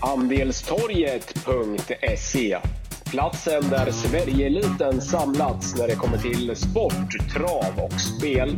Andelstorget.se 0.00 2.58
Platsen 3.10 3.62
där 3.70 3.90
Sverigeeliten 3.90 5.00
samlats 5.00 5.78
när 5.78 5.88
det 5.88 5.94
kommer 5.94 6.18
till 6.18 6.56
sport, 6.56 7.32
trav 7.34 7.84
och 7.84 8.00
spel. 8.00 8.56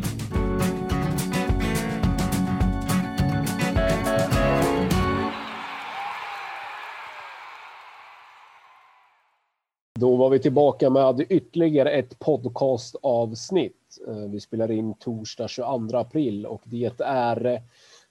Då 10.00 10.16
var 10.16 10.30
vi 10.30 10.38
tillbaka 10.38 10.90
med 10.90 11.26
ytterligare 11.28 11.90
ett 11.90 12.18
podcastavsnitt. 12.18 13.98
Eh, 14.08 14.30
vi 14.30 14.40
spelar 14.40 14.70
in 14.70 14.94
torsdag 14.94 15.48
22 15.48 15.96
april 15.96 16.46
och 16.46 16.62
det 16.64 17.00
är 17.00 17.62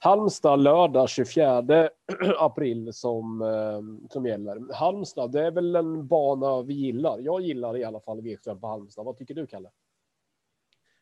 Halmstad 0.02 0.60
lördag 0.60 1.10
24 1.10 1.90
april 2.38 2.94
som, 2.94 3.42
eh, 3.42 4.10
som 4.10 4.26
gäller. 4.26 4.74
Halmstad, 4.74 5.32
det 5.32 5.46
är 5.46 5.52
väl 5.52 5.76
en 5.76 6.08
bana 6.08 6.62
vi 6.62 6.74
gillar. 6.74 7.20
Jag 7.20 7.42
gillar 7.42 7.78
i 7.78 7.84
alla 7.84 8.00
fall 8.00 8.22
V75 8.22 8.60
på 8.60 8.68
Halmstad. 8.68 9.06
Vad 9.06 9.18
tycker 9.18 9.34
du, 9.34 9.48
Kalle? 9.48 9.70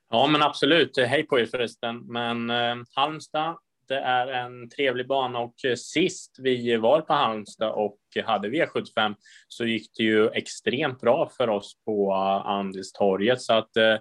Ja, 0.09 0.27
men 0.27 0.44
absolut. 0.44 0.98
Hej 0.98 1.23
på 1.23 1.39
er 1.39 1.45
förresten. 1.45 1.98
Men 1.98 2.49
eh, 2.49 2.75
Halmstad, 2.95 3.58
det 3.88 3.99
är 3.99 4.27
en 4.27 4.70
trevlig 4.70 5.08
bana 5.08 5.39
och 5.39 5.66
eh, 5.66 5.75
sist 5.75 6.36
vi 6.39 6.77
var 6.77 7.02
på 7.02 7.14
Halmstad 7.14 7.72
och 7.72 8.00
hade 8.25 8.50
V75 8.50 9.16
så 9.48 9.66
gick 9.66 9.91
det 9.98 10.03
ju 10.03 10.30
extremt 10.30 11.02
bra 11.02 11.30
för 11.38 11.50
oss 11.50 11.77
på 11.86 12.11
eh, 12.11 12.48
Andelstorget 12.48 13.41
så 13.41 13.53
att 13.53 13.77
eh, 13.77 13.95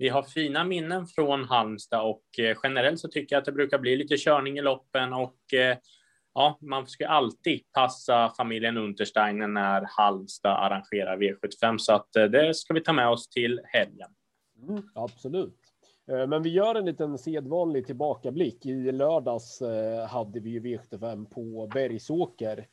vi 0.00 0.08
har 0.08 0.22
fina 0.22 0.64
minnen 0.64 1.06
från 1.06 1.44
Halmstad 1.44 2.02
och 2.02 2.38
eh, 2.38 2.56
generellt 2.62 3.00
så 3.00 3.08
tycker 3.08 3.36
jag 3.36 3.40
att 3.40 3.44
det 3.44 3.52
brukar 3.52 3.78
bli 3.78 3.96
lite 3.96 4.16
körning 4.16 4.58
i 4.58 4.62
loppen 4.62 5.12
och 5.12 5.54
eh, 5.54 5.76
ja, 6.34 6.58
man 6.60 6.86
ska 6.86 7.08
alltid 7.08 7.60
passa 7.72 8.32
familjen 8.36 8.76
Untersteiner 8.76 9.48
när 9.48 9.86
Halmstad 9.88 10.52
arrangerar 10.52 11.16
V75 11.16 11.78
så 11.78 11.92
att 11.92 12.16
eh, 12.16 12.24
det 12.24 12.54
ska 12.54 12.74
vi 12.74 12.80
ta 12.80 12.92
med 12.92 13.08
oss 13.08 13.28
till 13.28 13.60
helgen. 13.64 14.10
Mm, 14.68 14.82
absolut. 14.94 15.56
Men 16.06 16.42
vi 16.42 16.50
gör 16.50 16.74
en 16.74 16.84
liten 16.86 17.18
sedvanlig 17.18 17.86
tillbakablick. 17.86 18.66
I 18.66 18.92
lördags 18.92 19.62
hade 20.08 20.40
vi 20.40 20.60
V75 20.60 21.24
på 21.24 21.70
Bergsåker 21.74 22.66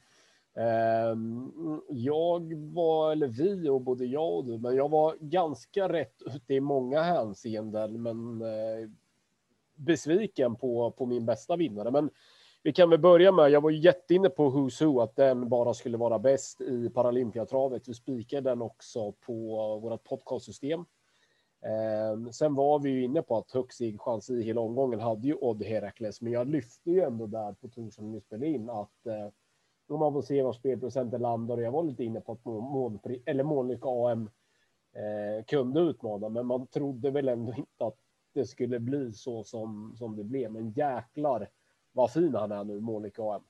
Ehm, 0.58 1.52
jag 1.90 2.54
var, 2.56 3.12
eller 3.12 3.28
vi 3.28 3.70
och 3.70 3.82
både 3.82 4.06
jag 4.06 4.36
och 4.36 4.46
du, 4.46 4.58
men 4.58 4.76
jag 4.76 4.90
var 4.90 5.16
ganska 5.20 5.90
rätt 5.90 6.22
ute 6.26 6.54
i 6.54 6.60
många 6.60 7.02
hänseenden, 7.02 8.02
men 8.02 8.42
eh, 8.42 8.90
besviken 9.76 10.56
på, 10.56 10.92
på 10.92 11.06
min 11.06 11.26
bästa 11.26 11.56
vinnare. 11.56 11.92
Men 11.92 12.10
vi 12.64 12.74
kan 12.74 12.90
väl 12.90 13.00
börja 13.00 13.32
med, 13.32 13.50
jag 13.50 13.62
var 13.62 13.72
jätteinne 13.72 14.30
på 14.30 14.50
Who's 14.50 14.86
Who, 14.86 15.02
att 15.02 15.16
den 15.16 15.50
bara 15.50 15.74
skulle 15.74 15.98
vara 15.98 16.20
bäst 16.20 16.62
i 16.62 16.90
Paralympiatravet. 16.90 17.88
Vi 17.88 17.94
spikade 17.94 18.50
den 18.50 18.62
också 18.62 19.12
på 19.12 19.34
vårt 19.80 20.04
podcastsystem. 20.04 20.86
Ehm, 21.66 22.34
sen 22.34 22.56
var 22.56 22.80
vi 22.80 22.90
ju 22.90 23.04
inne 23.04 23.22
på 23.22 23.38
att 23.38 23.52
högst 23.52 23.82
chans 23.98 24.30
i 24.30 24.42
hela 24.42 24.62
omgången 24.62 25.00
hade 25.00 25.28
ju 25.28 25.34
Odd 25.34 25.64
Herakles, 25.64 26.22
men 26.22 26.34
jag 26.34 26.48
lyfte 26.48 26.92
ju 26.92 27.02
ändå 27.02 27.28
där 27.28 27.54
på 27.54 27.68
torsdagen 27.68 28.14
vi 28.14 28.22
spelade 28.22 28.48
in 28.48 28.70
att 28.70 29.06
eh, 29.06 29.30
om 29.88 30.00
man 30.00 30.14
får 30.14 30.22
se 30.22 30.44
var 30.44 30.54
spelprocenten 30.54 31.22
landar. 31.22 31.58
Jag 31.58 31.72
var 31.72 31.84
lite 31.84 32.04
inne 32.04 32.22
på 32.22 32.32
att 32.32 32.46
mål, 32.46 33.00
eller 33.26 33.44
Månlycke 33.44 33.88
AM 33.88 34.30
eh, 34.96 35.46
kunde 35.46 35.80
utmana, 35.80 36.30
men 36.30 36.46
man 36.46 36.68
trodde 36.68 37.12
väl 37.12 37.30
ändå 37.30 37.54
inte 37.54 37.86
att 37.86 37.98
det 38.34 38.46
skulle 38.46 38.80
bli 38.80 39.14
så 39.14 39.44
som, 39.44 39.96
som 39.98 40.16
det 40.16 40.24
blev. 40.24 40.52
Men 40.52 40.72
jäklar 40.72 41.50
vad 41.92 42.12
fin 42.12 42.36
han 42.36 42.52
är 42.52 42.64
nu, 42.64 42.80
Månlycke 42.80 43.22
AM. 43.22 43.44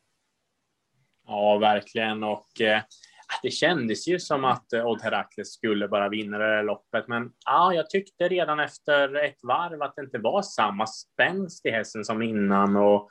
Ja, 1.27 1.57
verkligen. 1.57 2.23
Och 2.23 2.61
eh, 2.61 2.81
det 3.44 3.51
kändes 3.51 4.07
ju 4.07 4.19
som 4.19 4.45
att 4.45 4.73
eh, 4.73 4.88
Odd 4.88 5.01
Herakles 5.01 5.53
skulle 5.53 5.88
bara 5.88 6.09
vinna 6.09 6.38
det 6.38 6.44
här 6.44 6.63
loppet. 6.63 7.07
Men 7.07 7.31
ja, 7.45 7.73
jag 7.73 7.89
tyckte 7.89 8.28
redan 8.28 8.59
efter 8.59 9.16
ett 9.25 9.44
varv 9.44 9.81
att 9.81 9.95
det 9.95 10.01
inte 10.01 10.17
var 10.17 10.41
samma 10.41 10.88
spänst 10.88 11.66
i 11.66 11.72
hästen 11.72 12.06
som 12.06 12.22
innan. 12.22 12.75
Och 12.75 13.09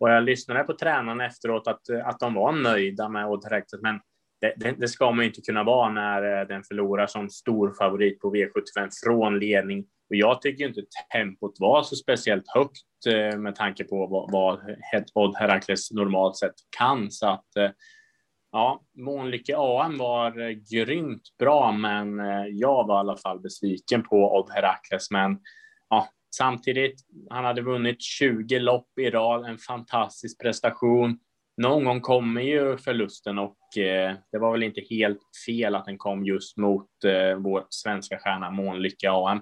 och 0.00 0.10
jag 0.10 0.22
lyssnade 0.22 0.64
på 0.64 0.72
tränarna 0.72 1.26
efteråt 1.26 1.66
att, 1.66 1.88
eh, 1.88 2.08
att 2.08 2.20
de 2.20 2.34
var 2.34 2.52
nöjda 2.52 3.08
med 3.08 3.26
Odd 3.26 3.44
Herakles, 3.44 3.82
men 3.82 4.00
det, 4.40 4.54
det, 4.56 4.70
det, 4.78 4.88
ska 4.88 5.10
man 5.12 5.18
ju 5.18 5.28
inte 5.28 5.40
kunna 5.40 5.64
vara 5.64 5.88
när 5.88 6.40
eh, 6.40 6.46
den 6.46 6.62
förlorar 6.62 7.06
som 7.06 7.30
stor 7.30 7.74
favorit 7.78 8.20
på 8.20 8.34
V75 8.34 8.88
från 9.04 9.38
ledning. 9.38 9.80
Och 9.80 10.16
jag 10.16 10.42
tycker 10.42 10.68
inte 10.68 10.82
tempot 11.12 11.54
var 11.58 11.82
så 11.82 11.96
speciellt 11.96 12.48
högt 12.54 13.06
eh, 13.06 13.38
med 13.38 13.54
tanke 13.54 13.84
på 13.84 14.06
vad, 14.06 14.32
vad 14.32 14.76
Odd 15.14 15.36
Herakles 15.36 15.90
normalt 15.90 16.36
sett 16.36 16.54
kan. 16.78 17.10
Så 17.10 17.26
att 17.26 17.48
ja, 18.52 18.82
Månlycke 18.98 19.54
AM 19.56 19.98
var 19.98 20.50
grymt 20.74 21.22
bra, 21.38 21.72
men 21.72 22.18
jag 22.58 22.86
var 22.86 22.96
i 22.96 23.00
alla 23.00 23.16
fall 23.16 23.40
besviken 23.40 24.02
på 24.02 24.38
Odd 24.38 24.50
Herakles. 24.50 25.10
Men 25.10 25.38
ja, 25.90 26.08
Samtidigt, 26.36 27.00
han 27.30 27.44
hade 27.44 27.62
vunnit 27.62 28.02
20 28.02 28.58
lopp 28.58 28.98
i 29.00 29.10
rad, 29.10 29.44
en 29.44 29.58
fantastisk 29.58 30.40
prestation. 30.40 31.18
Någon 31.56 31.84
gång 31.84 32.00
kommer 32.00 32.42
ju 32.42 32.76
förlusten 32.76 33.38
och 33.38 33.78
eh, 33.78 34.14
det 34.32 34.38
var 34.38 34.52
väl 34.52 34.62
inte 34.62 34.80
helt 34.90 35.20
fel 35.46 35.74
att 35.74 35.84
den 35.84 35.98
kom 35.98 36.24
just 36.24 36.56
mot 36.56 36.88
eh, 37.04 37.36
vår 37.36 37.66
svenska 37.70 38.18
stjärna 38.18 38.50
Månlykke 38.50 39.10
AM. 39.10 39.40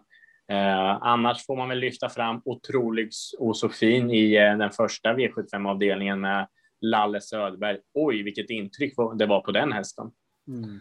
Eh, 0.52 0.98
annars 1.00 1.46
får 1.46 1.56
man 1.56 1.68
väl 1.68 1.78
lyfta 1.78 2.08
fram 2.08 2.42
otrolig 2.44 3.10
och 3.38 3.56
så 3.56 3.68
fin 3.68 4.10
i 4.10 4.34
eh, 4.34 4.58
den 4.58 4.70
första 4.70 5.14
V75-avdelningen 5.14 6.20
med 6.20 6.48
Lalle 6.80 7.20
Söderberg. 7.20 7.78
Oj, 7.94 8.22
vilket 8.22 8.50
intryck 8.50 8.94
det 9.18 9.26
var 9.26 9.40
på 9.40 9.52
den 9.52 9.72
hästen. 9.72 10.10
Mm. 10.48 10.80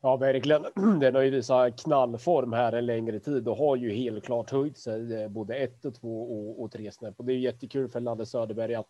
Ja, 0.00 0.16
verkligen. 0.16 0.62
Den 1.00 1.14
har 1.14 1.22
ju 1.22 1.30
visat 1.30 1.82
knallform 1.82 2.52
här 2.52 2.72
en 2.72 2.86
längre 2.86 3.20
tid 3.20 3.48
och 3.48 3.56
har 3.56 3.76
ju 3.76 3.92
helt 3.92 4.24
klart 4.24 4.50
höjt 4.50 4.78
sig 4.78 5.22
eh, 5.22 5.28
både 5.28 5.56
ett 5.56 5.84
och 5.84 5.94
två 5.94 6.22
och, 6.22 6.62
och 6.62 6.72
tre 6.72 6.92
snäpp. 6.92 7.14
Och 7.16 7.24
det 7.24 7.32
är 7.32 7.38
jättekul 7.38 7.88
för 7.88 8.00
Lalle 8.00 8.26
Söderberg 8.26 8.74
att 8.74 8.88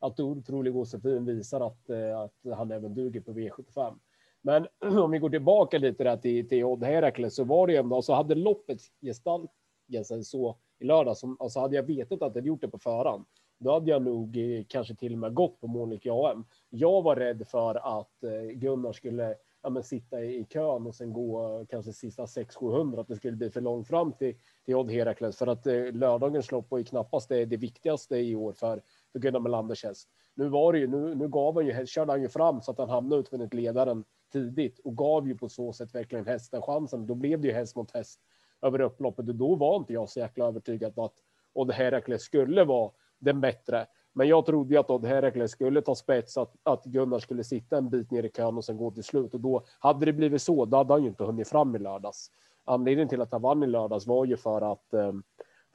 att 0.00 0.20
otrolig 0.20 0.74
Josefin 0.74 1.24
visar 1.24 1.60
att, 1.60 1.90
eh, 1.90 2.20
att 2.20 2.56
han 2.56 2.70
även 2.70 2.94
duger 2.94 3.20
på 3.20 3.32
V75. 3.32 3.98
Men 4.42 4.66
om 4.98 5.10
vi 5.10 5.18
går 5.18 5.30
tillbaka 5.30 5.78
lite 5.78 6.04
där 6.04 6.16
till, 6.16 6.48
till 6.48 6.64
Odd 6.64 6.84
Herakles 6.84 7.34
så 7.34 7.44
var 7.44 7.66
det 7.66 7.72
ju 7.72 7.78
ändå 7.78 8.02
så 8.02 8.14
hade 8.14 8.34
loppet 8.34 8.80
gestaltat 9.00 10.06
sig 10.06 10.24
så 10.24 10.56
i 10.78 10.84
lördag 10.84 11.16
som 11.16 11.36
alltså 11.40 11.60
hade 11.60 11.76
jag 11.76 11.82
vetat 11.82 12.22
att 12.22 12.34
jag 12.34 12.46
gjort 12.46 12.60
det 12.60 12.68
på 12.68 12.78
förhand. 12.78 13.24
Då 13.58 13.72
hade 13.72 13.90
jag 13.90 14.02
nog 14.02 14.36
eh, 14.36 14.64
kanske 14.68 14.94
till 14.94 15.12
och 15.12 15.18
med 15.18 15.34
gått 15.34 15.60
på 15.60 15.66
Monica 15.66 16.12
AM. 16.12 16.44
Jag 16.70 17.02
var 17.02 17.16
rädd 17.16 17.48
för 17.48 18.00
att 18.00 18.20
Gunnar 18.54 18.92
skulle 18.92 19.34
ja, 19.62 19.70
men 19.70 19.82
sitta 19.82 20.24
i, 20.24 20.44
kön 20.44 20.86
och 20.86 20.94
sen 20.94 21.12
gå 21.12 21.64
kanske 21.68 21.92
sista 21.92 22.24
600-700, 22.24 23.00
att 23.00 23.08
det 23.08 23.16
skulle 23.16 23.36
bli 23.36 23.50
för 23.50 23.60
långt 23.60 23.88
fram 23.88 24.12
till, 24.12 24.34
till 24.64 24.74
Odd 24.74 24.90
Herakles. 24.90 25.36
För 25.36 25.46
att 25.46 25.66
eh, 25.66 25.92
lördagens 25.92 26.50
lopp 26.50 26.70
var 26.70 26.78
ju 26.78 26.84
knappast 26.84 27.28
det, 27.28 27.44
det 27.44 27.56
viktigaste 27.56 28.16
i 28.16 28.36
år 28.36 28.52
för, 28.52 28.82
för 29.12 29.18
Gunnar 29.18 29.40
Melanders 29.40 29.84
häst. 29.84 30.08
Nu 30.34 30.48
var 30.48 30.72
det 30.72 30.78
ju, 30.78 30.86
nu, 30.86 31.14
nu 31.14 31.28
gav 31.28 31.54
han 31.54 31.66
ju, 31.66 31.86
körde 31.86 32.12
han 32.12 32.22
ju 32.22 32.28
fram 32.28 32.60
så 32.60 32.70
att 32.70 32.78
han 32.78 32.90
hamnade 32.90 33.20
utvändigt 33.20 33.54
ledaren 33.54 34.04
tidigt 34.32 34.78
och 34.78 34.96
gav 34.96 35.28
ju 35.28 35.38
på 35.38 35.48
så 35.48 35.72
sätt 35.72 35.94
verkligen 35.94 36.26
hästen 36.26 36.62
chansen. 36.62 37.06
Då 37.06 37.14
blev 37.14 37.40
det 37.40 37.48
ju 37.48 37.54
häst 37.54 37.76
mot 37.76 37.90
häst 37.90 38.20
över 38.62 38.80
upploppet 38.80 39.28
och 39.28 39.34
då 39.34 39.54
var 39.54 39.76
inte 39.76 39.92
jag 39.92 40.08
så 40.08 40.20
jäkla 40.20 40.46
övertygad 40.46 40.94
på 40.94 41.04
att 41.04 41.14
Odd 41.52 41.72
Herakles 41.72 42.22
skulle 42.22 42.64
vara 42.64 42.90
den 43.18 43.40
bättre. 43.40 43.86
Men 44.12 44.28
jag 44.28 44.46
trodde 44.46 44.74
ju 44.74 44.80
att 44.80 44.90
Odd 44.90 45.04
Herakles 45.04 45.50
skulle 45.50 45.82
ta 45.82 45.94
spets, 45.94 46.36
att, 46.38 46.52
att 46.62 46.84
Gunnar 46.84 47.18
skulle 47.18 47.44
sitta 47.44 47.78
en 47.78 47.90
bit 47.90 48.10
ner 48.10 48.22
i 48.22 48.28
kön 48.28 48.56
och 48.56 48.64
sen 48.64 48.76
gå 48.76 48.90
till 48.90 49.04
slut. 49.04 49.34
Och 49.34 49.40
då 49.40 49.62
hade 49.78 50.06
det 50.06 50.12
blivit 50.12 50.42
så, 50.42 50.64
då 50.64 50.76
hade 50.76 50.92
han 50.92 51.02
ju 51.02 51.08
inte 51.08 51.24
hunnit 51.24 51.48
fram 51.48 51.76
i 51.76 51.78
lördags. 51.78 52.30
Anledningen 52.64 53.08
till 53.08 53.20
att 53.20 53.32
han 53.32 53.42
vann 53.42 53.62
i 53.62 53.66
lördags 53.66 54.06
var 54.06 54.24
ju 54.24 54.36
för 54.36 54.72
att 54.72 54.94
eh, 54.94 55.12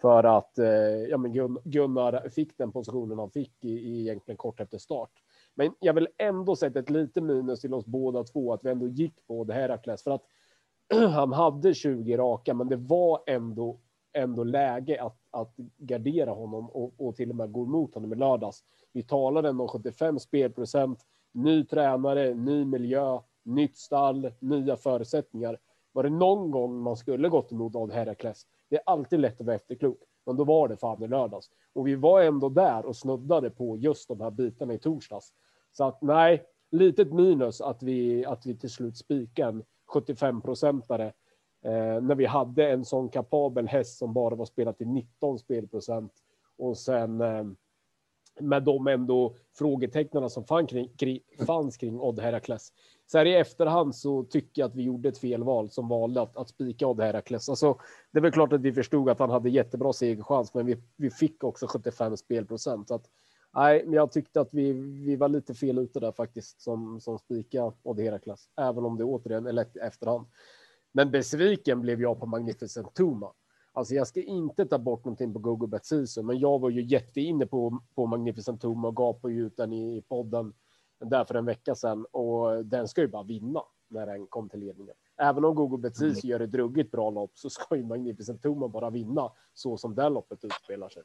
för 0.02 0.24
att 0.24 0.60
eh, 0.60 0.68
ja, 1.10 1.18
men 1.18 1.60
Gunnar 1.64 2.30
fick 2.30 2.58
den 2.58 2.72
positionen 2.72 3.20
han 3.20 3.32
fick 3.32 3.54
i, 3.62 3.70
i 3.70 4.02
egentligen 4.02 4.38
kort 4.38 4.60
efter 4.60 4.78
start. 4.78 5.12
Men 5.56 5.74
jag 5.80 5.94
vill 5.94 6.08
ändå 6.18 6.56
sätta 6.56 6.80
ett 6.80 6.90
litet 6.90 7.24
minus 7.24 7.62
till 7.62 7.74
oss 7.74 7.86
båda 7.86 8.24
två 8.24 8.54
att 8.54 8.66
vi 8.66 8.70
ändå 8.70 8.88
gick 8.88 9.28
på 9.28 9.44
det 9.44 9.54
Herakles 9.54 10.04
för 10.04 10.12
att 10.12 10.24
han 11.14 11.34
hade 11.34 11.74
20 11.74 12.18
raka, 12.18 12.54
men 12.54 12.70
det 12.70 12.76
var 12.76 13.24
ändå 13.28 13.80
ändå 14.16 14.44
läge 14.44 15.02
att, 15.02 15.18
att 15.36 15.54
gardera 15.78 16.32
honom 16.32 16.70
och, 16.70 16.94
och 16.98 17.16
till 17.16 17.30
och 17.30 17.36
med 17.36 17.52
gå 17.52 17.64
emot 17.64 17.94
honom 17.94 18.14
i 18.14 18.16
lördags. 18.16 18.64
Vi 18.94 19.04
talade 19.04 19.50
om 19.50 19.68
75 19.68 20.20
spelprocent, 20.20 21.00
ny 21.32 21.66
tränare, 21.66 22.34
ny 22.34 22.66
miljö, 22.66 23.20
nytt 23.44 23.78
stall, 23.78 24.32
nya 24.40 24.76
förutsättningar. 24.76 25.60
Var 25.92 26.04
det 26.04 26.10
någon 26.10 26.52
gång 26.52 26.80
man 26.80 26.98
skulle 26.98 27.30
gått 27.30 27.52
emot 27.52 27.76
Odd 27.76 27.92
Herakles? 27.92 28.48
Det 28.70 28.76
är 28.76 28.82
alltid 28.86 29.20
lätt 29.20 29.42
att 29.42 29.46
vara 29.46 29.56
efterklok, 29.56 30.00
men 30.26 30.36
då 30.36 30.44
var 30.44 30.68
det 30.68 30.78
fan 30.78 31.04
i 31.04 31.08
lördags. 31.08 31.50
Och 31.74 31.88
vi 31.88 31.96
var 31.96 32.22
ändå 32.22 32.50
där 32.50 32.86
och 32.86 32.96
snuddade 32.96 33.50
på 33.50 33.78
just 33.78 34.08
de 34.08 34.22
här 34.22 34.32
bitarna 34.32 34.74
i 34.74 34.78
torsdags. 34.78 35.34
Så 35.72 35.84
att 35.84 36.02
nej, 36.02 36.44
litet 36.72 37.14
minus 37.14 37.62
att 37.62 37.84
vi, 37.84 38.26
att 38.26 38.46
vi 38.46 38.56
till 38.56 38.70
slut 38.70 38.98
spikar 38.98 39.50
en 39.50 39.64
75 39.86 40.42
procentare 40.42 41.14
Eh, 41.66 42.02
när 42.02 42.16
vi 42.16 42.26
hade 42.26 42.70
en 42.70 42.86
sån 42.86 43.10
kapabel 43.10 43.68
häst 43.68 43.98
som 43.98 44.14
bara 44.14 44.36
var 44.36 44.46
spelat 44.46 44.78
till 44.78 44.88
19 44.88 45.40
spelprocent 45.40 46.14
och 46.58 46.78
sen 46.78 47.22
eh, 47.22 47.44
med 48.40 48.64
de 48.64 48.88
ändå 48.88 49.36
frågetecknarna 49.58 50.30
som 50.30 50.44
fann 50.44 50.68
kring, 50.68 50.90
kring, 50.98 51.20
fanns 51.48 51.78
kring 51.78 52.00
Odd 52.00 52.20
Herakles. 52.20 52.74
Så 53.08 53.18
här 53.18 53.26
i 53.26 53.36
efterhand 53.36 53.96
så 53.96 54.24
tycker 54.24 54.62
jag 54.62 54.70
att 54.70 54.76
vi 54.76 54.84
gjorde 54.84 55.10
ett 55.10 55.18
felval 55.18 55.70
som 55.70 55.88
valde 55.88 56.22
att, 56.22 56.38
att 56.38 56.50
spika 56.50 56.88
Odd 56.88 57.02
Herakles. 57.02 57.50
Alltså, 57.50 57.78
det 58.12 58.20
är 58.20 58.22
väl 58.22 58.32
klart 58.32 58.54
att 58.54 58.62
vi 58.62 58.74
förstod 58.74 59.10
att 59.10 59.20
han 59.20 59.30
hade 59.30 59.50
jättebra 59.50 59.94
segerchans, 59.94 60.54
men 60.54 60.66
vi, 60.66 60.78
vi 60.96 61.10
fick 61.10 61.44
också 61.44 61.68
75 61.68 62.18
spelprocent. 62.18 62.88
Så 62.88 62.96
att, 62.96 63.10
nej, 63.56 63.84
men 63.86 63.94
jag 63.94 64.12
tyckte 64.12 64.42
att 64.42 64.54
vi, 64.54 64.74
vi 65.06 65.16
var 65.16 65.30
lite 65.30 65.54
fel 65.54 65.78
ute 65.78 66.00
där 66.00 66.12
faktiskt 66.12 66.62
som, 66.62 67.00
som 67.00 67.20
spika 67.20 67.74
Odd 67.84 68.00
Herakles, 68.00 68.50
även 68.58 68.86
om 68.86 68.98
det 68.98 69.04
återigen 69.04 69.48
är 69.48 69.54
lätt 69.54 69.76
i 69.76 69.80
efterhand. 69.80 70.26
Men 70.96 71.12
besviken 71.12 71.82
blev 71.82 72.02
jag 72.02 72.20
på 72.20 72.26
Magnificent 72.26 72.94
Tuma. 72.94 73.34
Alltså 73.74 73.94
jag 73.94 74.08
ska 74.08 74.22
inte 74.22 74.66
ta 74.66 74.78
bort 74.78 75.06
någonting 75.06 75.34
på 75.34 75.40
Google 75.40 75.68
Bet 75.68 75.86
Season, 75.86 76.26
men 76.26 76.40
jag 76.40 76.60
var 76.60 76.70
ju 76.70 76.84
jätteinne 76.84 77.46
på, 77.46 77.84
på 77.96 78.06
Magnificent 78.06 78.62
Tuma 78.62 78.88
och 78.88 78.96
gapade 78.96 79.34
ju 79.34 79.46
ut 79.46 79.58
den 79.58 79.74
i 79.74 80.02
podden 80.02 80.54
där 81.00 81.26
för 81.26 81.36
en 81.36 81.46
vecka 81.46 81.76
sedan 81.76 82.06
och 82.12 82.66
den 82.66 82.88
ska 82.88 83.02
ju 83.02 83.08
bara 83.08 83.24
vinna 83.24 83.62
när 83.88 84.06
den 84.06 84.28
kom 84.28 84.50
till 84.50 84.60
ledningen. 84.60 84.96
Även 85.18 85.46
om 85.46 85.56
Google 85.56 85.78
Bet 85.78 85.98
Season 85.98 86.30
gör 86.30 86.40
ett 86.40 86.54
ruggigt 86.54 86.92
bra 86.92 87.10
lopp 87.10 87.32
så 87.34 87.50
ska 87.50 87.76
ju 87.76 87.84
Magnificent 87.84 88.42
Tuma 88.42 88.68
bara 88.68 88.90
vinna 88.90 89.32
så 89.54 89.78
som 89.78 89.96
det 89.96 90.10
loppet 90.10 90.46
utspelar 90.46 90.90
sig. 90.90 91.04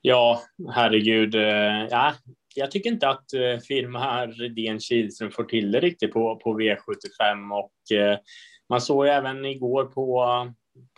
Ja, 0.00 0.40
herregud. 0.68 1.34
Eh, 1.34 1.86
ja, 1.90 2.14
jag 2.54 2.70
tycker 2.70 2.90
inte 2.90 3.08
att 3.08 3.32
eh, 3.32 3.58
firma 3.58 4.26
Redén 4.26 4.80
Kihlström 4.80 5.30
får 5.30 5.44
till 5.44 5.70
det 5.72 5.80
riktigt 5.80 6.12
på, 6.12 6.36
på 6.36 6.60
V75 6.60 7.52
och 7.52 7.96
eh, 7.96 8.18
man 8.68 8.80
såg 8.80 9.06
ju 9.06 9.12
även 9.12 9.44
igår 9.44 9.84
på 9.84 10.24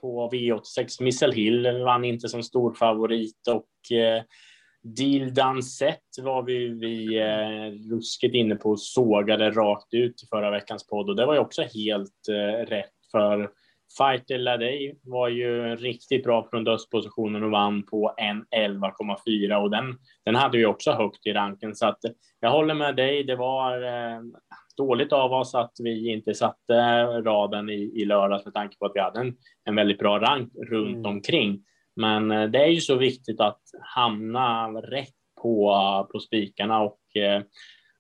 på 0.01 0.31
V86. 0.31 1.03
Missel 1.03 1.33
Hill 1.33 1.83
vann 1.85 2.05
inte 2.05 2.29
som 2.29 2.43
storfavorit. 2.43 3.49
och 3.49 3.97
eh, 3.97 4.23
Deal 4.83 5.35
Dansett 5.35 6.19
var 6.23 6.43
vi, 6.43 6.69
vi 6.69 7.19
eh, 7.19 7.91
ruskigt 7.91 8.35
inne 8.35 8.55
på 8.55 8.71
och 8.71 8.81
sågade 8.81 9.51
rakt 9.51 9.95
ut 9.95 10.23
i 10.23 10.27
förra 10.27 10.51
veckans 10.51 10.87
podd 10.87 11.11
och 11.11 11.17
det 11.17 11.27
var 11.27 11.35
ju 11.35 11.41
också 11.41 11.63
helt 11.63 12.29
eh, 12.29 12.67
rätt 12.67 13.11
för 13.11 13.51
Fighter 13.99 14.39
Ladej 14.39 14.99
var 15.03 15.29
ju 15.29 15.77
riktigt 15.77 16.25
bra 16.25 16.49
från 16.51 16.65
dödspositionen 16.65 17.45
och 17.45 17.51
vann 17.51 17.83
på 17.83 18.15
1.11,4 18.55 19.55
och 19.55 19.71
den, 19.71 19.95
den 20.25 20.35
hade 20.35 20.59
ju 20.59 20.67
också 20.67 20.93
högt 20.93 21.27
i 21.27 21.33
ranken 21.33 21.75
så 21.75 21.87
att 21.87 21.99
jag 22.41 22.51
håller 22.51 22.75
med 22.75 22.97
dig. 22.97 23.25
Det 23.25 23.37
var 23.37 23.83
eh, 23.83 24.21
dåligt 24.77 25.13
av 25.13 25.33
oss 25.33 25.55
att 25.55 25.73
vi 25.83 26.13
inte 26.13 26.35
satte 26.35 26.75
raden 27.05 27.71
i, 27.71 27.93
i 27.95 28.05
lördags 28.05 28.45
med 28.45 28.55
tanke 28.55 28.77
på 28.79 28.87
att 28.87 28.93
vi 28.95 29.01
hade 29.01 29.21
en, 29.21 29.35
en 29.65 29.77
väldigt 29.77 29.99
bra 29.99 30.19
rank 30.19 30.53
runt 30.71 30.97
mm. 30.97 31.11
omkring. 31.11 31.65
Men 31.97 32.31
eh, 32.31 32.51
det 32.51 32.59
är 32.59 32.69
ju 32.69 32.81
så 32.81 32.97
viktigt 32.97 33.41
att 33.41 33.61
hamna 33.95 34.69
rätt 34.69 35.15
på, 35.43 35.75
på 36.13 36.21
spikarna 36.21 36.81
och 36.81 37.17
eh, 37.17 37.43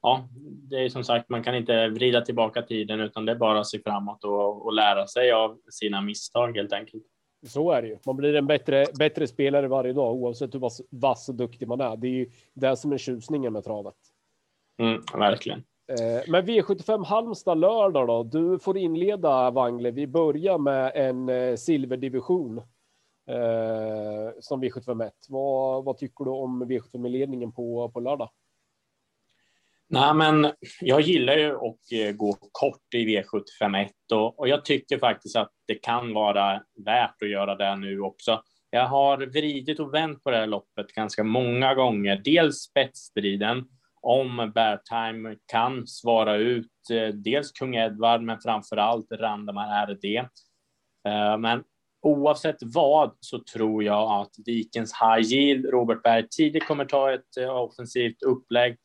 ja, 0.02 0.28
det 0.70 0.76
är 0.76 0.88
som 0.88 1.04
sagt, 1.04 1.28
man 1.28 1.42
kan 1.42 1.54
inte 1.54 1.88
vrida 1.88 2.20
tillbaka 2.20 2.62
tiden 2.62 3.00
utan 3.00 3.24
det 3.24 3.32
är 3.32 3.36
bara 3.36 3.60
att 3.60 3.66
se 3.66 3.78
framåt 3.78 4.24
och, 4.24 4.66
och 4.66 4.72
lära 4.72 5.06
sig 5.06 5.32
av 5.32 5.58
sina 5.70 6.00
misstag 6.00 6.56
helt 6.56 6.72
enkelt. 6.72 7.04
Så 7.46 7.72
är 7.72 7.82
det 7.82 7.88
ju. 7.88 7.98
Man 8.06 8.16
blir 8.16 8.34
en 8.34 8.46
bättre, 8.46 8.86
bättre 8.98 9.26
spelare 9.26 9.68
varje 9.68 9.92
dag 9.92 10.14
oavsett 10.14 10.54
hur 10.54 10.58
vass, 10.58 10.80
vass 10.90 11.28
och 11.28 11.34
duktig 11.34 11.68
man 11.68 11.80
är. 11.80 11.96
Det 11.96 12.06
är 12.06 12.10
ju 12.10 12.30
det 12.54 12.76
som 12.76 12.92
är 12.92 12.98
tjusningen 12.98 13.52
med 13.52 13.64
travet. 13.64 13.94
Mm, 14.78 15.02
verkligen. 15.14 15.58
Eh, 15.88 16.22
men 16.28 16.46
V75 16.46 17.04
Halmstad 17.04 17.58
lördag 17.58 18.06
då? 18.06 18.22
Du 18.22 18.58
får 18.58 18.78
inleda 18.78 19.50
Wangle. 19.50 19.90
Vi 19.90 20.06
börjar 20.06 20.58
med 20.58 20.92
en 20.94 21.28
eh, 21.28 21.56
silverdivision 21.56 22.58
eh, 23.28 24.40
som 24.40 24.64
V751. 24.64 25.10
Vad, 25.28 25.84
vad 25.84 25.98
tycker 25.98 26.24
du 26.24 26.30
om 26.30 26.64
V75-ledningen 26.64 27.52
på, 27.52 27.88
på 27.88 28.00
lördag? 28.00 28.30
Nej, 29.92 30.14
men 30.14 30.52
jag 30.80 31.00
gillar 31.00 31.36
ju 31.36 31.54
att 31.54 31.92
eh, 31.92 32.12
gå 32.12 32.38
kort 32.52 32.94
i 32.94 33.06
V751 33.06 33.88
och, 34.12 34.38
och 34.38 34.48
jag 34.48 34.64
tycker 34.64 34.98
faktiskt 34.98 35.36
att 35.36 35.50
det 35.66 35.74
kan 35.74 36.14
vara 36.14 36.62
värt 36.84 37.22
att 37.22 37.28
göra 37.28 37.54
det 37.54 37.76
nu 37.76 38.00
också. 38.00 38.42
Jag 38.70 38.86
har 38.86 39.18
vridit 39.18 39.80
och 39.80 39.94
vänt 39.94 40.24
på 40.24 40.30
det 40.30 40.36
här 40.36 40.46
loppet 40.46 40.92
ganska 40.92 41.24
många 41.24 41.74
gånger. 41.74 42.20
Dels 42.24 42.56
spetsstriden 42.56 43.64
om 44.02 44.52
Beartime 44.54 45.36
kan 45.46 45.86
svara 45.86 46.36
ut 46.36 46.70
eh, 46.90 47.14
dels 47.14 47.52
kung 47.52 47.74
Edvard, 47.76 48.22
men 48.22 48.40
framför 48.40 48.76
allt 48.76 49.12
Randamar 49.12 49.86
RD. 49.86 50.04
Eh, 51.08 51.38
men 51.38 51.64
oavsett 52.02 52.58
vad 52.60 53.16
så 53.20 53.42
tror 53.52 53.84
jag 53.84 54.20
att 54.20 54.32
Vikens 54.46 54.94
High 55.00 55.32
Yield, 55.32 55.66
Robert 55.66 56.02
Berg, 56.02 56.28
tidigt 56.28 56.66
kommer 56.66 56.84
ta 56.84 57.12
ett 57.12 57.36
offensivt 57.50 58.22
upplägg 58.22 58.76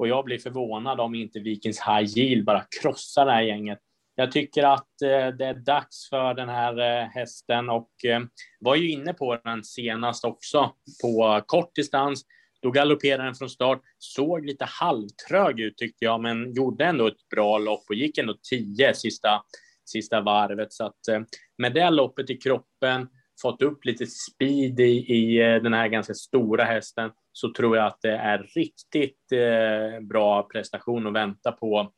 och 0.00 0.08
jag 0.08 0.24
blir 0.24 0.38
förvånad 0.38 1.00
om 1.00 1.14
inte 1.14 1.40
Vikings 1.40 1.80
High 1.80 2.18
Yield 2.18 2.44
bara 2.44 2.64
krossar 2.80 3.26
det 3.26 3.32
här 3.32 3.42
gänget. 3.42 3.78
Jag 4.14 4.32
tycker 4.32 4.62
att 4.62 5.02
eh, 5.02 5.36
det 5.36 5.46
är 5.46 5.54
dags 5.54 6.08
för 6.08 6.34
den 6.34 6.48
här 6.48 6.78
eh, 6.78 7.08
hästen 7.08 7.70
och 7.70 7.90
eh, 8.04 8.20
var 8.60 8.76
ju 8.76 8.90
inne 8.90 9.12
på 9.12 9.36
den 9.44 9.64
senast 9.64 10.24
också 10.24 10.72
på 11.02 11.42
kort 11.46 11.74
distans 11.74 12.24
då 12.62 12.70
galopperade 12.70 13.24
den 13.24 13.34
från 13.34 13.50
start, 13.50 13.80
såg 13.98 14.46
lite 14.46 14.64
halvtrög 14.64 15.60
ut 15.60 15.76
tyckte 15.76 16.04
jag, 16.04 16.20
men 16.20 16.52
gjorde 16.52 16.84
ändå 16.84 17.06
ett 17.06 17.28
bra 17.34 17.58
lopp 17.58 17.84
och 17.88 17.94
gick 17.94 18.18
ändå 18.18 18.34
10 18.50 18.94
sista, 18.94 19.42
sista 19.84 20.20
varvet. 20.20 20.72
Så 20.72 20.86
att 20.86 21.00
med 21.58 21.74
det 21.74 21.90
loppet 21.90 22.30
i 22.30 22.36
kroppen, 22.36 23.08
fått 23.42 23.62
upp 23.62 23.84
lite 23.84 24.06
speed 24.06 24.80
i, 24.80 25.14
i 25.14 25.38
den 25.38 25.72
här 25.72 25.88
ganska 25.88 26.14
stora 26.14 26.64
hästen, 26.64 27.10
så 27.32 27.52
tror 27.52 27.76
jag 27.76 27.86
att 27.86 27.98
det 28.02 28.16
är 28.16 28.38
riktigt 28.38 29.32
eh, 29.32 30.00
bra 30.00 30.42
prestation 30.42 31.06
att 31.06 31.12
vänta 31.12 31.52
på 31.52 31.92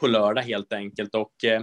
på 0.00 0.06
lördag 0.06 0.42
helt 0.42 0.72
enkelt. 0.72 1.14
Och 1.14 1.44
eh, 1.44 1.62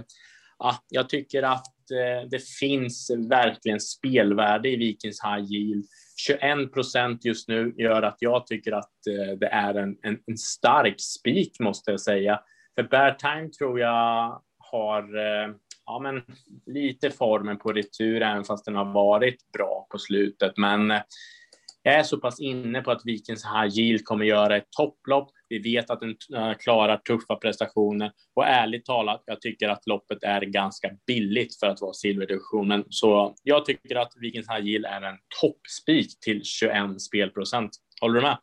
ja, 0.58 0.76
jag 0.88 1.08
tycker 1.08 1.42
att 1.42 1.90
eh, 1.90 2.28
det 2.30 2.48
finns 2.60 3.10
verkligen 3.28 3.80
spelvärde 3.80 4.68
i 4.68 4.76
Vikings 4.76 5.20
High 5.24 5.52
Yield. 5.52 5.84
21 6.16 6.72
procent 6.72 7.24
just 7.24 7.48
nu 7.48 7.74
gör 7.76 8.02
att 8.02 8.16
jag 8.18 8.46
tycker 8.46 8.72
att 8.72 8.92
det 9.40 9.46
är 9.46 9.74
en, 9.74 9.96
en, 10.02 10.18
en 10.26 10.38
stark 10.38 10.94
spik 10.98 11.60
måste 11.60 11.90
jag 11.90 12.00
säga. 12.00 12.40
För 12.74 12.82
Bear 12.82 13.14
Time 13.14 13.48
tror 13.48 13.80
jag 13.80 14.42
har 14.58 15.08
ja, 15.86 15.98
men 15.98 16.22
lite 16.66 17.10
formen 17.10 17.58
på 17.58 17.72
retur, 17.72 18.22
även 18.22 18.44
fast 18.44 18.64
den 18.64 18.74
har 18.74 18.92
varit 18.92 19.52
bra 19.52 19.86
på 19.90 19.98
slutet. 19.98 20.52
Men 20.56 20.92
jag 21.82 21.94
är 21.94 22.02
så 22.02 22.16
pass 22.16 22.40
inne 22.40 22.80
på 22.80 22.90
att 22.90 23.02
Vikings 23.04 23.44
High 23.44 23.78
Yield 23.78 24.04
kommer 24.04 24.24
göra 24.24 24.56
ett 24.56 24.70
topplopp. 24.70 25.30
Vi 25.48 25.58
vet 25.58 25.90
att 25.90 26.00
den 26.00 26.16
eh, 26.36 26.54
klarar 26.54 26.96
tuffa 26.96 27.36
prestationer 27.36 28.12
och 28.34 28.46
ärligt 28.46 28.84
talat, 28.84 29.22
jag 29.26 29.40
tycker 29.40 29.68
att 29.68 29.86
loppet 29.86 30.22
är 30.22 30.40
ganska 30.40 30.90
billigt 31.06 31.58
för 31.58 31.66
att 31.66 31.80
vara 31.80 31.92
silverdivisionen. 31.92 32.84
Så 32.90 33.34
jag 33.42 33.64
tycker 33.64 33.96
att 33.96 34.12
Vikings 34.20 34.48
High 34.48 34.66
Yield 34.66 34.84
är 34.84 35.02
en 35.02 35.18
toppspik 35.40 36.20
till 36.20 36.44
21 36.44 37.00
spelprocent. 37.00 37.70
Håller 38.00 38.14
du 38.14 38.26
med? 38.26 38.38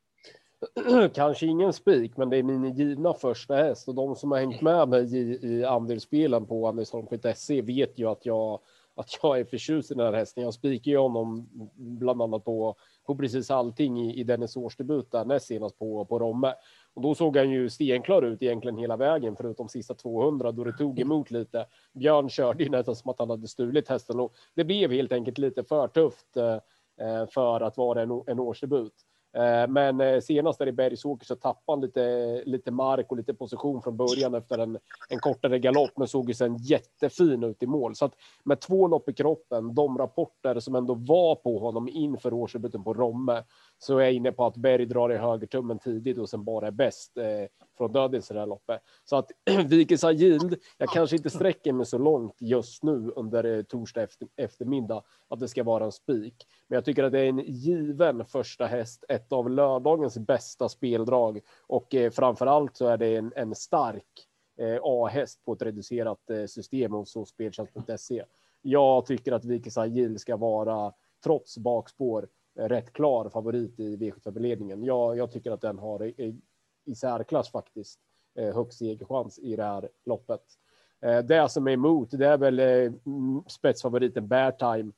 Kanske 1.14 1.46
ingen 1.46 1.74
spik, 1.74 2.18
men 2.18 2.30
det 2.30 2.38
är 2.38 2.44
min 2.44 2.76
givna 2.76 3.14
första 3.14 3.56
häst 3.56 3.88
och 3.88 3.96
de 3.96 4.16
som 4.16 4.32
har 4.32 4.40
hängt 4.40 4.62
med 4.62 4.90
mig 4.90 5.18
i, 5.18 5.40
i 5.48 5.66
andelsspelen 5.66 6.46
på 6.46 6.68
andersholm.se 6.68 7.62
vet 7.62 8.00
ju 8.00 8.10
att 8.10 8.26
jag 8.26 8.60
att 8.98 9.20
jag 9.24 9.40
är 9.40 9.46
förtjust 9.46 9.92
i 9.92 9.94
den 9.94 10.06
här 10.06 10.14
hästen. 10.14 10.44
Jag 10.44 10.54
spikar 10.54 10.92
ju 10.92 10.98
honom 10.98 11.50
bland 11.76 12.22
annat 12.22 12.46
på, 12.46 12.76
på 13.08 13.16
precis 13.16 13.52
allting 13.52 14.00
i, 14.00 14.20
i 14.20 14.24
Dennis 14.24 14.58
årsdebut 14.58 15.12
där 15.12 15.26
näst 15.26 15.46
senast 15.46 15.80
på, 15.80 16.06
på 16.06 16.20
Romme. 16.20 16.54
Och 16.94 17.02
då 17.02 17.16
såg 17.16 17.38
han 17.38 17.50
ju 17.50 17.70
stenklar 17.70 18.22
ut 18.22 18.42
egentligen 18.42 18.78
hela 18.78 18.98
vägen 18.98 19.36
förutom 19.36 19.70
sista 19.70 19.94
200 19.94 20.52
då 20.52 20.64
det 20.64 20.74
tog 20.74 21.00
emot 21.00 21.32
lite. 21.32 21.66
Björn 21.94 22.30
körde 22.30 22.64
ju 22.64 22.70
nästan 22.70 22.96
som 22.96 23.12
att 23.12 23.20
han 23.20 23.30
hade 23.30 23.48
stulit 23.48 23.88
hästen 23.88 24.20
och 24.20 24.34
det 24.56 24.64
blev 24.64 24.92
helt 24.92 25.12
enkelt 25.12 25.38
lite 25.38 25.64
för 25.64 25.88
tufft 25.88 26.38
eh, 26.38 27.28
för 27.34 27.62
att 27.62 27.78
vara 27.78 28.02
en, 28.02 28.24
en 28.28 28.40
årsdebut. 28.40 28.94
Eh, 29.38 29.68
men 29.68 30.02
eh, 30.02 30.20
senast 30.20 30.60
där 30.60 30.68
i 30.68 30.72
Bergsåker 30.72 31.26
så 31.26 31.36
tappade 31.36 31.76
han 31.76 31.82
lite, 31.82 32.44
lite 32.46 32.72
mark 32.72 33.12
och 33.12 33.18
lite 33.18 33.34
position 33.34 33.82
från 33.82 33.98
början 33.98 34.36
efter 34.36 34.58
en, 34.58 34.78
en 35.10 35.20
kortare 35.20 35.60
galopp, 35.60 35.92
men 35.96 36.08
såg 36.08 36.28
ju 36.28 36.34
sen 36.34 36.58
jättefin 36.58 37.44
ut 37.44 37.64
i 37.64 37.68
mål. 37.68 37.96
Så 37.96 38.06
att 38.06 38.14
med 38.44 38.60
två 38.60 38.88
lopp 38.88 39.10
i 39.10 39.14
kroppen, 39.14 39.76
de 39.76 39.98
rapporter 39.98 40.60
som 40.60 40.76
ändå 40.76 40.94
var 40.94 41.36
på 41.36 41.60
honom 41.60 41.88
inför 41.88 42.34
årsdebuten 42.34 42.84
på 42.84 42.94
Romme, 42.94 43.44
så 43.78 43.98
är 43.98 44.04
jag 44.04 44.14
inne 44.14 44.32
på 44.32 44.46
att 44.46 44.58
Berg 44.58 44.86
drar 44.86 45.12
i 45.12 45.18
högertummen 45.18 45.80
tidigt 45.80 46.18
och 46.18 46.30
sen 46.30 46.44
bara 46.44 46.68
är 46.68 46.72
bäst 46.72 47.18
eh, 47.18 47.26
från 47.78 47.92
dödens 47.92 48.32
i 48.32 48.34
det 48.34 48.40
här 48.40 48.48
loppet. 48.48 48.82
Så 49.06 49.16
att 49.16 49.32
Vikes 49.70 50.04
Yield, 50.04 50.56
jag 50.78 50.90
kanske 50.90 51.16
inte 51.16 51.30
sträcker 51.30 51.74
mig 51.74 51.86
så 51.86 51.98
långt 51.98 52.36
just 52.40 52.84
nu 52.84 53.12
under 53.16 53.44
eh, 53.44 53.64
torsdag 53.64 54.02
efter, 54.02 54.28
eftermiddag 54.36 55.04
att 55.28 55.40
det 55.40 55.48
ska 55.48 55.64
vara 55.64 55.86
en 55.86 55.92
spik. 55.92 56.48
Men 56.68 56.76
jag 56.76 56.86
tycker 56.86 57.04
att 57.04 57.12
det 57.12 57.20
är 57.20 57.30
en 57.30 57.40
given 57.40 58.26
första 58.26 58.66
häst, 58.66 59.06
ett 59.10 59.34
av 59.34 59.50
lördagens 59.50 60.18
bästa 60.18 60.70
speldrag 60.70 61.40
och 61.68 61.96
eh, 61.96 62.12
framför 62.12 62.46
allt 62.46 62.78
så 62.78 62.88
är 62.88 62.98
det 62.98 63.16
en, 63.16 63.34
en 63.36 63.56
stark 63.56 64.28
eh, 64.60 64.80
A-häst 64.82 65.46
på 65.46 65.54
ett 65.54 65.62
reducerat 65.62 66.30
eh, 66.30 66.46
system 66.46 66.92
hos 66.92 67.30
speltjänst.se. 67.30 68.24
Jag 68.62 69.06
tycker 69.06 69.32
att 69.32 69.46
Vikes 69.46 69.78
Yield 69.78 70.22
ska 70.22 70.38
vara 70.38 70.94
trots 71.24 71.58
bakspår 71.58 72.28
rätt 72.58 72.94
klar 72.94 73.30
favorit 73.30 73.80
i 73.80 73.96
V75-ledningen. 73.98 74.84
Jag, 74.84 75.18
jag 75.18 75.32
tycker 75.32 75.52
att 75.52 75.62
den 75.62 75.80
har 75.80 76.04
i, 76.06 76.36
i 76.86 76.96
särklass 76.96 77.52
faktiskt 77.52 78.00
eh, 78.36 78.56
högst 78.56 78.78
segerchans 78.78 79.40
i 79.40 79.56
det 79.56 79.64
här 79.64 79.90
loppet. 80.06 80.42
Eh, 81.02 81.20
det 81.20 81.50
som 81.50 81.68
är 81.68 81.72
emot, 81.72 82.12
det 82.12 82.28
är 82.28 82.38
väl 82.38 82.60
eh, 82.60 82.92
spetsfavoriten 83.48 84.28
Bear 84.28 84.52
Time 84.52 84.92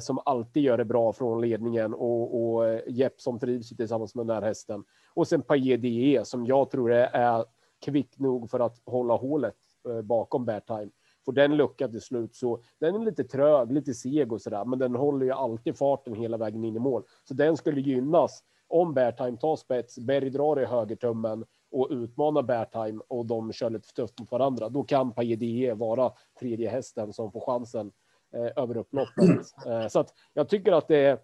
som 0.00 0.18
alltid 0.24 0.62
gör 0.62 0.78
det 0.78 0.84
bra 0.84 1.12
från 1.12 1.40
ledningen 1.40 1.94
och, 1.94 2.54
och 2.56 2.80
Jepp 2.86 3.20
som 3.20 3.38
trivs 3.38 3.68
tillsammans 3.68 4.14
med 4.14 4.26
den 4.26 4.34
här 4.34 4.42
hästen. 4.42 4.84
Och 5.14 5.28
sen 5.28 5.42
Paille 5.42 5.76
DE 5.76 6.24
som 6.24 6.46
jag 6.46 6.70
tror 6.70 6.92
är 6.92 7.44
kvick 7.84 8.18
nog 8.18 8.50
för 8.50 8.60
att 8.60 8.80
hålla 8.84 9.16
hålet 9.16 9.56
bakom 10.02 10.44
Bear 10.44 10.60
Time 10.60 10.90
får 11.24 11.32
den 11.32 11.56
lucka 11.56 11.88
till 11.88 12.00
slut 12.00 12.34
så 12.34 12.62
den 12.80 12.94
är 12.94 12.98
lite 12.98 13.24
trög, 13.24 13.72
lite 13.72 13.94
seg 13.94 14.32
och 14.32 14.40
sådär, 14.40 14.64
men 14.64 14.78
den 14.78 14.94
håller 14.94 15.26
ju 15.26 15.32
alltid 15.32 15.78
farten 15.78 16.14
hela 16.14 16.36
vägen 16.36 16.64
in 16.64 16.76
i 16.76 16.78
mål. 16.78 17.02
Så 17.28 17.34
den 17.34 17.56
skulle 17.56 17.80
gynnas 17.80 18.44
om 18.68 18.94
Beartime 18.94 19.36
tar 19.36 19.56
spets, 19.56 19.98
Berg 19.98 20.30
drar 20.30 20.60
i 20.60 20.64
högertummen 20.64 21.44
och 21.70 21.88
utmanar 21.90 22.42
Beartime 22.42 23.00
och 23.08 23.26
de 23.26 23.52
kör 23.52 23.70
lite 23.70 23.88
tufft 23.88 24.20
mot 24.20 24.30
varandra. 24.30 24.68
Då 24.68 24.82
kan 24.82 25.12
Pajedie 25.12 25.74
vara 25.74 26.12
tredje 26.40 26.70
hästen 26.70 27.12
som 27.12 27.32
får 27.32 27.40
chansen 27.40 27.92
eh, 28.34 28.62
över 28.62 28.76
upploppet. 28.76 29.14
Eh, 29.66 29.88
så 29.88 30.00
att 30.00 30.14
jag 30.34 30.48
tycker 30.48 30.72
att 30.72 30.88
det 30.88 30.96
är 30.96 31.18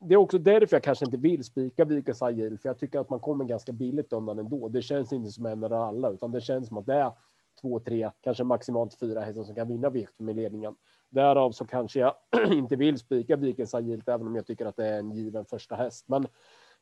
det 0.00 0.14
är 0.14 0.18
också 0.18 0.38
därför 0.38 0.76
jag 0.76 0.82
kanske 0.82 1.04
inte 1.04 1.16
vill 1.16 1.44
spika 1.44 1.84
Vikens 1.84 2.22
Agil, 2.22 2.58
för 2.58 2.68
jag 2.68 2.78
tycker 2.78 2.98
att 2.98 3.10
man 3.10 3.20
kommer 3.20 3.44
ganska 3.44 3.72
billigt 3.72 4.12
undan 4.12 4.38
ändå. 4.38 4.68
Det 4.68 4.82
känns 4.82 5.12
inte 5.12 5.30
som 5.30 5.46
en 5.46 5.64
eller 5.64 5.76
alla, 5.76 6.10
utan 6.10 6.32
det 6.32 6.40
känns 6.40 6.68
som 6.68 6.78
att 6.78 6.86
det 6.86 6.94
är 6.94 7.12
två, 7.60 7.80
tre, 7.80 8.10
kanske 8.20 8.44
maximalt 8.44 8.98
fyra 8.98 9.20
hästar 9.20 9.44
som 9.44 9.54
kan 9.54 9.68
vinna 9.68 9.90
v 9.90 10.06
med 10.16 10.36
ledningen. 10.36 10.74
Därav 11.10 11.52
så 11.52 11.64
kanske 11.64 12.00
jag 12.00 12.14
inte 12.52 12.76
vill 12.76 12.98
spika 12.98 13.36
Vikens 13.36 13.74
Agilt, 13.74 14.08
även 14.08 14.26
om 14.26 14.36
jag 14.36 14.46
tycker 14.46 14.66
att 14.66 14.76
det 14.76 14.86
är 14.86 14.98
en 14.98 15.10
given 15.10 15.44
första 15.44 15.74
häst. 15.74 16.08
Men 16.08 16.26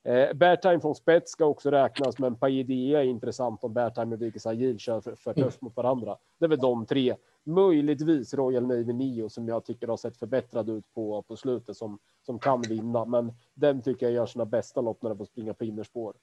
eh, 0.02 0.34
Beartime 0.34 0.80
från 0.80 0.94
spets 0.94 1.32
ska 1.32 1.44
också 1.44 1.70
räknas, 1.70 2.18
men 2.18 2.36
Paidea 2.36 3.00
är 3.00 3.04
intressant 3.04 3.64
om 3.64 3.72
Beartime 3.72 4.14
och 4.14 4.22
Vikens 4.22 4.46
Agil 4.46 4.78
kör 4.78 5.00
för, 5.00 5.14
för 5.14 5.34
tufft 5.34 5.60
mot 5.60 5.76
varandra. 5.76 6.16
Det 6.38 6.44
är 6.44 6.48
väl 6.48 6.58
de 6.58 6.86
tre. 6.86 7.16
Möjligtvis 7.44 8.34
Royal 8.34 8.66
Navy 8.66 8.92
Neo, 8.92 9.28
som 9.28 9.48
jag 9.48 9.64
tycker 9.64 9.88
har 9.88 9.96
sett 9.96 10.16
förbättrad 10.16 10.70
ut 10.70 10.94
på, 10.94 11.22
på 11.22 11.36
slutet 11.36 11.76
som, 11.76 11.98
som 12.22 12.38
kan 12.38 12.62
vinna, 12.62 13.04
men 13.04 13.32
den 13.54 13.82
tycker 13.82 14.06
jag 14.06 14.12
gör 14.12 14.26
sina 14.26 14.44
bästa 14.44 14.80
lopp 14.80 15.02
när 15.02 15.10
den 15.10 15.18
får 15.18 15.24
springa 15.24 15.54
på 15.54 15.64
innerspår. 15.64 16.14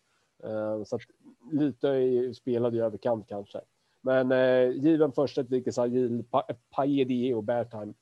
Eh, 0.44 0.84
så 0.84 0.96
att 0.96 1.02
lite 1.52 2.34
spelad 2.34 2.76
i 2.76 2.80
överkant 2.80 3.28
kanske. 3.28 3.62
Men 4.02 4.32
eh, 4.32 4.70
given 4.70 5.12
första 5.12 5.44
vilket 5.44 5.78
Agil, 5.78 6.24
Paedie 6.70 7.34
och 7.34 7.44
Beartime 7.44 7.94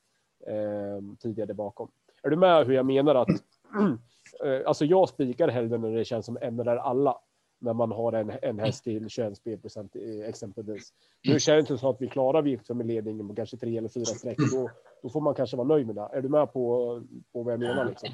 eh, 0.46 1.16
tidigare 1.22 1.54
bakom. 1.54 1.90
Är 2.22 2.30
du 2.30 2.36
med 2.36 2.66
hur 2.66 2.74
jag 2.74 2.86
menar 2.86 3.14
att 3.14 3.28
eh, 4.44 4.60
alltså 4.66 4.84
jag 4.84 5.08
spikar 5.08 5.48
hellre 5.48 5.78
när 5.78 5.90
det 5.90 6.04
känns 6.04 6.26
som 6.26 6.38
en 6.40 6.60
eller 6.60 6.76
alla 6.76 7.18
när 7.60 7.72
man 7.72 7.92
har 7.92 8.12
en, 8.12 8.32
en 8.42 8.58
häst 8.58 8.84
till 8.84 9.08
21 9.08 9.36
spelprocent 9.36 9.96
exempelvis. 10.26 10.92
Nu 11.28 11.40
känns 11.40 11.68
det 11.68 11.78
som 11.78 11.90
att 11.90 12.00
vi 12.00 12.08
klarar 12.08 12.42
vi 12.42 12.58
med 12.74 12.86
ledningen 12.86 13.28
på 13.28 13.34
kanske 13.34 13.56
tre 13.56 13.78
eller 13.78 13.88
fyra 13.88 14.04
streck. 14.04 14.38
Då, 14.52 14.70
då 15.02 15.08
får 15.10 15.20
man 15.20 15.34
kanske 15.34 15.56
vara 15.56 15.68
nöjd 15.68 15.86
med 15.86 15.94
det. 15.94 16.08
Är 16.12 16.22
du 16.22 16.28
med 16.28 16.52
på, 16.52 17.02
på 17.32 17.42
vad 17.42 17.52
jag 17.52 17.60
menar? 17.60 17.84
Liksom? 17.84 18.08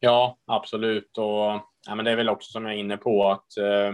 Ja, 0.00 0.36
absolut. 0.46 1.18
Och 1.18 1.60
ja, 1.86 1.94
men 1.96 2.04
det 2.04 2.10
är 2.10 2.16
väl 2.16 2.28
också 2.28 2.52
som 2.52 2.64
jag 2.64 2.74
är 2.74 2.78
inne 2.78 2.96
på 2.96 3.30
att 3.30 3.56
eh, 3.56 3.92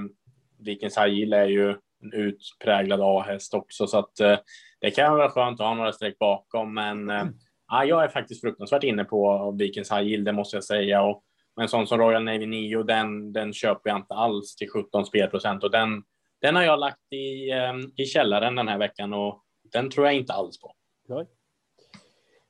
Vikens 0.59 0.99
Agil 0.99 1.33
är 1.33 1.47
ju 1.47 1.77
utpräglad 2.13 3.01
A-häst 3.03 3.55
också, 3.55 3.87
så 3.87 3.99
att 3.99 4.21
eh, 4.21 4.39
det 4.81 4.91
kan 4.91 5.17
vara 5.17 5.31
skönt 5.31 5.61
att 5.61 5.67
ha 5.67 5.75
några 5.75 5.93
streck 5.93 6.19
bakom. 6.19 6.75
Men 6.75 7.11
eh, 7.11 7.21
mm. 7.21 7.35
ja, 7.69 7.85
jag 7.85 8.05
är 8.05 8.09
faktiskt 8.09 8.41
fruktansvärt 8.41 8.85
inne 8.85 9.05
på 9.05 9.51
Vikens 9.59 9.93
High 9.93 10.03
Yield, 10.03 10.25
det 10.25 10.33
måste 10.33 10.57
jag 10.57 10.65
säga. 10.65 11.03
Och 11.03 11.25
en 11.61 11.69
sån 11.69 11.87
som 11.87 11.99
Royal 11.99 12.25
Navy 12.25 12.47
9, 12.47 12.83
den, 12.83 13.33
den 13.33 13.53
köper 13.53 13.91
jag 13.91 13.99
inte 13.99 14.15
alls 14.15 14.57
till 14.57 14.71
17 14.71 15.07
spelprocent 15.07 15.65
och 15.65 15.71
den, 15.71 16.03
den 16.41 16.57
har 16.57 16.63
jag 16.63 16.81
lagt 16.81 17.13
i, 17.13 17.51
eh, 17.51 17.75
i 17.97 18.05
källaren 18.05 18.55
den 18.55 18.69
här 18.69 18.79
veckan 18.79 19.13
och 19.13 19.43
den 19.73 19.91
tror 19.91 20.07
jag 20.07 20.15
inte 20.15 20.33
alls 20.33 20.61
på. 20.61 20.73
Nej. 21.09 21.27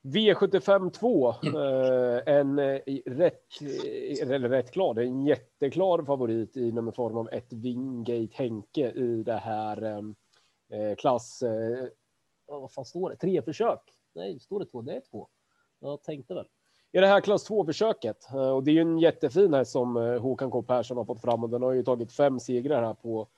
V75 0.04 0.90
2, 0.90 1.28
eh, 1.28 2.34
en 2.34 2.58
eh, 2.58 2.80
rätt, 3.06 3.62
eh, 3.62 4.28
eller 4.28 4.49
rätt 4.49 4.70
klar, 4.70 4.94
det 4.94 5.02
är 5.02 5.06
en 5.06 5.26
jätteklar 5.26 6.04
favorit 6.04 6.56
i 6.56 6.73
någon 6.73 6.92
form 6.92 7.16
av 7.16 7.28
ett 7.32 7.52
Wingate 7.52 8.28
Henke 8.32 8.90
i 8.90 9.23
det 9.23 9.37
här 9.37 10.04
klass, 10.99 11.42
vad 12.46 12.73
fan 12.73 12.84
står 12.84 13.11
det, 13.11 13.16
tre 13.16 13.42
försök? 13.42 13.80
Nej, 14.14 14.40
står 14.40 14.61
det 14.61 14.66
två? 14.66 14.82
Det 14.82 14.92
är 14.92 15.00
två. 15.11 15.28
Jag 15.80 16.02
tänkte 16.02 16.34
väl. 16.34 16.46
I 16.92 16.99
det 16.99 17.06
här 17.06 17.20
klass 17.20 17.44
2 17.44 17.64
försöket 17.64 18.16
och 18.54 18.64
det 18.64 18.70
är 18.70 18.73
ju 18.73 18.80
en 18.80 18.99
jättefin 18.99 19.54
här 19.54 19.64
som 19.64 19.96
Håkan 19.96 20.50
K 20.50 20.62
Persson 20.62 20.96
har 20.96 21.04
fått 21.04 21.20
fram 21.20 21.44
och 21.44 21.50
den 21.50 21.62
har 21.62 21.73
ju 21.73 21.82
tagit 21.82 22.12
fem 22.12 22.40
segrar 22.40 22.82
här 22.82 22.94
på 22.94 23.28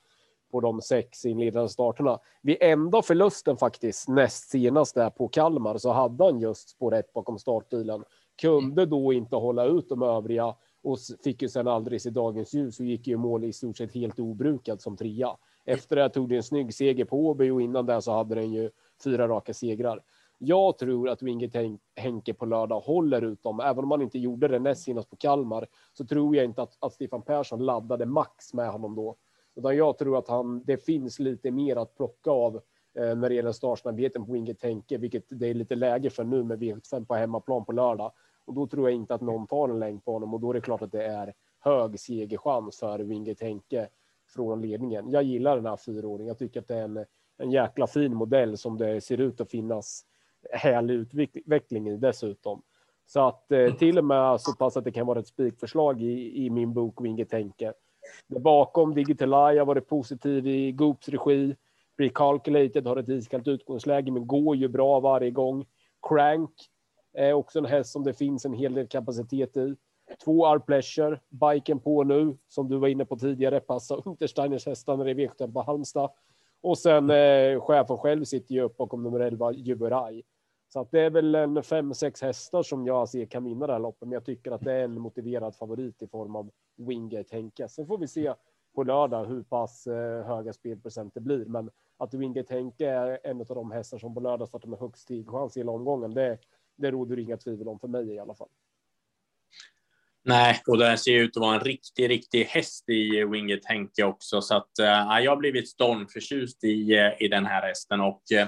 på 0.51 0.59
de 0.59 0.81
sex 0.81 1.25
inledande 1.25 1.69
starterna. 1.69 2.19
Vid 2.41 2.57
enda 2.61 3.01
förlusten 3.01 3.57
faktiskt 3.57 4.07
näst 4.07 4.49
senast 4.49 4.95
där 4.95 5.09
på 5.09 5.27
Kalmar 5.27 5.77
så 5.77 5.91
hade 5.91 6.23
han 6.23 6.39
just 6.39 6.69
spår 6.69 6.95
ett 6.95 7.13
bakom 7.13 7.39
startbilen. 7.39 8.03
Kunde 8.41 8.85
då 8.85 9.13
inte 9.13 9.35
hålla 9.35 9.65
ut 9.65 9.89
de 9.89 10.01
övriga 10.01 10.55
och 10.83 10.97
fick 11.23 11.41
ju 11.41 11.49
sen 11.49 11.67
aldrig 11.67 12.01
se 12.01 12.09
dagens 12.09 12.53
ljus 12.53 12.79
och 12.79 12.85
gick 12.85 13.07
ju 13.07 13.17
mål 13.17 13.43
i 13.43 13.53
stort 13.53 13.77
sett 13.77 13.93
helt 13.93 14.19
obrukad 14.19 14.81
som 14.81 14.97
trea. 14.97 15.37
Efter 15.65 15.95
det 15.95 16.09
tog 16.09 16.29
det 16.29 16.35
en 16.35 16.43
snygg 16.43 16.73
seger 16.73 17.05
på 17.05 17.27
Åby 17.27 17.49
och 17.49 17.61
innan 17.61 17.85
det 17.85 18.01
så 18.01 18.11
hade 18.11 18.35
den 18.35 18.53
ju 18.53 18.69
fyra 19.03 19.27
raka 19.27 19.53
segrar. 19.53 20.01
Jag 20.39 20.77
tror 20.77 21.09
att 21.09 21.21
Winget 21.21 21.79
Henke 21.95 22.33
på 22.33 22.45
lördag 22.45 22.79
håller 22.79 23.21
ut 23.21 23.43
dem. 23.43 23.59
Även 23.59 23.83
om 23.83 23.89
man 23.89 24.01
inte 24.01 24.19
gjorde 24.19 24.47
det 24.47 24.59
näst 24.59 24.83
senast 24.83 25.09
på 25.09 25.15
Kalmar 25.15 25.67
så 25.93 26.05
tror 26.05 26.35
jag 26.35 26.45
inte 26.45 26.61
att, 26.61 26.77
att 26.79 26.93
Stefan 26.93 27.21
Persson 27.21 27.65
laddade 27.65 28.05
max 28.05 28.53
med 28.53 28.69
honom 28.69 28.95
då. 28.95 29.15
Utan 29.57 29.77
jag 29.77 29.97
tror 29.97 30.17
att 30.17 30.27
han, 30.27 30.63
det 30.63 30.77
finns 30.77 31.19
lite 31.19 31.51
mer 31.51 31.75
att 31.75 31.95
plocka 31.95 32.31
av 32.31 32.55
eh, 32.95 33.15
när 33.15 33.29
det 33.29 33.35
gäller 33.35 33.51
startsnabbheten 33.51 34.25
på 34.25 34.31
Winget 34.31 34.59
Tänke, 34.59 34.97
vilket 34.97 35.23
det 35.29 35.47
är 35.47 35.53
lite 35.53 35.75
läge 35.75 36.09
för 36.09 36.23
nu 36.23 36.43
med 36.43 36.59
V75 36.59 37.05
på 37.05 37.15
hemmaplan 37.15 37.65
på 37.65 37.71
lördag. 37.71 38.11
Och 38.45 38.53
då 38.53 38.67
tror 38.67 38.89
jag 38.89 38.95
inte 38.95 39.13
att 39.13 39.21
någon 39.21 39.47
tar 39.47 39.69
en 39.69 39.79
längd 39.79 40.05
på 40.05 40.13
honom 40.13 40.33
och 40.33 40.39
då 40.39 40.49
är 40.49 40.53
det 40.53 40.61
klart 40.61 40.81
att 40.81 40.91
det 40.91 41.03
är 41.03 41.33
hög 41.59 41.99
segerchans 41.99 42.79
för 42.79 42.99
Winge 42.99 43.35
Tänke 43.35 43.87
från 44.27 44.61
ledningen. 44.61 45.09
Jag 45.09 45.23
gillar 45.23 45.55
den 45.55 45.65
här 45.65 45.77
fyraåringen. 45.77 46.27
Jag 46.27 46.37
tycker 46.37 46.59
att 46.59 46.67
det 46.67 46.75
är 46.75 46.83
en, 46.83 47.05
en 47.37 47.51
jäkla 47.51 47.87
fin 47.87 48.15
modell 48.15 48.57
som 48.57 48.77
det 48.77 49.01
ser 49.01 49.17
ut 49.17 49.41
att 49.41 49.51
finnas 49.51 50.05
härlig 50.51 50.93
utveckling 50.93 51.87
i 51.89 51.97
dessutom. 51.97 52.61
Så 53.05 53.27
att 53.27 53.51
eh, 53.51 53.73
till 53.73 53.97
och 53.97 54.05
med 54.05 54.41
så 54.41 54.55
pass 54.55 54.77
att 54.77 54.83
det 54.83 54.91
kan 54.91 55.07
vara 55.07 55.19
ett 55.19 55.27
spikförslag 55.27 56.01
i, 56.01 56.45
i 56.45 56.49
min 56.49 56.73
bok 56.73 57.01
Winge 57.01 57.25
Tänke. 57.25 57.73
Där 58.27 58.39
bakom 58.39 58.93
Digitalaya 58.93 59.65
var 59.65 59.75
det 59.75 59.81
positiv 59.81 60.47
i 60.47 60.71
Goops 60.71 61.09
regi. 61.09 61.55
Recalculated 61.97 62.87
har 62.87 62.97
ett 62.97 63.09
iskallt 63.09 63.47
utgångsläge, 63.47 64.11
men 64.11 64.27
går 64.27 64.55
ju 64.55 64.67
bra 64.67 64.99
varje 64.99 65.31
gång. 65.31 65.65
Crank 66.09 66.51
är 67.13 67.33
också 67.33 67.59
en 67.59 67.65
häst 67.65 67.91
som 67.91 68.03
det 68.03 68.13
finns 68.13 68.45
en 68.45 68.53
hel 68.53 68.73
del 68.73 68.87
kapacitet 68.87 69.57
i. 69.57 69.75
Två 70.23 70.47
Our 70.47 70.59
Pleasure, 70.59 71.19
biken 71.29 71.79
på 71.79 72.03
nu, 72.03 72.37
som 72.47 72.69
du 72.69 72.77
var 72.77 72.87
inne 72.87 73.05
på 73.05 73.15
tidigare, 73.15 73.59
passa 73.59 73.95
Untersteiners 73.95 74.65
hästar 74.65 74.97
när 74.97 75.05
det 75.05 75.11
är 75.11 75.15
V75 75.15 75.53
på 75.53 75.61
Halmstad. 75.61 76.09
Och 76.61 76.77
sen 76.77 77.09
eh, 77.09 77.61
chefen 77.61 77.97
själv 77.97 78.23
sitter 78.23 78.53
ju 78.53 78.61
upp 78.61 78.77
bakom 78.77 79.03
nummer 79.03 79.19
11, 79.19 79.51
Juberaj. 79.51 80.23
Så 80.69 80.79
att 80.79 80.91
det 80.91 80.99
är 80.99 81.09
väl 81.09 81.35
en 81.35 81.63
fem, 81.63 81.93
sex 81.93 82.21
hästar 82.21 82.63
som 82.63 82.87
jag 82.87 83.09
ser 83.09 83.25
kan 83.25 83.43
vinna 83.43 83.67
det 83.67 83.73
här 83.73 83.79
loppet, 83.79 84.07
men 84.07 84.11
jag 84.11 84.25
tycker 84.25 84.51
att 84.51 84.61
det 84.61 84.73
är 84.73 84.83
en 84.83 85.01
motiverad 85.01 85.55
favorit 85.55 86.01
i 86.01 86.07
form 86.07 86.35
av 86.35 86.51
Wingate 86.77 87.35
Henke. 87.35 87.67
Sen 87.67 87.87
får 87.87 87.97
vi 87.97 88.07
se 88.07 88.33
på 88.75 88.83
lördag 88.83 89.25
hur 89.25 89.43
pass 89.43 89.87
eh, 89.87 90.25
höga 90.25 90.53
spelprocent 90.53 91.13
det 91.13 91.21
blir, 91.21 91.45
men 91.45 91.69
att 91.97 92.13
Wingate 92.13 92.53
Henke 92.53 92.89
är 92.89 93.19
en 93.23 93.41
av 93.41 93.45
de 93.45 93.71
hästar 93.71 93.97
som 93.97 94.13
på 94.13 94.19
lördag 94.19 94.47
startar 94.47 94.69
med 94.69 94.79
högst 94.79 95.03
stigchans 95.03 95.57
i 95.57 95.59
hela 95.59 95.71
omgången, 95.71 96.13
det, 96.13 96.37
det 96.77 96.91
råder 96.91 97.19
inga 97.19 97.37
tvivel 97.37 97.67
om 97.67 97.79
för 97.79 97.87
mig 97.87 98.07
i 98.07 98.19
alla 98.19 98.35
fall. 98.35 98.49
Nej, 100.23 100.61
och 100.67 100.77
det 100.77 100.97
ser 100.97 101.19
ut 101.19 101.37
att 101.37 101.41
vara 101.41 101.55
en 101.55 101.61
riktig, 101.61 102.09
riktig 102.09 102.43
häst 102.43 102.89
i 102.89 103.23
Winget 103.23 103.65
Henke 103.65 104.03
också, 104.03 104.41
så 104.41 104.55
att 104.55 104.79
äh, 104.79 105.23
jag 105.23 105.31
har 105.31 105.37
blivit 105.37 105.69
stormförtjust 105.69 106.63
i, 106.63 106.97
eh, 106.97 107.21
i 107.21 107.27
den 107.27 107.45
här 107.45 107.61
hästen 107.61 108.01
och 108.01 108.21
äh, 108.31 108.47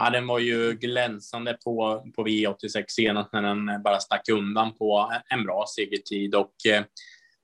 Ja, 0.00 0.10
den 0.10 0.26
var 0.26 0.38
ju 0.38 0.72
glänsande 0.72 1.58
på, 1.64 2.06
på 2.16 2.26
V86 2.26 2.84
senast 2.88 3.32
när 3.32 3.42
den 3.42 3.82
bara 3.82 4.00
stack 4.00 4.28
undan 4.28 4.74
på 4.74 5.12
en 5.30 5.44
bra 5.44 5.64
segertid. 5.76 6.34
Och 6.34 6.54
eh, 6.68 6.84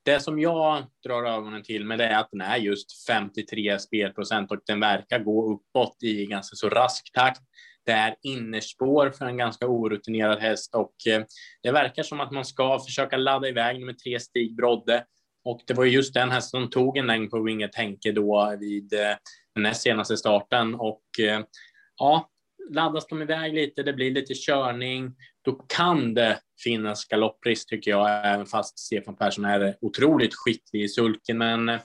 det 0.05 0.21
som 0.21 0.39
jag 0.39 0.85
drar 1.05 1.25
ögonen 1.25 1.63
till 1.63 1.85
med 1.85 1.99
det 1.99 2.07
är 2.07 2.19
att 2.19 2.29
den 2.31 2.41
är 2.41 2.57
just 2.57 3.07
53 3.07 3.79
spelprocent 3.79 4.51
och 4.51 4.59
den 4.67 4.81
verkar 4.81 5.19
gå 5.19 5.55
uppåt 5.55 5.97
i 6.03 6.27
ganska 6.27 6.57
så 6.57 6.69
rask 6.69 7.13
takt. 7.13 7.41
Det 7.87 7.93
är 7.93 8.15
innerspår 8.23 9.11
för 9.11 9.27
en 9.27 9.37
ganska 9.37 9.67
orutinerad 9.67 10.39
häst 10.39 10.75
och 10.75 10.95
eh, 11.13 11.25
det 11.63 11.73
verkar 11.73 12.03
som 12.03 12.21
att 12.21 12.33
man 12.33 12.45
ska 12.45 12.79
försöka 12.79 13.17
ladda 13.17 13.49
iväg 13.49 13.81
nummer 13.81 13.93
tre 13.93 14.21
Stig 14.21 14.57
Brodde. 14.57 15.05
Och 15.45 15.61
det 15.67 15.75
var 15.75 15.85
just 15.85 16.15
den 16.15 16.31
hästen 16.31 16.61
som 16.61 16.71
tog 16.71 16.97
en 16.97 17.07
längd 17.07 17.31
på 17.31 17.43
Winget 17.43 17.75
Henke 17.75 18.13
då 18.13 18.57
vid 18.61 18.93
eh, 18.93 19.17
den 19.55 19.63
näst 19.63 19.83
senaste 19.83 20.17
starten 20.17 20.75
och 20.75 21.03
ja, 21.99 22.31
laddas 22.71 23.07
de 23.07 23.23
iväg 23.23 23.55
lite, 23.55 23.83
det 23.83 23.93
blir 23.93 24.11
lite 24.11 24.35
körning. 24.35 25.15
då 25.43 25.53
kan 25.53 26.15
det 26.15 26.41
finnas 26.63 27.05
galopprisk 27.05 27.69
tycker 27.69 27.91
jag, 27.91 28.27
även 28.35 28.47
fast 28.47 28.79
Stefan 28.79 29.17
Persson 29.17 29.45
är 29.45 29.77
otroligt 29.81 30.35
skicklig 30.35 30.83
i 30.83 30.89
sulken. 30.89 31.39
Men 31.39 31.69
eh, 31.69 31.81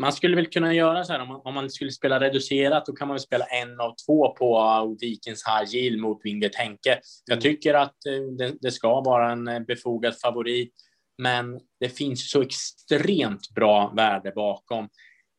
man 0.00 0.12
skulle 0.12 0.36
väl 0.36 0.46
kunna 0.46 0.74
göra 0.74 1.04
så 1.04 1.12
här 1.12 1.20
om 1.20 1.28
man, 1.28 1.40
om 1.44 1.54
man 1.54 1.70
skulle 1.70 1.90
spela 1.90 2.20
reducerat, 2.20 2.86
då 2.86 2.92
kan 2.92 3.08
man 3.08 3.20
spela 3.20 3.44
en 3.44 3.80
av 3.80 3.94
två 4.06 4.34
på 4.34 4.96
Vikens 5.00 5.44
High 5.46 5.76
Yield 5.76 6.00
mot 6.00 6.20
Wingert 6.24 6.54
Henke. 6.54 7.00
Jag 7.24 7.40
tycker 7.40 7.74
att 7.74 8.06
eh, 8.06 8.22
det, 8.38 8.54
det, 8.60 8.70
ska 8.70 9.00
vara 9.00 9.32
en 9.32 9.48
eh, 9.48 9.60
befogad 9.60 10.20
favorit, 10.20 10.74
men 11.18 11.60
det 11.80 11.88
finns 11.88 12.30
så 12.30 12.42
extremt 12.42 13.50
bra 13.54 13.92
värde 13.96 14.32
bakom. 14.34 14.88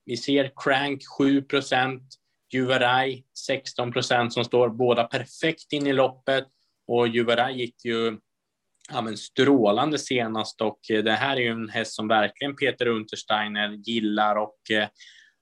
Vi 0.05 0.17
ser 0.17 0.51
Crank 0.55 1.01
7 1.17 1.41
procent, 1.41 2.03
Juverai 2.53 3.23
16 3.47 3.91
procent 3.91 4.33
som 4.33 4.43
står 4.43 4.69
båda 4.69 5.03
perfekt 5.03 5.73
in 5.73 5.87
i 5.87 5.93
loppet 5.93 6.45
och 6.87 7.07
Juverai 7.07 7.53
gick 7.53 7.85
ju 7.85 8.17
ja, 8.91 9.01
men 9.01 9.17
strålande 9.17 9.97
senast 9.97 10.61
och 10.61 10.79
eh, 10.91 11.03
det 11.03 11.11
här 11.11 11.35
är 11.35 11.41
ju 11.41 11.51
en 11.51 11.69
häst 11.69 11.95
som 11.95 12.07
verkligen 12.07 12.55
Peter 12.55 12.87
Untersteiner 12.87 13.69
gillar 13.69 14.35
och 14.35 14.71
eh, 14.71 14.87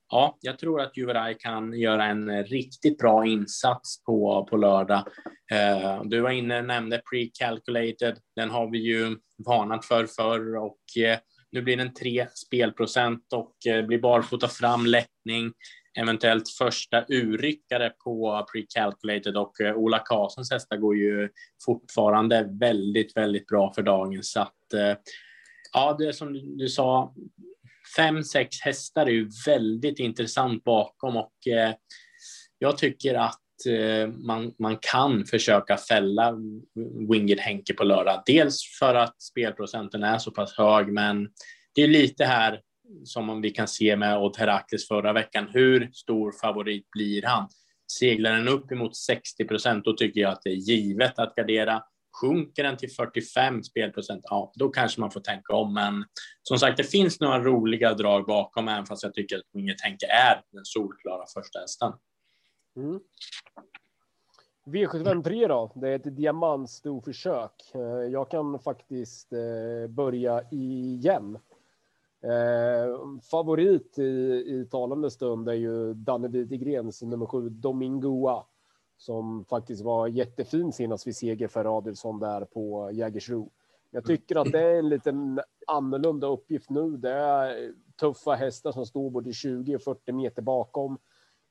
ja, 0.10 0.38
jag 0.42 0.60
tror 0.60 0.82
att 0.82 0.98
Juverai 0.98 1.36
kan 1.40 1.74
göra 1.74 2.06
en 2.06 2.30
eh, 2.30 2.44
riktigt 2.44 2.98
bra 2.98 3.26
insats 3.26 4.04
på, 4.04 4.48
på 4.50 4.58
lördag. 4.58 5.08
Eh, 5.52 6.04
du 6.04 6.22
var 6.22 6.30
inne 6.30 6.60
och 6.60 6.66
nämnde 6.66 7.02
pre-calculated. 7.12 8.16
Den 8.36 8.50
har 8.50 8.72
vi 8.72 8.78
ju 8.78 9.18
varnat 9.46 9.86
för 9.86 10.06
förr 10.06 10.58
och 10.58 11.04
eh, 11.04 11.18
nu 11.52 11.62
blir 11.62 11.78
den 11.78 11.94
3 11.94 12.28
spelprocent 12.34 13.34
och 13.34 13.68
eh, 13.68 13.86
blir 13.86 14.00
barfota 14.00 14.48
fram 14.48 14.86
lättning 14.86 15.54
eventuellt 16.00 16.50
första 16.50 17.06
urryckare 17.08 17.90
på 17.90 18.46
pre-calculated 18.54 19.36
och 19.36 19.62
eh, 19.62 19.76
Ola 19.76 20.00
Karlssons 20.00 20.52
hästar 20.52 20.78
går 20.78 20.98
ju 20.98 21.30
fortfarande 21.66 22.50
väldigt, 22.60 23.18
väldigt 23.18 23.48
bra 23.48 23.74
för 23.74 23.82
dagen. 23.82 24.24
Så 24.24 24.42
att, 24.42 24.74
eh, 24.74 24.98
ja, 25.74 25.96
det 26.00 26.14
som 26.14 26.58
du 26.58 26.70
sa, 26.70 27.14
fem, 27.96 28.24
sex 28.24 28.62
hästar 28.62 29.06
är 29.06 29.12
ju 29.12 29.30
väldigt 29.46 30.00
intressant 30.00 30.64
bakom 30.64 31.18
och 31.18 31.48
eh, 31.48 31.74
jag 32.60 32.78
tycker 32.78 33.16
att 33.16 33.40
man, 34.16 34.54
man 34.60 34.78
kan 34.82 35.26
försöka 35.26 35.78
fälla 35.78 36.34
Winged 37.10 37.40
Henke 37.40 37.74
på 37.74 37.84
lördag. 37.84 38.24
Dels 38.26 38.78
för 38.80 38.96
att 38.96 39.22
spelprocenten 39.22 40.04
är 40.04 40.18
så 40.18 40.32
pass 40.32 40.58
hög, 40.58 40.88
men 40.88 41.30
det 41.76 41.82
är 41.82 41.88
lite 41.88 42.26
här 42.26 42.62
som 43.04 43.30
om 43.30 43.42
vi 43.42 43.50
kan 43.50 43.68
se 43.68 43.96
med 43.96 44.18
Odd 44.18 44.38
Herakles 44.38 44.88
förra 44.88 45.14
veckan. 45.14 45.50
Hur 45.54 45.92
stor 45.94 46.32
favorit 46.32 46.92
blir 46.92 47.24
han? 47.24 47.50
Seglar 48.00 48.32
den 48.32 48.48
upp 48.48 48.72
emot 48.72 48.96
60 48.96 49.46
procent, 49.46 49.86
då 49.86 49.94
tycker 49.94 50.22
jag 50.22 50.32
att 50.32 50.42
det 50.44 50.50
är 50.50 50.56
givet 50.56 51.20
att 51.20 51.36
gardera. 51.36 51.84
Sjunker 52.22 52.64
den 52.64 52.78
till 52.78 52.92
45 52.92 53.64
spelprocent, 53.64 54.22
ja, 54.24 54.52
då 54.56 54.70
kanske 54.70 55.02
man 55.02 55.12
får 55.12 55.20
tänka 55.20 55.56
om. 55.56 55.74
Men 55.74 56.06
som 56.44 56.60
sagt, 56.60 56.78
det 56.78 56.84
finns 56.84 57.20
några 57.20 57.40
roliga 57.40 57.94
drag 57.94 58.26
bakom, 58.26 58.68
även 58.68 58.86
fast 58.86 59.04
jag 59.04 59.14
tycker 59.14 59.38
att 59.38 59.44
Inget 59.58 59.78
Tänke 59.78 60.06
är 60.06 60.42
den 60.52 60.66
solklara 60.66 61.26
första 61.34 61.60
hästen. 61.60 61.94
Mm. 62.76 63.00
V753 64.66 65.48
då, 65.48 65.72
det 65.76 65.90
är 65.90 65.96
ett 65.96 66.16
diamantstorförsök. 66.16 67.52
Eh, 67.76 67.82
jag 68.12 68.32
kan 68.32 68.60
faktiskt 68.60 69.34
eh, 69.34 69.90
börja 69.90 70.42
igen 70.52 71.40
Eh, 72.24 73.20
favorit 73.32 74.00
i, 74.00 74.04
i 74.48 74.68
talande 74.72 75.12
stund 75.12 75.50
är 75.50 75.54
ju 75.54 75.94
Danne 75.94 76.28
Widegrens 76.28 77.02
nummer 77.02 77.26
sju, 77.26 77.50
Domingoa, 77.50 78.44
som 78.98 79.46
faktiskt 79.46 79.82
var 79.82 80.08
jättefin 80.08 80.74
senast 80.74 81.08
vid 81.08 81.16
seger 81.16 81.48
för 81.48 81.78
Adelsson 81.78 82.20
där 82.20 82.46
på 82.46 82.92
Jägersro. 82.94 83.52
Jag 83.92 84.06
tycker 84.06 84.36
att 84.36 84.52
det 84.52 84.62
är 84.62 84.80
en 84.80 84.90
liten 84.90 85.40
annorlunda 85.68 86.28
uppgift 86.28 86.70
nu. 86.70 86.98
Det 86.98 87.12
är 87.12 87.72
tuffa 88.00 88.34
hästar 88.34 88.72
som 88.72 88.86
står 88.86 89.10
både 89.10 89.34
20 89.34 89.76
och 89.76 89.82
40 89.82 90.12
meter 90.12 90.42
bakom. 90.42 90.98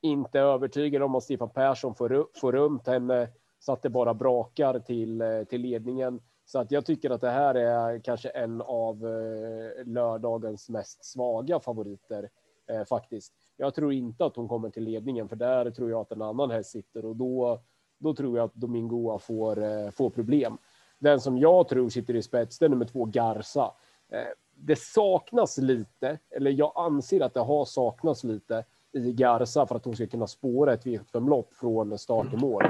Inte 0.01 0.41
övertygad 0.41 1.03
om 1.03 1.15
att 1.15 1.23
Stefan 1.23 1.51
Persson 1.51 1.95
får, 1.95 2.27
får 2.41 2.53
runt 2.53 2.87
henne 2.87 3.29
så 3.59 3.73
att 3.73 3.83
det 3.83 3.91
bara 3.91 4.15
brakar 4.15 4.79
till, 4.79 5.21
eh, 5.21 5.45
till 5.45 5.61
ledningen. 5.61 6.21
Så 6.53 6.59
att 6.59 6.71
jag 6.71 6.87
tycker 6.87 7.11
att 7.11 7.21
det 7.21 7.31
här 7.31 7.55
är 7.55 7.99
kanske 7.99 8.29
en 8.29 8.61
av 8.61 9.07
eh, 9.07 9.87
lördagens 9.87 10.69
mest 10.69 11.05
svaga 11.05 11.61
favoriter 11.61 12.31
eh, 12.71 12.85
faktiskt. 12.85 13.33
Jag 13.57 13.75
tror 13.75 13.93
inte 13.93 14.25
att 14.25 14.37
hon 14.37 14.49
kommer 14.49 14.71
till 14.71 14.85
ledningen, 14.85 15.29
för 15.29 15.37
där 15.37 15.71
tror 15.71 15.91
jag 15.91 16.01
att 16.01 16.13
en 16.13 16.23
annan 16.23 16.51
häst 16.51 16.71
sitter 16.71 17.05
och 17.05 17.17
då, 17.17 17.61
då 17.99 18.15
tror 18.15 18.39
jag 18.39 18.45
att 18.45 18.55
Domingoa 18.55 19.19
får, 19.19 19.63
eh, 19.63 19.91
får 19.91 20.11
problem. 20.11 20.59
Den 20.99 21.21
som 21.21 21.39
jag 21.39 21.69
tror 21.69 21.89
sitter 21.89 22.17
i 22.17 22.23
spets, 22.23 22.59
det 22.59 22.65
är 22.65 22.69
nummer 22.69 22.87
två 22.87 23.05
Garza. 23.05 23.73
Eh, 24.09 24.19
det 24.55 24.79
saknas 24.79 25.59
lite, 25.59 26.19
eller 26.31 26.51
jag 26.51 26.73
anser 26.77 27.21
att 27.21 27.35
det 27.35 27.41
har 27.41 27.65
saknats 27.65 28.25
lite 28.25 28.65
i 28.93 29.13
Garza 29.13 29.67
för 29.67 29.75
att 29.75 29.85
hon 29.85 29.97
ska 29.97 30.07
kunna 30.07 30.27
spåra 30.27 30.73
ett 30.73 30.85
V75-lopp 30.85 31.55
från 31.55 31.99
start 31.99 32.31
till 32.31 32.39
mål. 32.39 32.63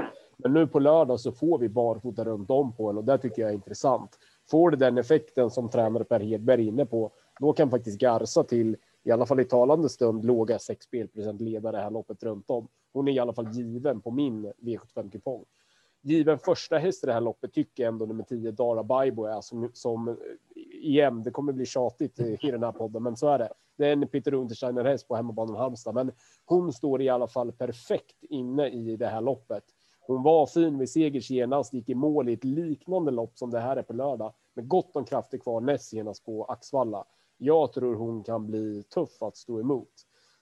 Men 0.43 0.53
nu 0.53 0.67
på 0.67 0.79
lördag 0.79 1.19
så 1.19 1.31
får 1.31 1.57
vi 1.57 1.69
barfota 1.69 2.23
runt 2.23 2.51
om 2.51 2.75
på 2.75 2.89
en 2.89 2.97
och 2.97 3.03
det 3.03 3.17
tycker 3.17 3.41
jag 3.41 3.51
är 3.51 3.55
intressant. 3.55 4.19
Får 4.49 4.71
det 4.71 4.77
den 4.77 4.97
effekten 4.97 5.49
som 5.49 5.69
tränare 5.69 6.03
Per 6.03 6.19
Hedberg 6.19 6.63
är 6.63 6.67
inne 6.67 6.85
på, 6.85 7.11
då 7.39 7.53
kan 7.53 7.69
faktiskt 7.69 7.99
Garza 7.99 8.43
till, 8.43 8.77
i 9.03 9.11
alla 9.11 9.25
fall 9.25 9.39
i 9.39 9.45
talande 9.45 9.89
stund, 9.89 10.25
låga 10.25 10.59
6 10.59 10.85
spelprocent 10.85 11.41
leda 11.41 11.71
det 11.71 11.77
här 11.77 11.91
loppet 11.91 12.23
runt 12.23 12.49
om. 12.49 12.67
Hon 12.93 13.07
är 13.07 13.11
i 13.11 13.19
alla 13.19 13.33
fall 13.33 13.51
given 13.51 14.01
på 14.01 14.11
min 14.11 14.51
V75-kupong. 14.61 15.45
Given 16.01 16.39
första 16.39 16.77
häst 16.77 17.03
i 17.03 17.07
det 17.07 17.13
här 17.13 17.21
loppet 17.21 17.53
tycker 17.53 17.83
jag 17.83 17.93
ändå 17.93 18.05
nummer 18.05 18.23
10 18.23 18.51
Dara 18.51 18.83
Baibo 18.83 19.25
är 19.25 19.41
som, 19.41 19.69
som 19.73 20.07
eh, 20.07 20.15
igen, 20.55 21.23
det 21.23 21.31
kommer 21.31 21.53
bli 21.53 21.65
tjatigt 21.65 22.19
eh, 22.19 22.45
i 22.45 22.51
den 22.51 22.63
här 22.63 22.71
podden, 22.71 23.03
men 23.03 23.15
så 23.15 23.27
är 23.27 23.39
det. 23.39 23.49
Det 23.77 23.87
är 23.87 23.91
en 23.93 24.07
Peter 24.07 24.33
Untersteiner 24.33 24.83
häst 24.83 25.07
på 25.07 25.15
hemmabanan 25.15 25.55
Halmstad, 25.55 25.95
men 25.95 26.11
hon 26.45 26.73
står 26.73 27.01
i 27.01 27.09
alla 27.09 27.27
fall 27.27 27.51
perfekt 27.51 28.23
inne 28.23 28.69
i 28.69 28.95
det 28.95 29.07
här 29.07 29.21
loppet. 29.21 29.63
Hon 30.07 30.23
var 30.23 30.45
fin 30.45 30.77
vid 30.77 30.89
seger 30.89 31.21
senast, 31.21 31.73
gick 31.73 31.89
i 31.89 31.95
mål 31.95 32.29
i 32.29 32.33
ett 32.33 32.43
liknande 32.43 33.11
lopp 33.11 33.37
som 33.37 33.51
det 33.51 33.59
här 33.59 33.77
är 33.77 33.83
på 33.83 33.93
lördag 33.93 34.33
med 34.53 34.67
gott 34.67 34.95
om 34.95 35.05
krafter 35.05 35.37
kvar 35.37 35.61
näst 35.61 35.89
senast 35.89 36.25
på 36.25 36.45
Axvalla. 36.45 37.05
Jag 37.37 37.73
tror 37.73 37.95
hon 37.95 38.23
kan 38.23 38.47
bli 38.47 38.83
tuff 38.83 39.21
att 39.21 39.37
stå 39.37 39.59
emot. 39.59 39.89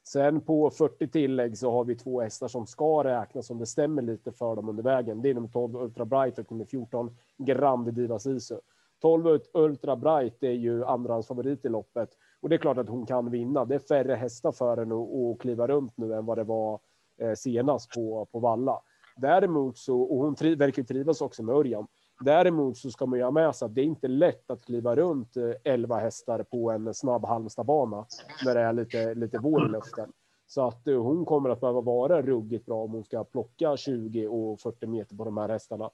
Sen 0.03 0.41
på 0.41 0.69
40 0.69 1.07
tillägg 1.07 1.57
så 1.57 1.71
har 1.71 1.83
vi 1.83 1.95
två 1.95 2.21
hästar 2.21 2.47
som 2.47 2.67
ska 2.67 3.03
räknas 3.03 3.49
om 3.49 3.57
det 3.57 3.65
stämmer 3.65 4.01
lite 4.01 4.31
för 4.31 4.55
dem 4.55 4.69
under 4.69 4.83
vägen. 4.83 5.21
Det 5.21 5.29
är 5.29 5.33
nummer 5.33 5.47
12 5.47 5.75
Ultra 5.75 6.05
Bright 6.05 6.39
och 6.39 6.51
nummer 6.51 6.65
14 6.65 7.17
Grande 7.37 7.91
Diva 7.91 8.19
Sisu. 8.19 8.55
12 9.01 9.39
Ultra 9.53 9.95
Bright 9.95 10.43
är 10.43 10.51
ju 10.51 10.85
andrahandsfavorit 10.85 11.65
i 11.65 11.69
loppet 11.69 12.09
och 12.41 12.49
det 12.49 12.55
är 12.55 12.57
klart 12.57 12.77
att 12.77 12.89
hon 12.89 13.05
kan 13.05 13.31
vinna. 13.31 13.65
Det 13.65 13.75
är 13.75 13.79
färre 13.79 14.15
hästar 14.15 14.51
för 14.51 14.77
henne 14.77 14.95
att 14.95 15.39
kliva 15.39 15.67
runt 15.67 15.97
nu 15.97 16.13
än 16.13 16.25
vad 16.25 16.37
det 16.37 16.43
var 16.43 16.79
eh, 17.17 17.33
senast 17.33 17.93
på, 17.95 18.25
på 18.31 18.39
Valla. 18.39 18.81
Däremot 19.21 19.77
så, 19.77 20.01
och 20.01 20.17
hon 20.17 20.35
tri, 20.35 20.55
verkar 20.55 20.83
trivas 20.83 21.21
också 21.21 21.43
med 21.43 21.55
Örjan. 21.55 21.87
Däremot 22.19 22.77
så 22.77 22.91
ska 22.91 23.05
man 23.05 23.19
ju 23.19 23.23
ha 23.25 23.31
med 23.31 23.55
sig 23.55 23.65
att 23.65 23.75
det 23.75 23.81
är 23.81 23.85
inte 23.85 24.07
lätt 24.07 24.51
att 24.51 24.65
kliva 24.65 24.95
runt 24.95 25.37
eh, 25.37 25.51
11 25.63 25.99
hästar 25.99 26.43
på 26.43 26.71
en 26.71 26.93
snabb 26.93 27.25
Halmstadbana 27.25 28.05
när 28.45 28.55
det 28.55 28.61
är 28.61 28.73
lite, 28.73 29.13
lite 29.13 29.37
vår 29.37 29.65
i 29.65 29.69
luften. 29.69 30.11
Så 30.47 30.67
att 30.67 30.87
eh, 30.87 31.01
hon 31.01 31.25
kommer 31.25 31.49
att 31.49 31.59
behöva 31.61 31.81
vara 31.81 32.21
ruggigt 32.21 32.65
bra 32.65 32.83
om 32.83 32.91
hon 32.91 33.03
ska 33.03 33.23
plocka 33.23 33.77
20 33.77 34.27
och 34.27 34.59
40 34.59 34.87
meter 34.87 35.15
på 35.15 35.23
de 35.23 35.37
här 35.37 35.49
hästarna. 35.49 35.89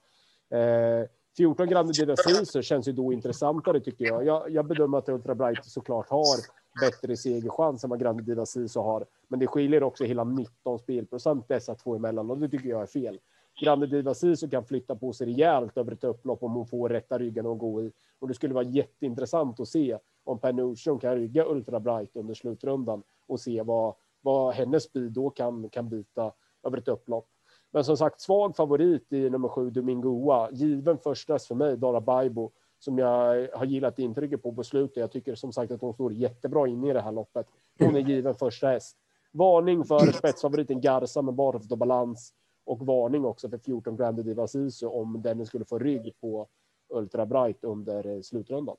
Eh, 0.49 1.07
14 1.37 1.67
Grande 1.67 1.93
Didaciso 1.93 2.61
känns 2.61 2.87
ju 2.87 2.91
då 2.91 3.13
intressantare 3.13 3.79
tycker 3.79 4.05
jag. 4.05 4.25
jag. 4.25 4.49
Jag 4.49 4.65
bedömer 4.65 4.97
att 4.97 5.09
Ultra 5.09 5.35
Bright 5.35 5.65
såklart 5.65 6.09
har 6.09 6.37
bättre 6.79 7.17
segerchans 7.17 7.83
än 7.83 7.89
vad 7.89 7.99
Grande 7.99 8.23
Diva 8.23 8.45
Siso 8.45 8.79
har. 8.79 9.05
Men 9.27 9.39
det 9.39 9.47
skiljer 9.47 9.83
också 9.83 10.03
hela 10.03 10.23
19 10.23 10.79
spelprocent 10.79 11.47
dessa 11.47 11.75
två 11.75 11.95
emellan 11.95 12.31
och 12.31 12.37
det 12.37 12.49
tycker 12.49 12.69
jag 12.69 12.81
är 12.81 12.85
fel. 12.85 13.19
Grande 13.61 13.87
Diva 13.87 14.13
Siso 14.13 14.49
kan 14.49 14.65
flytta 14.65 14.95
på 14.95 15.13
sig 15.13 15.27
rejält 15.27 15.77
över 15.77 15.91
ett 15.91 16.03
upplopp 16.03 16.43
om 16.43 16.51
hon 16.51 16.67
får 16.67 16.89
rätta 16.89 17.17
ryggen 17.17 17.45
att 17.45 17.57
gå 17.57 17.81
i. 17.83 17.91
Och 18.19 18.27
det 18.27 18.33
skulle 18.33 18.53
vara 18.53 18.65
jätteintressant 18.65 19.59
att 19.59 19.67
se 19.67 19.97
om 20.23 20.39
Per 20.39 20.53
Nordström 20.53 20.99
kan 20.99 21.15
rygga 21.15 21.45
Ultra 21.45 21.79
Bright 21.79 22.15
under 22.15 22.33
slutrundan 22.33 23.03
och 23.27 23.39
se 23.39 23.61
vad, 23.61 23.95
vad 24.21 24.53
hennes 24.53 24.83
speed 24.83 25.11
då 25.11 25.29
kan, 25.29 25.69
kan 25.69 25.89
byta 25.89 26.31
över 26.63 26.77
ett 26.77 26.87
upplopp. 26.87 27.27
Men 27.71 27.83
som 27.83 27.97
sagt, 27.97 28.21
svag 28.21 28.55
favorit 28.55 29.13
i 29.13 29.29
nummer 29.29 29.47
sju, 29.49 29.69
Domingoa. 29.69 30.51
Given 30.51 30.97
förstas 30.97 31.47
för 31.47 31.55
mig, 31.55 31.77
Dara 31.77 32.01
Baibo 32.01 32.51
som 32.79 32.97
jag 32.97 33.47
har 33.53 33.65
gillat 33.65 33.99
intrycket 33.99 34.43
på 34.43 34.53
på 34.53 34.63
slutet. 34.63 34.97
Jag 34.97 35.11
tycker 35.11 35.35
som 35.35 35.53
sagt 35.53 35.71
att 35.71 35.81
hon 35.81 35.93
står 35.93 36.13
jättebra 36.13 36.67
inne 36.67 36.89
i 36.89 36.93
det 36.93 37.01
här 37.01 37.11
loppet. 37.11 37.47
Hon 37.79 37.95
är 37.95 37.99
given 37.99 38.35
första 38.35 38.67
häst. 38.67 38.97
Varning 39.31 39.85
för 39.85 40.11
spetsfavoriten 40.11 40.81
Garza 40.81 41.21
med 41.21 41.33
barfota 41.33 41.75
balans 41.75 42.33
och 42.65 42.85
varning 42.85 43.25
också 43.25 43.49
för 43.49 43.57
14 43.57 43.95
Grande 43.95 44.23
Diva 44.23 44.47
Sisu 44.47 44.85
om 44.85 45.21
den 45.21 45.45
skulle 45.45 45.65
få 45.65 45.79
rygg 45.79 46.13
på 46.21 46.47
Ultra 46.89 47.25
Bright 47.25 47.63
under 47.63 48.07
eh, 48.07 48.21
slutrundan. 48.21 48.75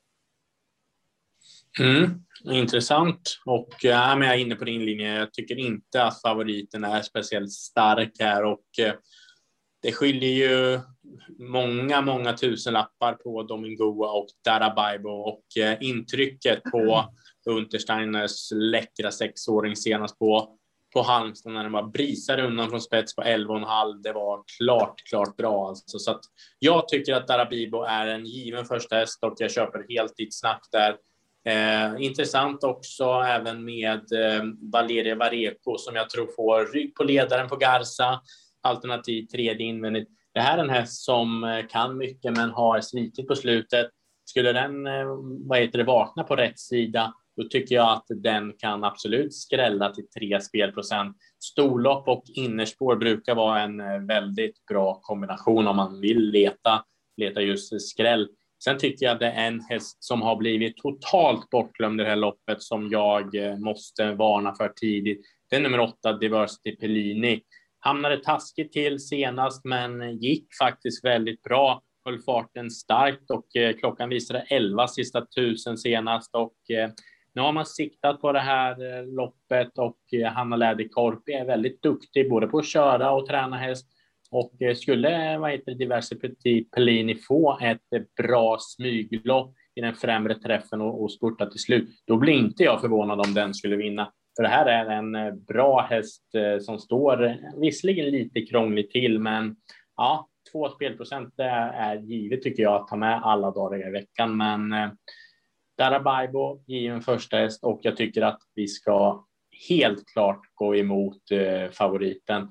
Mm, 1.80 2.24
intressant 2.44 3.38
och 3.46 3.68
ja, 3.82 4.16
men 4.16 4.28
jag 4.28 4.36
är 4.36 4.40
inne 4.40 4.54
på 4.54 4.64
din 4.64 4.84
linje. 4.84 5.18
Jag 5.18 5.32
tycker 5.32 5.58
inte 5.58 6.04
att 6.04 6.20
favoriten 6.20 6.84
är 6.84 7.02
speciellt 7.02 7.52
stark 7.52 8.12
här 8.18 8.44
och 8.44 8.78
eh, 8.78 8.92
det 9.82 9.92
skiljer 9.92 10.30
ju 10.30 10.80
många, 11.38 12.00
många 12.00 12.32
tusen 12.32 12.72
lappar 12.72 13.12
på 13.12 13.42
Domingoa 13.42 14.10
och 14.10 14.26
Darabaibo 14.44 15.08
och 15.08 15.62
eh, 15.62 15.76
intrycket 15.80 16.62
på 16.62 17.04
Untersteiners 17.46 18.50
läckra 18.52 19.10
sexåring 19.10 19.76
senast 19.76 20.18
på, 20.18 20.56
på 20.92 21.02
Halmstad 21.02 21.52
när 21.52 21.62
den 21.62 21.72
bara 21.72 21.86
brisade 21.86 22.42
undan 22.42 22.70
från 22.70 22.80
spets 22.80 23.16
på 23.16 23.22
11,5. 23.22 24.02
Det 24.02 24.12
var 24.12 24.44
klart, 24.58 25.02
klart 25.10 25.36
bra 25.36 25.68
alltså. 25.68 25.98
Så 25.98 26.10
att 26.10 26.20
jag 26.58 26.88
tycker 26.88 27.14
att 27.14 27.28
Darabibo 27.28 27.82
är 27.82 28.06
en 28.06 28.26
given 28.26 28.64
första 28.64 28.96
häst 28.96 29.24
och 29.24 29.34
jag 29.38 29.50
köper 29.50 29.86
helt 29.88 30.16
ditt 30.16 30.38
snack 30.38 30.68
där. 30.72 30.96
Eh, 31.44 32.02
intressant 32.02 32.64
också 32.64 33.04
även 33.04 33.64
med 33.64 34.12
eh, 34.12 34.42
Valeria 34.72 35.14
Vareko 35.14 35.78
som 35.78 35.96
jag 35.96 36.10
tror 36.10 36.26
får 36.36 36.72
rygg 36.72 36.94
på 36.94 37.04
ledaren 37.04 37.48
på 37.48 37.56
Garza 37.56 38.20
alternativ 38.62 39.26
tredje 39.26 39.66
invändigt. 39.66 40.08
Det 40.34 40.40
här 40.40 40.58
är 40.58 40.62
en 40.62 40.70
häst 40.70 41.04
som 41.04 41.44
eh, 41.44 41.66
kan 41.66 41.96
mycket 41.96 42.36
men 42.36 42.50
har 42.50 42.80
svikit 42.80 43.28
på 43.28 43.34
slutet. 43.34 43.90
Skulle 44.24 44.52
den 44.52 44.86
eh, 44.86 45.06
vad 45.46 45.58
heter 45.58 45.78
det, 45.78 45.84
vakna 45.84 46.24
på 46.24 46.36
rätt 46.36 46.58
sida, 46.58 47.14
då 47.36 47.44
tycker 47.44 47.74
jag 47.74 47.92
att 47.92 48.06
den 48.08 48.52
kan 48.58 48.84
absolut 48.84 49.34
skrälla 49.34 49.90
till 49.90 50.08
tre 50.08 50.40
spelprocent. 50.40 51.16
Storlopp 51.44 52.08
och 52.08 52.24
innerspår 52.34 52.96
brukar 52.96 53.34
vara 53.34 53.60
en 53.60 53.80
eh, 53.80 53.98
väldigt 53.98 54.66
bra 54.66 55.00
kombination 55.02 55.66
om 55.66 55.76
man 55.76 56.00
vill 56.00 56.30
leta, 56.30 56.84
leta 57.16 57.40
just 57.40 57.88
skräll. 57.88 58.28
Sen 58.64 58.78
tycker 58.78 59.06
jag 59.06 59.18
det 59.18 59.30
är 59.30 59.46
en 59.46 59.60
häst 59.60 60.04
som 60.04 60.22
har 60.22 60.36
blivit 60.36 60.76
totalt 60.76 61.50
bortglömd 61.50 62.00
i 62.00 62.04
det 62.04 62.10
här 62.10 62.16
loppet 62.16 62.62
som 62.62 62.88
jag 62.90 63.34
måste 63.60 64.12
varna 64.12 64.54
för 64.54 64.68
tidigt. 64.68 65.20
Det 65.50 65.56
är 65.56 65.60
nummer 65.60 65.80
åtta, 65.80 66.12
Diversity 66.12 66.76
Pellini. 66.76 67.40
Hamnade 67.80 68.16
taskigt 68.16 68.72
till 68.72 69.00
senast, 69.00 69.64
men 69.64 70.18
gick 70.18 70.46
faktiskt 70.60 71.04
väldigt 71.04 71.42
bra. 71.42 71.82
Höll 72.04 72.18
farten 72.18 72.70
starkt 72.70 73.30
och 73.30 73.56
eh, 73.56 73.76
klockan 73.76 74.08
visade 74.08 74.40
11 74.40 74.88
sista 74.88 75.26
tusen 75.26 75.78
senast 75.78 76.34
och 76.34 76.70
eh, 76.70 76.90
nu 77.34 77.42
har 77.42 77.52
man 77.52 77.66
siktat 77.66 78.20
på 78.20 78.32
det 78.32 78.40
här 78.40 78.70
eh, 78.70 79.06
loppet 79.06 79.78
och 79.78 79.98
Hanna 80.34 80.56
Läderkorpi 80.56 81.32
är 81.32 81.44
väldigt 81.44 81.82
duktig 81.82 82.30
både 82.30 82.46
på 82.46 82.58
att 82.58 82.66
köra 82.66 83.10
och 83.10 83.26
träna 83.26 83.56
häst. 83.56 83.86
Och 84.30 84.52
skulle 84.76 85.38
vad 85.38 85.50
heter 85.50 85.74
diverse 85.74 86.16
Petit 86.16 86.70
Pellini 86.70 87.14
få 87.14 87.58
ett 87.62 88.14
bra 88.16 88.56
smyglopp 88.60 89.54
i 89.74 89.80
den 89.80 89.94
främre 89.94 90.34
träffen 90.34 90.80
och, 90.80 91.02
och 91.02 91.12
spurta 91.12 91.46
till 91.46 91.60
slut, 91.60 91.88
då 92.04 92.16
blir 92.16 92.32
inte 92.32 92.62
jag 92.62 92.80
förvånad 92.80 93.20
om 93.20 93.34
den 93.34 93.54
skulle 93.54 93.76
vinna. 93.76 94.12
För 94.38 94.42
det 94.42 94.48
här 94.48 94.66
är 94.66 94.86
en 94.86 95.14
eh, 95.14 95.34
bra 95.34 95.80
häst 95.80 96.34
eh, 96.34 96.58
som 96.58 96.78
står 96.78 97.36
visserligen 97.60 98.10
lite 98.10 98.40
krångligt 98.40 98.90
till, 98.90 99.18
men 99.18 99.56
ja, 99.96 100.28
två 100.52 100.68
spelprocent 100.68 101.34
är 101.38 101.96
givet 101.96 102.42
tycker 102.42 102.62
jag 102.62 102.74
att 102.74 102.88
ta 102.88 102.96
med 102.96 103.20
alla 103.22 103.50
dagar 103.50 103.88
i 103.88 103.90
veckan. 103.90 104.36
Men 104.36 104.72
eh, 104.72 104.90
Darabaibo 105.78 106.64
given 106.66 107.02
första 107.02 107.36
häst 107.36 107.64
och 107.64 107.80
jag 107.82 107.96
tycker 107.96 108.22
att 108.22 108.38
vi 108.54 108.68
ska 108.68 109.24
helt 109.68 110.06
klart 110.12 110.40
gå 110.54 110.76
emot 110.76 111.30
eh, 111.30 111.70
favoriten. 111.70 112.48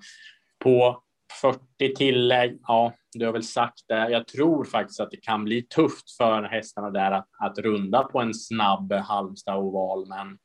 På 0.64 1.04
40 1.42 1.96
tillägg, 1.96 2.60
ja, 2.62 2.94
du 3.14 3.26
har 3.26 3.34
väl 3.34 3.44
sagt 3.44 3.88
det. 3.88 4.10
Jag 4.10 4.28
tror 4.28 4.64
faktiskt 4.64 5.00
att 5.00 5.12
det 5.12 5.22
kan 5.22 5.44
bli 5.44 5.62
tufft 5.62 6.12
för 6.18 6.44
hästarna 6.44 6.90
där 6.90 7.12
att, 7.12 7.28
att 7.40 7.58
runda 7.58 8.04
på 8.04 8.20
en 8.20 8.34
snabb 8.34 8.94
Halmstad 8.94 9.58
oval, 9.58 10.08
men 10.08 10.38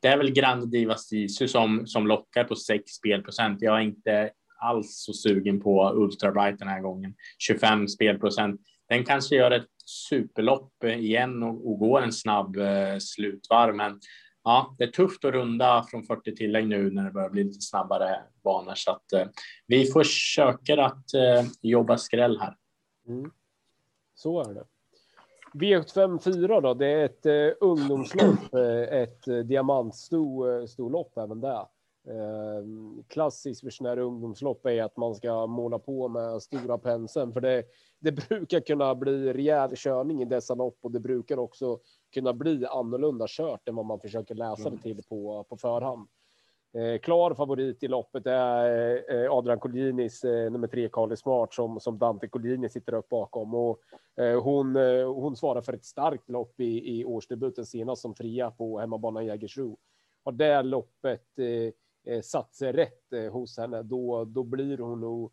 det 0.00 0.08
är 0.08 0.16
väl 0.16 0.30
Grand 0.30 0.70
Diva 0.70 0.96
Sisu 0.96 1.48
som, 1.48 1.86
som 1.86 2.06
lockar 2.06 2.44
på 2.44 2.56
6 2.56 2.92
spelprocent. 2.92 3.62
Jag 3.62 3.76
är 3.76 3.80
inte 3.80 4.30
alls 4.60 5.04
så 5.04 5.12
sugen 5.12 5.60
på 5.60 5.92
Ultra 5.94 6.32
Bright 6.32 6.58
den 6.58 6.68
här 6.68 6.80
gången. 6.80 7.14
25 7.38 7.88
spelprocent. 7.88 8.60
Den 8.88 9.04
kanske 9.04 9.36
gör 9.36 9.50
ett 9.50 9.68
superlopp 9.86 10.84
igen 10.84 11.42
och, 11.42 11.70
och 11.70 11.78
går 11.78 12.02
en 12.02 12.12
snabb 12.12 12.56
eh, 12.56 12.98
slutvarv, 13.00 13.74
men 13.74 14.00
ja, 14.44 14.74
det 14.78 14.84
är 14.84 14.90
tufft 14.90 15.24
att 15.24 15.32
runda 15.32 15.86
från 15.90 16.04
40 16.04 16.36
tillägg 16.36 16.68
nu 16.68 16.90
när 16.90 17.04
det 17.04 17.10
börjar 17.10 17.30
bli 17.30 17.44
lite 17.44 17.60
snabbare 17.60 18.22
banor 18.44 18.74
så 18.74 18.90
att 18.90 19.12
eh, 19.12 19.26
vi 19.66 19.84
försöker 19.84 20.78
att 20.78 21.14
eh, 21.14 21.46
jobba 21.62 21.98
skräll 21.98 22.40
här. 22.40 22.56
Mm. 23.08 23.30
Så 24.14 24.40
är 24.40 24.54
det. 24.54 24.64
V754 25.54 26.60
då, 26.60 26.74
det 26.74 26.86
är 26.86 27.04
ett 27.04 27.26
eh, 27.26 27.56
ungdomslopp, 27.60 28.38
eh, 28.54 29.00
ett 29.00 29.28
eh, 29.28 29.38
diamantstorlopp 29.38 31.16
eh, 31.16 31.22
även 31.22 31.40
där. 31.40 31.66
Eh, 32.08 32.64
klassiskt 33.08 33.60
för 33.60 33.70
sådana 33.70 33.94
här 33.94 34.02
ungdomslopp 34.02 34.66
är 34.66 34.82
att 34.82 34.96
man 34.96 35.14
ska 35.14 35.46
måla 35.46 35.78
på 35.78 36.08
med 36.08 36.42
stora 36.42 36.78
penseln, 36.78 37.32
för 37.32 37.40
det, 37.40 37.64
det 38.00 38.12
brukar 38.12 38.60
kunna 38.60 38.94
bli 38.94 39.32
rejäl 39.32 39.76
körning 39.76 40.22
i 40.22 40.24
dessa 40.24 40.54
lopp 40.54 40.78
och 40.80 40.90
det 40.90 41.00
brukar 41.00 41.38
också 41.38 41.78
kunna 42.14 42.32
bli 42.32 42.66
annorlunda 42.66 43.26
kört 43.28 43.68
än 43.68 43.74
vad 43.74 43.86
man 43.86 44.00
försöker 44.00 44.34
läsa 44.34 44.62
det 44.62 44.68
mm. 44.68 44.78
till 44.78 45.02
på, 45.08 45.44
på 45.48 45.56
förhand. 45.56 46.08
Eh, 46.72 46.98
klar 46.98 47.34
favorit 47.34 47.82
i 47.82 47.88
loppet 47.88 48.26
är 48.26 49.14
eh, 49.14 49.32
Adrian 49.32 49.60
Collinis 49.60 50.24
eh, 50.24 50.50
nummer 50.50 50.68
tre, 50.68 50.88
Carly 50.92 51.16
Smart, 51.16 51.54
som, 51.54 51.80
som 51.80 51.98
Dante 51.98 52.28
Collini 52.28 52.68
sitter 52.68 52.94
upp 52.94 53.08
bakom. 53.08 53.54
Och, 53.54 53.80
hon, 54.42 54.76
hon 55.06 55.36
svarar 55.36 55.60
för 55.60 55.72
ett 55.72 55.84
starkt 55.84 56.30
lopp 56.30 56.60
i, 56.60 56.98
i 56.98 57.04
årsdebuten 57.04 57.66
senast 57.66 58.02
som 58.02 58.14
trea 58.14 58.50
på 58.50 58.78
hemmabanan 58.78 59.26
Jägersro. 59.26 59.76
Har 60.24 60.32
det 60.32 60.62
loppet 60.62 61.38
eh, 62.06 62.20
satt 62.20 62.54
sig 62.54 62.72
rätt 62.72 63.32
hos 63.32 63.58
henne, 63.58 63.82
då, 63.82 64.24
då 64.24 64.42
blir 64.42 64.78
hon 64.78 65.00
nog 65.00 65.32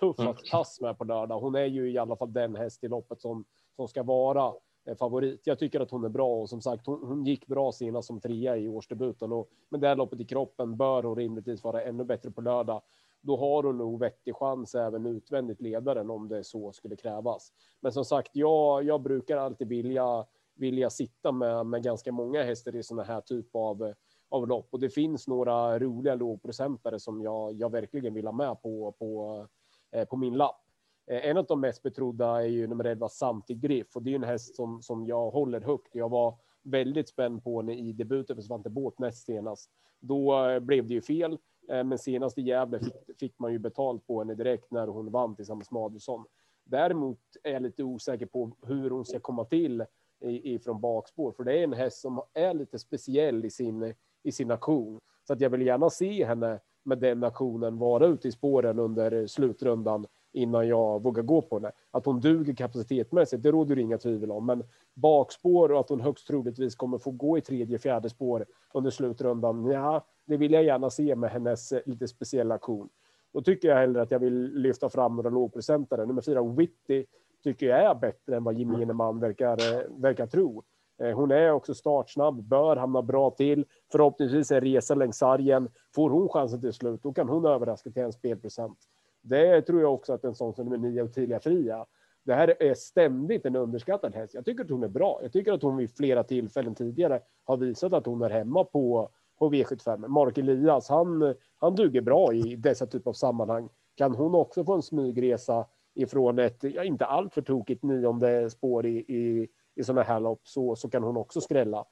tuff 0.00 0.18
att 0.18 0.26
mm. 0.26 0.36
tas 0.50 0.80
med 0.80 0.98
på 0.98 1.04
lördag. 1.04 1.40
Hon 1.40 1.54
är 1.54 1.64
ju 1.64 1.90
i 1.90 1.98
alla 1.98 2.16
fall 2.16 2.32
den 2.32 2.56
häst 2.56 2.84
i 2.84 2.88
loppet 2.88 3.20
som, 3.20 3.44
som 3.76 3.88
ska 3.88 4.02
vara 4.02 4.52
Eh, 4.90 4.96
favorit. 4.96 5.40
Jag 5.44 5.58
tycker 5.58 5.80
att 5.80 5.90
hon 5.90 6.04
är 6.04 6.08
bra 6.08 6.36
och 6.36 6.48
som 6.48 6.60
sagt, 6.60 6.86
hon, 6.86 7.00
hon 7.02 7.24
gick 7.24 7.46
bra 7.46 7.72
senast 7.72 8.06
som 8.06 8.20
trea 8.20 8.56
i 8.56 8.68
årsdebuten 8.68 9.32
och 9.32 9.50
med 9.68 9.80
det 9.80 9.88
här 9.88 9.96
loppet 9.96 10.20
i 10.20 10.24
kroppen 10.24 10.76
bör 10.76 11.02
hon 11.02 11.16
rimligtvis 11.16 11.64
vara 11.64 11.82
ännu 11.82 12.04
bättre 12.04 12.30
på 12.30 12.40
lördag. 12.40 12.82
Då 13.20 13.36
har 13.36 13.62
hon 13.62 13.78
nog 13.78 14.00
vettig 14.00 14.36
chans 14.36 14.74
även 14.74 15.06
utvändigt 15.06 15.60
ledaren 15.60 16.10
om 16.10 16.28
det 16.28 16.44
så 16.44 16.72
skulle 16.72 16.96
krävas. 16.96 17.52
Men 17.80 17.92
som 17.92 18.04
sagt, 18.04 18.30
jag, 18.32 18.84
jag 18.84 19.02
brukar 19.02 19.36
alltid 19.36 19.68
vilja 19.68 20.26
vilja 20.54 20.90
sitta 20.90 21.32
med, 21.32 21.66
med 21.66 21.82
ganska 21.82 22.12
många 22.12 22.42
hästar 22.42 22.76
i 22.76 22.82
sådana 22.82 23.02
här 23.02 23.20
typ 23.20 23.56
av, 23.56 23.94
av 24.28 24.48
lopp 24.48 24.68
och 24.70 24.80
det 24.80 24.90
finns 24.90 25.28
några 25.28 25.78
roliga 25.78 26.14
lågprocentare 26.14 27.00
som 27.00 27.22
jag, 27.22 27.52
jag 27.52 27.72
verkligen 27.72 28.14
vill 28.14 28.26
ha 28.26 28.32
med 28.32 28.62
på, 28.62 28.92
på, 28.98 29.46
eh, 29.90 30.04
på 30.04 30.16
min 30.16 30.34
lapp. 30.34 30.69
Eh, 31.10 31.26
en 31.30 31.36
av 31.36 31.46
de 31.46 31.60
mest 31.60 31.82
betrodda 31.82 32.42
är 32.42 32.46
ju 32.46 32.66
nummer 32.66 32.84
11 32.84 33.08
Samtig 33.08 33.60
Griff 33.60 33.96
och 33.96 34.02
det 34.02 34.10
är 34.10 34.14
en 34.14 34.24
häst 34.24 34.56
som, 34.56 34.82
som 34.82 35.06
jag 35.06 35.30
håller 35.30 35.60
högt. 35.60 35.94
Jag 35.94 36.08
var 36.08 36.38
väldigt 36.62 37.08
spänd 37.08 37.44
på 37.44 37.60
henne 37.60 37.74
i 37.74 37.92
debuten 37.92 38.36
för 38.36 38.42
Svante 38.42 38.70
Båt 38.70 38.98
näst 38.98 39.24
senast. 39.24 39.70
Då 40.00 40.48
eh, 40.48 40.60
blev 40.60 40.88
det 40.88 40.94
ju 40.94 41.00
fel, 41.00 41.32
eh, 41.68 41.84
men 41.84 41.98
senast 41.98 42.38
i 42.38 42.42
Gävle 42.42 42.78
fick, 42.78 43.18
fick 43.18 43.38
man 43.38 43.52
ju 43.52 43.58
betalt 43.58 44.06
på 44.06 44.18
henne 44.18 44.34
direkt 44.34 44.70
när 44.70 44.86
hon 44.86 45.10
vann 45.10 45.36
tillsammans 45.36 45.70
med 45.70 45.82
Adelsson. 45.82 46.24
Däremot 46.64 47.18
är 47.42 47.52
jag 47.52 47.62
lite 47.62 47.84
osäker 47.84 48.26
på 48.26 48.56
hur 48.66 48.90
hon 48.90 49.04
ska 49.04 49.20
komma 49.20 49.44
till 49.44 49.84
ifrån 50.22 50.80
bakspår, 50.80 51.32
för 51.32 51.44
det 51.44 51.58
är 51.58 51.64
en 51.64 51.72
häst 51.72 52.00
som 52.00 52.22
är 52.34 52.54
lite 52.54 52.78
speciell 52.78 53.44
i 53.44 53.50
sin, 53.50 53.94
i 54.22 54.32
sin 54.32 54.50
aktion. 54.50 55.00
Så 55.26 55.32
att 55.32 55.40
jag 55.40 55.50
vill 55.50 55.66
gärna 55.66 55.90
se 55.90 56.24
henne 56.24 56.60
med 56.82 56.98
den 56.98 57.24
aktionen 57.24 57.78
vara 57.78 58.06
ute 58.06 58.28
i 58.28 58.32
spåren 58.32 58.78
under 58.78 59.26
slutrundan 59.26 60.06
innan 60.32 60.68
jag 60.68 61.02
vågar 61.02 61.22
gå 61.22 61.42
på 61.42 61.56
henne. 61.56 61.72
Att 61.90 62.06
hon 62.06 62.20
duger 62.20 62.54
kapacitetmässigt, 62.54 63.42
det 63.42 63.50
råder 63.50 63.76
det 63.76 63.82
inga 63.82 63.98
tvivel 63.98 64.30
om. 64.30 64.46
Men 64.46 64.64
bakspår 64.94 65.72
och 65.72 65.80
att 65.80 65.88
hon 65.88 66.00
högst 66.00 66.26
troligtvis 66.26 66.74
kommer 66.74 66.98
få 66.98 67.10
gå 67.10 67.38
i 67.38 67.40
tredje, 67.40 67.78
fjärde 67.78 68.08
spår 68.10 68.46
under 68.74 68.90
slutrundan, 68.90 69.66
ja, 69.66 70.06
det 70.26 70.36
vill 70.36 70.52
jag 70.52 70.64
gärna 70.64 70.90
se 70.90 71.16
med 71.16 71.30
hennes 71.30 71.72
eh, 71.72 71.80
lite 71.86 72.08
speciella 72.08 72.54
aktion. 72.54 72.88
Då 73.32 73.42
tycker 73.42 73.68
jag 73.68 73.76
hellre 73.76 74.02
att 74.02 74.10
jag 74.10 74.18
vill 74.18 74.52
lyfta 74.54 74.88
fram 74.88 75.16
några 75.16 75.30
lågprocentare. 75.30 76.06
Nummer 76.06 76.22
fyra, 76.22 76.42
Witty, 76.42 77.04
tycker 77.44 77.66
jag 77.66 77.78
är 77.78 77.94
bättre 77.94 78.36
än 78.36 78.44
vad 78.44 78.58
gemene 78.58 78.92
man 78.92 79.20
verkar, 79.20 79.52
eh, 79.52 79.82
verkar 79.96 80.26
tro. 80.26 80.62
Eh, 81.02 81.16
hon 81.16 81.30
är 81.30 81.52
också 81.52 81.74
startsnabb, 81.74 82.42
bör 82.42 82.76
hamna 82.76 83.02
bra 83.02 83.30
till. 83.30 83.64
Förhoppningsvis 83.92 84.50
en 84.50 84.60
resa 84.60 84.94
längs 84.94 85.16
sargen. 85.16 85.68
Får 85.94 86.10
hon 86.10 86.28
chansen 86.28 86.60
till 86.60 86.72
slut, 86.72 87.02
då 87.02 87.12
kan 87.12 87.28
hon 87.28 87.44
överraska 87.44 87.90
till 87.90 88.02
en 88.02 88.12
spelprocent. 88.12 88.78
Det 89.22 89.62
tror 89.62 89.80
jag 89.80 89.94
också 89.94 90.12
att 90.12 90.24
en 90.24 90.34
sån 90.34 90.54
som 90.54 90.68
nummer 90.68 90.88
nio, 90.88 91.02
Ottilia 91.02 91.40
Fria, 91.40 91.86
det 92.24 92.34
här 92.34 92.62
är 92.62 92.74
ständigt 92.74 93.46
en 93.46 93.56
underskattad 93.56 94.14
häst. 94.14 94.34
Jag 94.34 94.44
tycker 94.44 94.64
att 94.64 94.70
hon 94.70 94.82
är 94.82 94.88
bra. 94.88 95.18
Jag 95.22 95.32
tycker 95.32 95.52
att 95.52 95.62
hon 95.62 95.76
vid 95.76 95.96
flera 95.96 96.24
tillfällen 96.24 96.74
tidigare 96.74 97.20
har 97.44 97.56
visat 97.56 97.92
att 97.92 98.06
hon 98.06 98.22
är 98.22 98.30
hemma 98.30 98.64
på, 98.64 99.10
på 99.38 99.50
V75. 99.50 100.08
Mark 100.08 100.38
Elias, 100.38 100.88
han, 100.88 101.34
han 101.56 101.74
duger 101.74 102.00
bra 102.00 102.32
i 102.32 102.56
dessa 102.56 102.86
typer 102.86 103.10
av 103.10 103.14
sammanhang. 103.14 103.68
Kan 103.94 104.14
hon 104.14 104.34
också 104.34 104.64
få 104.64 104.74
en 104.74 104.82
smygresa 104.82 105.66
ifrån 105.94 106.38
ett, 106.38 106.62
ja, 106.62 106.84
inte 106.84 107.06
alltför 107.06 107.42
tokigt 107.42 107.82
nionde 107.82 108.50
spår 108.50 108.86
i, 108.86 108.98
i, 108.98 109.48
i 109.74 109.84
sådana 109.84 110.02
här 110.02 110.20
lopp, 110.20 110.40
så, 110.44 110.76
så 110.76 110.90
kan 110.90 111.02
hon 111.02 111.16
också 111.16 111.40
skrälla. 111.40 111.84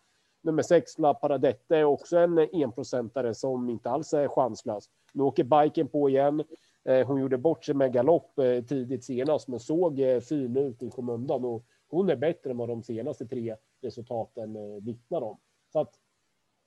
Nummer 0.43 0.63
sex, 0.63 0.99
La 0.99 1.15
Paradette, 1.15 1.77
är 1.77 1.85
också 1.85 2.17
en 2.17 2.39
enprocentare 2.39 3.35
som 3.35 3.71
inte 3.71 3.91
alls 3.91 4.13
är 4.13 4.29
chanslös. 4.29 4.85
Nu 5.13 5.23
åker 5.23 5.45
biken 5.45 5.89
på 5.89 6.09
igen. 6.09 6.45
Eh, 6.85 7.07
hon 7.07 7.21
gjorde 7.21 7.39
bort 7.39 7.65
sig 7.65 7.75
med 7.75 7.93
galopp 7.93 8.39
eh, 8.39 8.65
tidigt 8.65 9.05
senast, 9.05 9.49
men 9.49 9.61
såg 9.61 10.01
eh, 10.01 10.21
fin 10.21 10.57
ut 10.57 10.83
i 10.83 10.91
skymundan 10.91 11.45
och 11.45 11.65
hon 11.89 12.11
är 12.11 12.17
bättre 12.17 12.51
än 12.51 12.57
vad 12.57 12.69
de 12.69 12.83
senaste 12.83 13.27
tre 13.27 13.57
resultaten 13.83 14.85
vittnar 14.85 15.23
om. 15.23 15.39
Så 15.73 15.81
att 15.81 15.95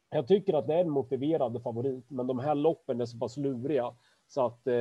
jag 0.09 0.27
tycker 0.27 0.53
att 0.53 0.67
det 0.67 0.73
är 0.73 0.81
en 0.81 0.89
motiverad 0.89 1.63
favorit, 1.63 2.09
men 2.09 2.27
de 2.27 2.39
här 2.39 2.55
loppen 2.55 3.01
är 3.01 3.05
så 3.05 3.17
pass 3.17 3.37
luriga 3.37 3.93
så 4.33 4.45
att 4.45 4.67
eh, 4.67 4.73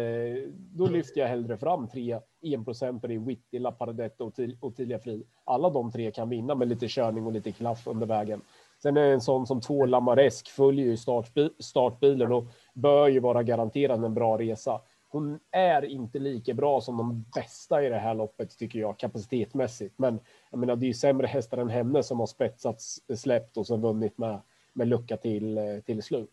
då 0.53 0.87
lyfter 0.87 1.21
jag 1.21 1.29
hellre 1.29 1.57
fram 1.57 1.89
tre 1.89 2.19
enprocentare 2.43 3.15
i 3.15 3.19
Witty, 3.19 3.59
La 3.59 3.73
Paradetta 3.73 4.25
och, 4.25 4.33
och 4.61 4.77
Tilia 4.77 4.99
Fri. 4.99 5.27
Alla 5.45 5.71
de 5.71 5.93
tre 5.93 6.11
kan 6.11 6.29
vinna 6.29 6.55
med 6.55 6.69
lite 6.69 6.89
körning 6.89 7.27
och 7.27 7.33
lite 7.33 7.53
klaff 7.53 7.87
under 7.87 8.07
vägen. 8.07 8.43
Sen 8.83 8.97
är 8.97 9.07
det 9.07 9.13
en 9.13 9.21
sån 9.21 9.47
som 9.47 9.61
två 9.61 9.87
Lamaresk 9.87 10.49
följer 10.49 10.87
ju 10.87 10.97
startbi 10.97 11.51
startbilen 11.59 12.33
och 12.33 12.45
bör 12.75 13.09
ju 13.09 13.21
vara 13.21 13.43
garanterad 13.43 14.05
en 14.05 14.15
bra 14.15 14.39
resa. 14.39 14.81
Hon 15.13 15.39
är 15.51 15.85
inte 15.85 16.19
lika 16.19 16.55
bra 16.55 16.81
som 16.81 16.97
de 16.97 17.25
bästa 17.35 17.83
i 17.83 17.89
det 17.89 17.99
här 17.99 18.15
loppet 18.15 18.59
tycker 18.59 18.79
jag 18.79 18.99
kapacitetmässigt. 18.99 19.99
Men 19.99 20.21
jag 20.51 20.59
menar, 20.59 20.77
det 20.77 20.85
är 20.85 20.89
ju 20.89 20.95
sämre 20.95 21.27
hästar 21.27 21.59
än 21.59 21.69
henne 21.69 22.03
som 22.03 22.21
har 22.21 22.27
spetsats, 22.27 23.01
släppt 23.17 23.57
och 23.57 23.67
sen 23.67 23.81
vunnit 23.81 24.19
med, 24.19 24.41
med 24.73 24.89
lucka 24.89 25.17
till, 25.17 25.59
eh, 25.59 25.65
till 25.87 26.03
slut. 26.03 26.31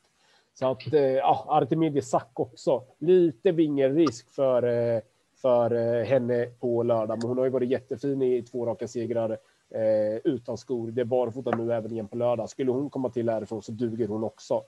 Så 0.60 0.72
att 0.72 0.94
eh, 0.94 1.02
ja, 1.02 1.68
Sack 2.04 2.40
också. 2.40 2.84
Lite 3.00 3.52
vingelrisk 3.52 4.30
för, 4.30 4.64
eh, 4.64 5.02
för 5.36 5.74
eh, 5.74 6.06
henne 6.06 6.46
på 6.46 6.84
lördag, 6.84 7.18
men 7.22 7.28
hon 7.28 7.38
har 7.38 7.46
ju 7.46 7.52
varit 7.52 7.70
jättefin 7.70 8.22
i 8.22 8.42
två 8.42 8.66
raka 8.66 8.88
segrar 8.88 9.38
utan 10.24 10.58
skor. 10.58 10.92
Det 10.92 11.02
är 11.02 11.06
barfota 11.06 11.52
nu 11.52 11.74
även 11.74 11.92
igen 11.92 12.08
på 12.08 12.18
lördag. 12.18 12.50
Skulle 12.50 12.72
hon 12.72 12.90
komma 12.90 13.10
till 13.10 13.30
härifrån 13.30 13.62
så 13.62 13.72
duger 13.72 14.08
hon 14.08 14.24
också. 14.24 14.64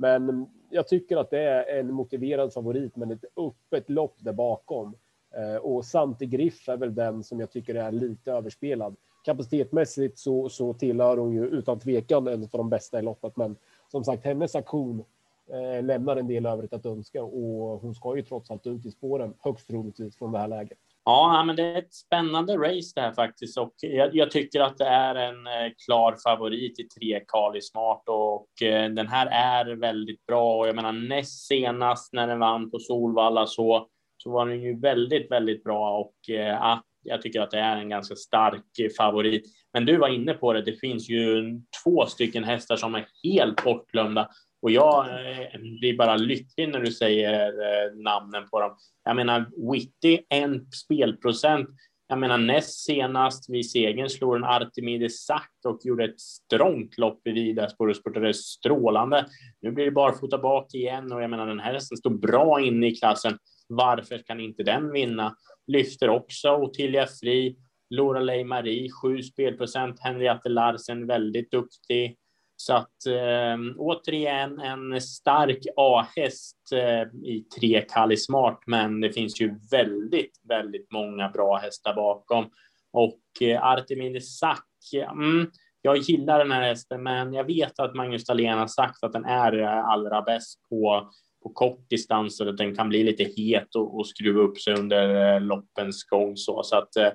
Men 0.00 0.46
jag 0.70 0.88
tycker 0.88 1.16
att 1.16 1.30
det 1.30 1.42
är 1.42 1.78
en 1.80 1.92
motiverad 1.92 2.52
favorit, 2.52 2.96
men 2.96 3.10
ett 3.10 3.24
öppet 3.36 3.90
lopp 3.90 4.14
där 4.18 4.32
bakom. 4.32 4.94
Eh, 5.34 5.56
och 5.56 5.84
Santi 5.84 6.26
Griff 6.26 6.68
är 6.68 6.76
väl 6.76 6.94
den 6.94 7.24
som 7.24 7.40
jag 7.40 7.50
tycker 7.50 7.74
är 7.74 7.92
lite 7.92 8.32
överspelad. 8.32 8.96
Kapacitetmässigt 9.24 10.18
så, 10.18 10.48
så 10.48 10.74
tillhör 10.74 11.16
hon 11.16 11.32
ju 11.32 11.46
utan 11.46 11.80
tvekan 11.80 12.28
en 12.28 12.42
av 12.42 12.48
de 12.48 12.70
bästa 12.70 12.98
i 12.98 13.02
loppet, 13.02 13.36
men 13.36 13.56
som 13.88 14.04
sagt, 14.04 14.24
hennes 14.24 14.54
aktion 14.54 15.04
eh, 15.46 15.84
lämnar 15.84 16.16
en 16.16 16.26
del 16.26 16.46
övrigt 16.46 16.72
att 16.72 16.86
önska 16.86 17.22
och 17.22 17.80
hon 17.80 17.94
ska 17.94 18.16
ju 18.16 18.22
trots 18.22 18.50
allt 18.50 18.66
ut 18.66 18.86
i 18.86 18.90
spåren 18.90 19.34
högst 19.38 19.68
troligtvis 19.68 20.16
från 20.16 20.32
det 20.32 20.38
här 20.38 20.48
läget. 20.48 20.78
Ja, 21.10 21.44
men 21.46 21.56
det 21.56 21.62
är 21.62 21.78
ett 21.78 21.94
spännande 21.94 22.56
race 22.56 22.92
det 22.94 23.00
här 23.00 23.12
faktiskt. 23.12 23.58
Och 23.58 23.74
jag, 23.80 24.14
jag 24.14 24.30
tycker 24.30 24.60
att 24.60 24.78
det 24.78 24.84
är 24.84 25.14
en 25.14 25.46
eh, 25.46 25.72
klar 25.86 26.16
favorit 26.24 26.78
i 26.80 26.88
tre 26.88 27.20
Kali 27.28 27.60
Smart 27.60 28.02
och 28.06 28.62
eh, 28.62 28.90
den 28.90 29.08
här 29.08 29.26
är 29.26 29.76
väldigt 29.76 30.26
bra. 30.26 30.58
Och 30.58 30.68
jag 30.68 30.76
menar 30.76 30.92
näst 30.92 31.46
senast 31.46 32.12
när 32.12 32.26
den 32.26 32.38
vann 32.38 32.70
på 32.70 32.78
Solvalla 32.78 33.46
så 33.46 33.88
så 34.16 34.30
var 34.30 34.46
den 34.46 34.62
ju 34.62 34.80
väldigt, 34.80 35.30
väldigt 35.30 35.64
bra. 35.64 35.98
Och 35.98 36.30
eh, 36.30 36.78
jag 37.02 37.22
tycker 37.22 37.40
att 37.40 37.50
det 37.50 37.60
är 37.60 37.76
en 37.76 37.88
ganska 37.88 38.14
stark 38.14 38.94
favorit. 38.98 39.44
Men 39.72 39.86
du 39.86 39.96
var 39.96 40.08
inne 40.08 40.34
på 40.34 40.52
det, 40.52 40.62
det 40.62 40.80
finns 40.80 41.08
ju 41.08 41.44
två 41.84 42.06
stycken 42.06 42.44
hästar 42.44 42.76
som 42.76 42.94
är 42.94 43.06
helt 43.24 43.64
bortglömda 43.64 44.28
och 44.62 44.70
jag 44.70 45.06
eh, 45.06 45.60
blir 45.60 45.96
bara 45.96 46.16
lycklig 46.16 46.68
när 46.68 46.80
du 46.80 46.92
säger 46.92 47.44
eh, 47.44 47.96
namnen 47.96 48.48
på 48.48 48.60
dem. 48.60 48.76
Jag 49.04 49.16
menar, 49.16 49.72
Witty, 49.72 50.18
en 50.28 50.72
spelprocent. 50.72 51.68
Jag 52.08 52.18
menar, 52.18 52.38
näst 52.38 52.84
senast 52.84 53.50
vid 53.50 53.70
segern 53.70 54.08
slog 54.08 54.36
en 54.36 54.44
Artemides 54.44 55.24
Sack 55.24 55.52
och 55.66 55.80
gjorde 55.82 56.04
ett 56.04 56.20
strångt 56.20 56.98
lopp 56.98 57.26
i 57.26 57.30
Vidaspår 57.30 57.88
och 57.88 57.96
spurtade 57.96 58.34
strålande. 58.34 59.26
Nu 59.60 59.70
blir 59.70 59.84
det 59.84 59.90
barfota 59.90 60.38
bak 60.38 60.74
igen 60.74 61.12
och 61.12 61.22
jag 61.22 61.30
menar, 61.30 61.46
den 61.46 61.60
här 61.60 61.72
hästen 61.72 61.96
står 61.96 62.10
bra 62.10 62.60
inne 62.60 62.86
i 62.86 62.94
klassen. 62.94 63.38
Varför 63.68 64.18
kan 64.18 64.40
inte 64.40 64.62
den 64.62 64.92
vinna? 64.92 65.36
Lyfter 65.66 66.08
också 66.08 66.56
Ottilia 66.56 67.06
Fri, 67.06 67.56
Laura 67.90 68.20
Ley 68.20 68.44
Marie, 68.44 68.90
sju 68.90 69.22
spelprocent, 69.22 70.00
Henriette 70.00 70.48
Larsen, 70.48 71.06
väldigt 71.06 71.50
duktig. 71.50 72.16
Så 72.60 72.72
att 72.72 73.06
äh, 73.06 73.76
återigen 73.76 74.58
en 74.60 75.00
stark 75.00 75.66
A-häst 75.76 76.72
äh, 76.72 77.28
i 77.28 77.46
tre 77.60 77.80
Kali 77.80 78.16
Smart, 78.16 78.62
men 78.66 79.00
det 79.00 79.12
finns 79.12 79.40
ju 79.40 79.54
väldigt, 79.70 80.40
väldigt 80.48 80.90
många 80.90 81.28
bra 81.28 81.56
hästar 81.56 81.94
bakom. 81.94 82.50
Och 82.92 83.20
eh, 83.40 83.48
äh, 83.48 83.64
Artemide 83.64 84.20
Sack, 84.20 84.68
mm, 84.94 85.50
jag 85.82 85.96
gillar 85.96 86.38
den 86.38 86.52
här 86.52 86.62
hästen, 86.62 87.02
men 87.02 87.32
jag 87.32 87.44
vet 87.44 87.78
att 87.78 87.94
Magnus 87.94 88.24
Dahlén 88.24 88.58
har 88.58 88.66
sagt 88.66 89.04
att 89.04 89.12
den 89.12 89.24
är 89.24 89.58
eh, 89.58 89.88
allra 89.88 90.22
bäst 90.22 90.60
på, 90.68 91.10
på 91.42 91.48
kort 91.48 91.90
distans 91.90 92.40
och 92.40 92.48
att 92.48 92.56
den 92.56 92.76
kan 92.76 92.88
bli 92.88 93.04
lite 93.04 93.24
het 93.24 93.74
och, 93.74 93.98
och 93.98 94.06
skruva 94.06 94.40
upp 94.40 94.58
sig 94.58 94.74
under 94.74 95.40
loppens 95.40 96.04
gång. 96.04 96.36
Så, 96.36 96.62
så 96.62 96.76
att 96.76 96.96
äh, 96.96 97.10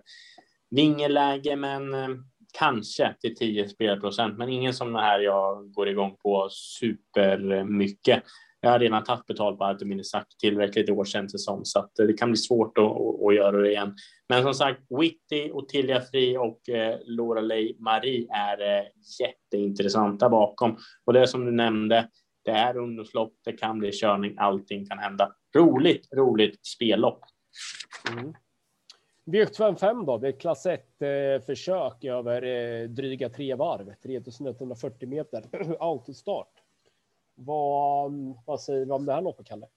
vingeläge, 0.70 1.56
men 1.56 1.94
kanske 2.58 3.16
till 3.22 3.36
10 3.36 3.70
spelprocent, 3.70 4.38
men 4.38 4.50
ingen 4.50 4.74
som 4.74 4.94
den 4.94 5.04
här 5.04 5.20
jag 5.20 5.72
går 5.72 5.90
igång 5.90 6.16
på 6.24 6.48
supermycket. 6.52 8.24
Jag 8.62 8.72
har 8.72 8.80
redan 8.80 9.04
tagit 9.04 9.26
betalt 9.26 9.58
på 9.58 9.66
Artemine 9.66 10.04
sagt 10.04 10.40
tillräckligt 10.40 10.90
i 10.90 10.92
år 10.92 11.06
känns 11.06 11.34
det 11.34 11.40
som, 11.40 11.66
så 11.66 11.80
att 11.80 12.00
eh, 12.00 12.06
det 12.06 12.14
kan 12.14 12.30
bli 12.32 12.38
svårt 12.38 12.78
att, 12.78 12.86
att, 12.86 13.26
att 13.28 13.36
göra 13.36 13.62
det 13.62 13.70
igen. 13.70 13.96
Men 14.30 14.44
som 14.44 14.54
sagt, 14.54 14.82
Witty, 15.02 15.52
Ottilia 15.52 16.02
Fri 16.02 16.38
och 16.38 16.70
eh, 16.70 17.00
Lorelei 17.06 17.76
Marie 17.80 18.28
är 18.30 18.78
eh, 18.78 18.86
jätteintressanta 19.20 20.30
bakom. 20.30 20.78
Och 21.06 21.14
det 21.14 21.28
som 21.28 21.46
du 21.46 21.52
nämnde, 21.52 22.10
det 22.46 22.52
är 22.52 22.78
ungdomslopp, 22.78 23.34
det 23.46 23.54
kan 23.54 23.80
bli 23.80 23.92
körning, 23.92 24.36
allting 24.38 24.86
kan 24.86 25.00
hända. 25.00 25.32
Roligt, 25.56 26.14
roligt 26.16 26.66
spellopp. 26.66 27.22
Mm. 28.12 28.34
V755 29.26 30.06
då, 30.06 30.18
det 30.18 30.28
är 30.28 30.40
klass 30.40 30.66
1 30.66 31.02
eh, 31.02 31.46
försök 31.46 32.04
över 32.04 32.42
eh, 32.42 32.90
dryga 32.90 33.30
tre 33.30 33.56
varv, 33.56 33.94
3140 34.04 35.10
meter, 35.10 35.44
autostart. 35.80 36.52
Vad, 37.36 38.12
vad 38.46 38.62
säger 38.62 38.86
vi 38.86 38.92
om 38.92 39.06
det 39.06 39.14
här 39.14 39.22
loppet, 39.22 39.48
Kalle? 39.48 39.68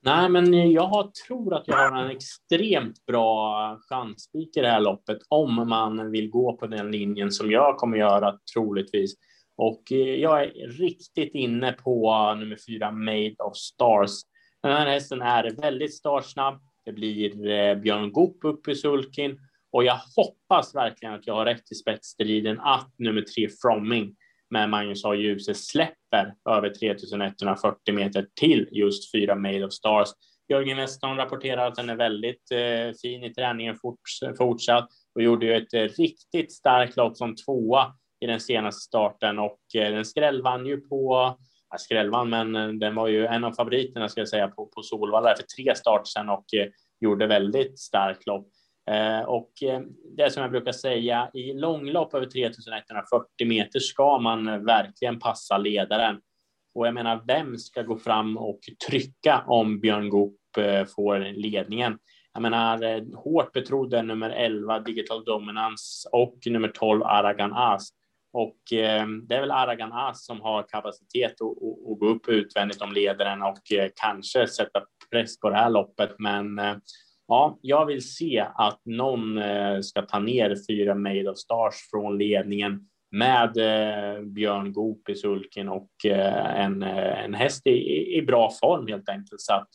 Nej, 0.00 0.28
men 0.28 0.72
jag 0.72 1.14
tror 1.14 1.54
att 1.54 1.68
jag 1.68 1.90
har 1.90 2.02
en 2.04 2.10
extremt 2.10 3.06
bra 3.06 3.78
chanspik 3.80 4.56
i 4.56 4.60
det 4.60 4.68
här 4.68 4.80
loppet 4.80 5.18
om 5.28 5.68
man 5.68 6.10
vill 6.10 6.30
gå 6.30 6.56
på 6.56 6.66
den 6.66 6.90
linjen 6.90 7.30
som 7.30 7.50
jag 7.50 7.76
kommer 7.76 7.98
göra 7.98 8.38
troligtvis. 8.54 9.14
Och 9.56 9.92
eh, 9.92 9.98
jag 9.98 10.42
är 10.42 10.68
riktigt 10.68 11.34
inne 11.34 11.72
på 11.72 12.12
nummer 12.34 12.58
fyra, 12.68 12.90
Made 12.90 13.34
of 13.38 13.56
Stars. 13.56 14.10
Den 14.62 14.72
här 14.72 14.86
hästen 14.86 15.22
är 15.22 15.50
väldigt 15.50 15.94
startsnabb, 15.94 16.60
det 16.88 16.92
blir 16.92 17.50
eh, 17.50 17.74
Björn 17.74 18.12
Goop 18.12 18.44
upp 18.44 18.68
i 18.68 18.74
sulkin 18.74 19.38
och 19.72 19.84
jag 19.84 20.00
hoppas 20.16 20.74
verkligen 20.74 21.14
att 21.14 21.26
jag 21.26 21.34
har 21.34 21.44
rätt 21.44 21.72
i 21.72 21.74
spetsstriden 21.74 22.60
att 22.60 22.94
nummer 22.98 23.22
tre 23.22 23.48
Fromming 23.62 24.16
med 24.50 24.70
Magnus 24.70 25.04
A. 25.04 25.14
Djuse 25.14 25.54
släpper 25.54 26.34
över 26.50 26.70
3140 26.70 27.94
meter 27.94 28.26
till 28.40 28.68
just 28.72 29.12
fyra 29.12 29.34
Made 29.34 29.64
of 29.64 29.72
Stars. 29.72 30.08
Jörgen 30.48 30.76
Westholm 30.76 31.16
rapporterar 31.16 31.66
att 31.66 31.74
den 31.74 31.90
är 31.90 31.96
väldigt 31.96 32.50
eh, 32.52 32.96
fin 33.02 33.24
i 33.24 33.34
träningen 33.34 33.76
forts 33.76 34.20
fortsatt 34.38 34.88
och 35.14 35.22
gjorde 35.22 35.46
ju 35.46 35.54
ett 35.54 35.74
eh, 35.74 35.80
riktigt 35.80 36.52
starkt 36.52 36.96
lopp 36.96 37.16
som 37.16 37.36
tvåa 37.36 37.92
i 38.20 38.26
den 38.26 38.40
senaste 38.40 38.80
starten 38.80 39.38
och 39.38 39.60
eh, 39.74 39.92
den 39.92 40.04
skrällvann 40.04 40.66
ju 40.66 40.80
på 40.80 41.36
skrällvann, 41.76 42.30
men 42.30 42.56
eh, 42.56 42.68
den 42.68 42.94
var 42.94 43.08
ju 43.08 43.26
en 43.26 43.44
av 43.44 43.52
favoriterna 43.52 44.08
ska 44.08 44.20
jag 44.20 44.28
säga 44.28 44.48
på, 44.48 44.66
på 44.66 44.82
Solvalla 44.82 45.34
för 45.36 45.42
tre 45.42 45.74
starter 45.74 46.04
sedan 46.04 46.28
och 46.28 46.54
eh, 46.54 46.68
gjorde 47.00 47.26
väldigt 47.26 47.78
starkt 47.78 48.26
lopp. 48.26 48.48
Eh, 48.90 49.20
och 49.20 49.52
eh, 49.62 49.80
det 50.16 50.30
som 50.30 50.42
jag 50.42 50.50
brukar 50.50 50.72
säga 50.72 51.30
i 51.34 51.52
långlopp 51.52 52.14
över 52.14 52.26
3140 52.26 53.46
meter 53.46 53.80
ska 53.80 54.18
man 54.18 54.64
verkligen 54.64 55.18
passa 55.18 55.58
ledaren. 55.58 56.20
Och 56.74 56.86
jag 56.86 56.94
menar, 56.94 57.22
vem 57.26 57.56
ska 57.56 57.82
gå 57.82 57.96
fram 57.96 58.38
och 58.38 58.60
trycka 58.88 59.44
om 59.46 59.80
Björn 59.80 60.08
Goop 60.08 60.36
eh, 60.58 60.84
får 60.84 61.18
ledningen? 61.18 61.98
Jag 62.32 62.42
menar, 62.42 62.82
eh, 62.82 63.02
hårt 63.14 63.52
betrodde 63.52 64.02
nummer 64.02 64.30
11 64.30 64.80
Digital 64.80 65.24
Dominance 65.24 66.08
och 66.12 66.38
nummer 66.46 66.68
12 66.68 67.02
Aragan 67.02 67.52
As. 67.52 67.88
Och 68.32 68.72
eh, 68.72 69.06
det 69.28 69.34
är 69.34 69.40
väl 69.40 69.50
Aragan 69.50 69.92
As 69.92 70.24
som 70.24 70.40
har 70.40 70.62
kapacitet 70.62 71.32
att, 71.32 71.40
att, 71.40 71.92
att 71.92 71.98
gå 71.98 72.08
upp 72.08 72.28
utvändigt 72.28 72.82
om 72.82 72.92
ledaren 72.92 73.42
och 73.42 73.72
eh, 73.72 73.90
kanske 73.94 74.46
sätta 74.46 74.80
press 75.10 75.40
på 75.40 75.50
det 75.50 75.56
här 75.56 75.70
loppet. 75.70 76.14
Men 76.18 76.58
eh, 76.58 76.76
ja, 77.28 77.58
jag 77.62 77.86
vill 77.86 78.14
se 78.14 78.46
att 78.54 78.80
någon 78.84 79.38
eh, 79.38 79.80
ska 79.80 80.02
ta 80.02 80.18
ner 80.18 80.56
fyra 80.68 80.94
Made 80.94 81.30
of 81.30 81.38
Stars 81.38 81.74
från 81.90 82.18
ledningen 82.18 82.88
med 83.10 83.56
eh, 83.56 84.22
Björn 84.22 84.72
Goop 84.72 85.08
i 85.08 85.14
sulken 85.14 85.68
och 85.68 85.90
eh, 86.04 86.60
en, 86.64 86.82
eh, 86.82 87.24
en 87.24 87.34
häst 87.34 87.66
i, 87.66 88.16
i 88.16 88.22
bra 88.22 88.50
form 88.60 88.86
helt 88.86 89.08
enkelt. 89.08 89.40
Så 89.40 89.52
att 89.54 89.68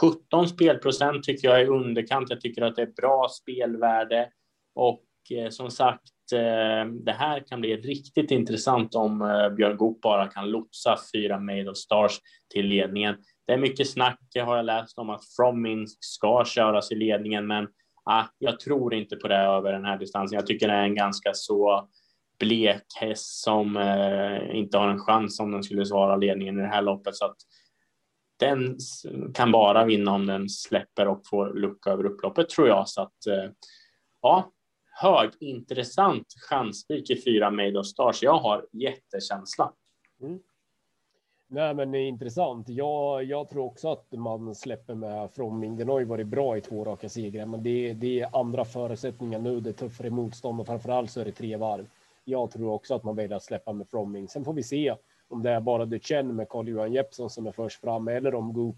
17 0.00 0.48
spelprocent 0.48 1.24
tycker 1.24 1.48
jag 1.48 1.60
är 1.60 1.68
underkant. 1.68 2.30
Jag 2.30 2.40
tycker 2.40 2.62
att 2.62 2.76
det 2.76 2.82
är 2.82 2.92
bra 3.02 3.28
spelvärde 3.28 4.28
och 4.74 5.04
eh, 5.30 5.48
som 5.48 5.70
sagt, 5.70 6.02
Eh, 6.32 6.86
det 7.04 7.12
här 7.12 7.40
kan 7.46 7.60
bli 7.60 7.76
riktigt 7.76 8.30
intressant 8.30 8.94
om 8.94 9.22
eh, 9.22 9.48
Björn 9.48 9.76
Goop 9.76 10.00
bara 10.00 10.26
kan 10.26 10.50
lotsa 10.50 10.96
fyra 11.14 11.38
Made 11.38 11.70
of 11.70 11.76
Stars 11.76 12.18
till 12.54 12.66
ledningen 12.66 13.16
det 13.50 13.54
är 13.54 13.58
mycket 13.58 13.90
snack, 13.90 14.20
har 14.40 14.56
jag 14.56 14.64
läst 14.64 14.98
om 14.98 15.10
att 15.10 15.24
From 15.36 15.62
Minsk 15.62 15.98
ska 16.00 16.44
köras 16.44 16.92
i 16.92 16.94
ledningen, 16.94 17.46
men 17.46 17.68
ah, 18.04 18.24
jag 18.38 18.60
tror 18.60 18.94
inte 18.94 19.16
på 19.16 19.28
det 19.28 19.36
över 19.36 19.72
den 19.72 19.84
här 19.84 19.98
distansen. 19.98 20.36
Jag 20.36 20.46
tycker 20.46 20.68
det 20.68 20.74
är 20.74 20.82
en 20.82 20.94
ganska 20.94 21.30
så 21.34 21.88
blek 22.38 22.82
häst 23.00 23.42
som 23.42 23.76
eh, 23.76 24.56
inte 24.56 24.78
har 24.78 24.88
en 24.88 24.98
chans 24.98 25.40
om 25.40 25.52
den 25.52 25.62
skulle 25.62 25.86
svara 25.86 26.16
ledningen 26.16 26.58
i 26.58 26.62
det 26.62 26.68
här 26.68 26.82
loppet. 26.82 27.16
Så 27.16 27.24
att 27.24 27.36
den 28.38 28.76
kan 29.34 29.52
bara 29.52 29.84
vinna 29.84 30.12
om 30.12 30.26
den 30.26 30.48
släpper 30.48 31.08
och 31.08 31.26
får 31.26 31.54
lucka 31.54 31.90
över 31.90 32.06
upploppet 32.06 32.48
tror 32.48 32.68
jag. 32.68 32.88
Så 32.88 33.02
att 33.02 33.26
eh, 33.26 33.50
ja, 34.22 34.50
högintressant 35.00 36.26
chanspik 36.48 37.10
i 37.10 37.22
fyra 37.22 37.50
Made 37.50 37.78
of 37.78 37.86
Stars. 37.86 38.22
Jag 38.22 38.38
har 38.38 38.66
jättekänsla. 38.72 39.72
Mm. 40.22 40.38
Nej, 41.48 41.74
men 41.74 41.90
det 41.90 41.98
är 41.98 42.08
intressant. 42.08 42.68
Jag, 42.68 43.24
jag 43.24 43.48
tror 43.48 43.64
också 43.64 43.92
att 43.92 44.12
man 44.12 44.54
släpper 44.54 44.94
med 44.94 45.30
Fromming. 45.30 45.76
Den 45.76 45.88
har 45.88 45.98
ju 45.98 46.04
varit 46.04 46.26
bra 46.26 46.56
i 46.56 46.60
två 46.60 46.84
raka 46.84 47.08
segrar, 47.08 47.46
men 47.46 47.62
det, 47.62 47.92
det 47.92 48.20
är 48.20 48.40
andra 48.40 48.64
förutsättningar 48.64 49.38
nu. 49.38 49.60
Det 49.60 49.70
är 49.70 49.74
tuffare 49.74 50.10
motstånd 50.10 50.60
och 50.60 50.66
framförallt 50.66 51.10
så 51.10 51.20
är 51.20 51.24
det 51.24 51.32
tre 51.32 51.56
varv. 51.56 51.86
Jag 52.24 52.50
tror 52.50 52.72
också 52.72 52.94
att 52.94 53.04
man 53.04 53.16
väljer 53.16 53.36
att 53.36 53.44
släppa 53.44 53.72
med 53.72 53.88
Fromming. 53.88 54.28
Sen 54.28 54.44
får 54.44 54.52
vi 54.52 54.62
se 54.62 54.94
om 55.28 55.42
det 55.42 55.50
är 55.50 55.60
bara 55.60 55.84
Duchenne 55.84 56.32
med 56.32 56.48
Carl-Johan 56.48 56.92
Jeppsson 56.92 57.30
som 57.30 57.46
är 57.46 57.52
först 57.52 57.80
fram 57.80 58.08
eller 58.08 58.34
om 58.34 58.52
Goop 58.52 58.76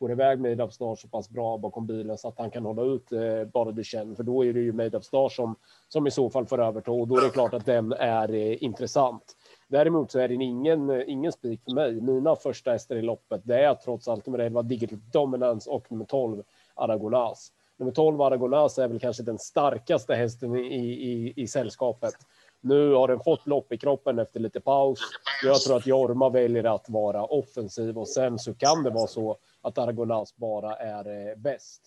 får 0.00 0.12
iväg 0.12 0.40
Made 0.40 0.64
of 0.64 0.72
Star 0.72 0.94
så 0.94 1.08
pass 1.08 1.30
bra 1.30 1.58
bakom 1.58 1.86
bilen 1.86 2.18
så 2.18 2.28
att 2.28 2.38
han 2.38 2.50
kan 2.50 2.64
hålla 2.64 2.82
ut 2.82 3.12
eh, 3.12 3.44
bara 3.52 3.82
känner 3.82 4.14
För 4.14 4.22
då 4.22 4.44
är 4.44 4.52
det 4.52 4.60
ju 4.60 4.72
Made 4.72 4.96
of 4.98 5.04
Star 5.04 5.28
som, 5.28 5.56
som 5.88 6.06
i 6.06 6.10
så 6.10 6.30
fall 6.30 6.46
får 6.46 6.62
överta 6.62 6.90
och 6.90 7.08
då 7.08 7.16
är 7.16 7.22
det 7.22 7.30
klart 7.30 7.54
att 7.54 7.66
den 7.66 7.92
är 7.92 8.34
eh, 8.34 8.62
intressant. 8.62 9.36
Däremot 9.68 10.10
så 10.10 10.18
är 10.18 10.28
det 10.28 10.34
ingen, 10.34 10.90
eh, 10.90 11.02
ingen 11.06 11.32
spik 11.32 11.60
för 11.64 11.74
mig. 11.74 12.00
Mina 12.00 12.36
första 12.36 12.70
hästar 12.70 12.96
i 12.96 13.02
loppet, 13.02 13.40
det 13.44 13.64
är 13.64 13.74
trots 13.74 14.08
allt 14.08 14.26
nummer 14.26 14.38
11 14.38 14.62
Digital 14.62 14.98
Dominance 15.12 15.70
och 15.70 15.92
nummer 15.92 16.04
12 16.04 16.42
Aragonas. 16.74 17.52
Nummer 17.78 17.92
12 17.92 18.22
Aragonas 18.22 18.78
är 18.78 18.88
väl 18.88 19.00
kanske 19.00 19.22
den 19.22 19.38
starkaste 19.38 20.14
hästen 20.14 20.56
i, 20.56 20.74
i, 20.84 21.32
i 21.36 21.46
sällskapet. 21.46 22.14
Nu 22.60 22.92
har 22.92 23.08
den 23.08 23.20
fått 23.20 23.46
lopp 23.46 23.72
i 23.72 23.78
kroppen 23.78 24.18
efter 24.18 24.40
lite 24.40 24.60
paus. 24.60 24.98
Jag 25.44 25.60
tror 25.60 25.76
att 25.76 25.86
Jorma 25.86 26.28
väljer 26.28 26.64
att 26.64 26.88
vara 26.88 27.24
offensiv 27.24 27.98
och 27.98 28.08
sen 28.08 28.38
så 28.38 28.54
kan 28.54 28.82
det 28.82 28.90
vara 28.90 29.06
så 29.06 29.36
att 29.60 29.78
Argonas 29.78 30.36
bara 30.36 30.76
är 30.76 31.28
eh, 31.28 31.36
bäst. 31.36 31.82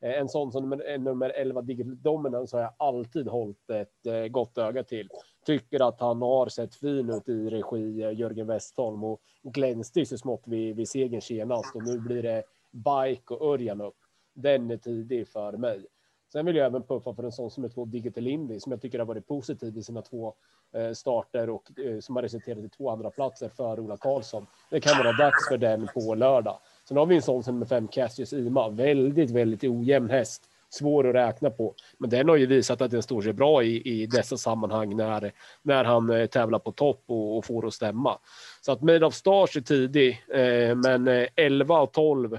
Eh, 0.00 0.20
en 0.20 0.28
sån 0.28 0.52
som 0.52 0.62
nummer, 0.62 0.98
nummer 0.98 1.30
11 1.30 1.62
Digital 1.62 2.02
Dominance 2.02 2.56
har 2.56 2.62
jag 2.62 2.72
alltid 2.76 3.28
hållit 3.28 3.70
ett 3.70 4.06
eh, 4.06 4.26
gott 4.26 4.58
öga 4.58 4.84
till. 4.84 5.08
Tycker 5.46 5.88
att 5.88 6.00
han 6.00 6.22
har 6.22 6.48
sett 6.48 6.74
fin 6.74 7.10
ut 7.10 7.28
i 7.28 7.50
regi 7.50 8.02
eh, 8.02 8.12
Jörgen 8.12 8.46
Westholm 8.46 9.04
och 9.04 9.20
glänste 9.42 10.06
så 10.06 10.18
smått 10.18 10.42
vid, 10.46 10.76
vid 10.76 10.88
segern 10.88 11.20
senast 11.20 11.74
och 11.74 11.82
nu 11.82 11.98
blir 11.98 12.22
det 12.22 12.42
Bike 12.70 13.34
och 13.34 13.54
Örjan 13.54 13.80
upp. 13.80 13.96
Den 14.34 14.70
är 14.70 14.76
tidig 14.76 15.28
för 15.28 15.52
mig. 15.52 15.86
Sen 16.32 16.46
vill 16.46 16.56
jag 16.56 16.66
även 16.66 16.82
puffa 16.82 17.14
för 17.14 17.22
en 17.22 17.32
sån 17.32 17.50
som 17.50 17.64
är 17.64 17.68
två 17.68 17.84
Digital 17.84 18.26
Indy 18.26 18.60
som 18.60 18.72
jag 18.72 18.82
tycker 18.82 18.98
har 18.98 19.06
varit 19.06 19.26
positiv 19.26 19.78
i 19.78 19.82
sina 19.82 20.02
två 20.02 20.34
eh, 20.74 20.92
starter 20.92 21.50
och 21.50 21.78
eh, 21.78 22.00
som 22.00 22.16
har 22.16 22.22
resulterat 22.22 22.64
i 22.64 22.68
två 22.68 22.90
andra 22.90 23.10
platser 23.10 23.48
för 23.48 23.80
Ola 23.80 23.96
Karlsson. 23.96 24.46
Det 24.70 24.80
kan 24.80 25.04
vara 25.04 25.12
dags 25.12 25.48
för 25.48 25.58
den 25.58 25.88
på 25.94 26.14
lördag. 26.14 26.58
Sen 26.88 26.96
har 26.96 27.06
vi 27.06 27.16
en 27.16 27.22
sån 27.22 27.42
som 27.42 27.58
med 27.58 27.68
fem 27.68 27.88
Cassius 27.88 28.32
Ima, 28.32 28.68
väldigt, 28.68 29.30
väldigt 29.30 29.64
ojämn 29.64 30.10
häst. 30.10 30.42
Svår 30.70 31.08
att 31.08 31.14
räkna 31.14 31.50
på, 31.50 31.74
men 31.98 32.10
den 32.10 32.28
har 32.28 32.36
ju 32.36 32.46
visat 32.46 32.80
att 32.80 32.90
den 32.90 33.02
står 33.02 33.22
sig 33.22 33.32
bra 33.32 33.62
i, 33.62 34.02
i 34.02 34.06
dessa 34.06 34.36
sammanhang 34.36 34.96
när, 34.96 35.32
när 35.62 35.84
han 35.84 36.10
eh, 36.10 36.26
tävlar 36.26 36.58
på 36.58 36.72
topp 36.72 37.04
och, 37.06 37.38
och 37.38 37.44
får 37.44 37.66
att 37.66 37.74
stämma. 37.74 38.18
Så 38.60 38.72
att 38.72 38.82
Made 38.82 39.06
of 39.06 39.14
Stars 39.14 39.56
är 39.56 39.60
tidig, 39.60 40.24
eh, 40.34 40.74
men 40.74 41.26
11 41.36 41.80
och 41.80 41.92
12 41.92 42.38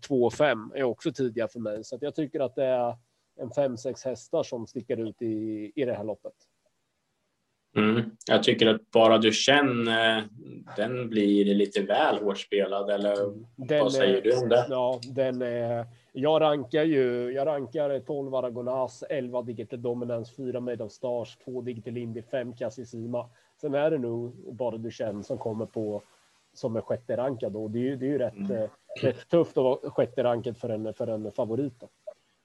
2 0.00 0.24
och 0.24 0.32
5 0.32 0.72
är 0.74 0.82
också 0.82 1.12
tidiga 1.12 1.48
för 1.48 1.60
mig. 1.60 1.84
Så 1.84 1.96
att 1.96 2.02
jag 2.02 2.14
tycker 2.14 2.40
att 2.40 2.54
det 2.54 2.64
är 2.64 2.96
en 3.40 3.50
5-6 3.50 4.04
hästar 4.04 4.42
som 4.42 4.66
sticker 4.66 4.96
ut 4.96 5.22
i, 5.22 5.72
i 5.74 5.84
det 5.84 5.94
här 5.94 6.04
loppet. 6.04 6.32
Mm. 7.78 8.10
Jag 8.26 8.42
tycker 8.42 8.66
att 8.66 8.90
bara 8.90 9.18
du 9.18 9.32
känner 9.32 10.28
den 10.76 11.08
blir 11.08 11.44
lite 11.44 11.82
väl 11.82 12.18
hårt 12.18 12.38
spelad 12.38 12.90
eller 12.90 13.16
den 13.56 13.80
vad 13.80 13.92
säger 13.92 14.16
är, 14.16 14.22
du 14.22 14.36
om 14.42 14.48
det? 14.48 14.66
Ja, 14.70 15.00
den 15.02 15.42
är, 15.42 15.86
jag 16.12 16.40
rankar 16.40 16.84
ju. 16.84 17.32
Jag 17.32 17.46
rankar 17.46 18.00
12 18.00 18.34
Aragonas, 18.34 19.04
11 19.10 19.42
Digital 19.42 19.82
Dominance, 19.82 20.34
4 20.36 20.60
Made 20.60 20.84
of 20.84 20.92
Stars, 20.92 21.36
2 21.44 21.60
Digital 21.60 21.96
Indy, 21.96 22.22
5 22.22 22.56
Cassisima. 22.56 23.30
Sen 23.60 23.74
är 23.74 23.90
det 23.90 23.98
nog 23.98 24.54
bara 24.54 24.76
du 24.76 24.90
känner 24.90 25.22
som 25.22 25.38
kommer 25.38 25.66
på 25.66 26.02
som 26.52 26.76
är 26.76 26.80
sjätte 26.80 27.16
rankad 27.16 27.56
och 27.56 27.70
det 27.70 27.78
är 27.78 27.82
ju, 27.82 27.96
det 27.96 28.06
är 28.06 28.10
ju 28.10 28.18
rätt, 28.18 28.36
mm. 28.36 28.62
Eh, 28.62 28.68
rätt 29.02 29.28
tufft 29.28 29.58
att 29.58 29.64
vara 29.64 29.90
sjätte 29.90 30.24
rankad 30.24 30.56
för 30.56 30.68
en, 30.68 30.94
för 30.94 31.06
en 31.06 31.32
favorit. 31.32 31.80
Då. 31.80 31.88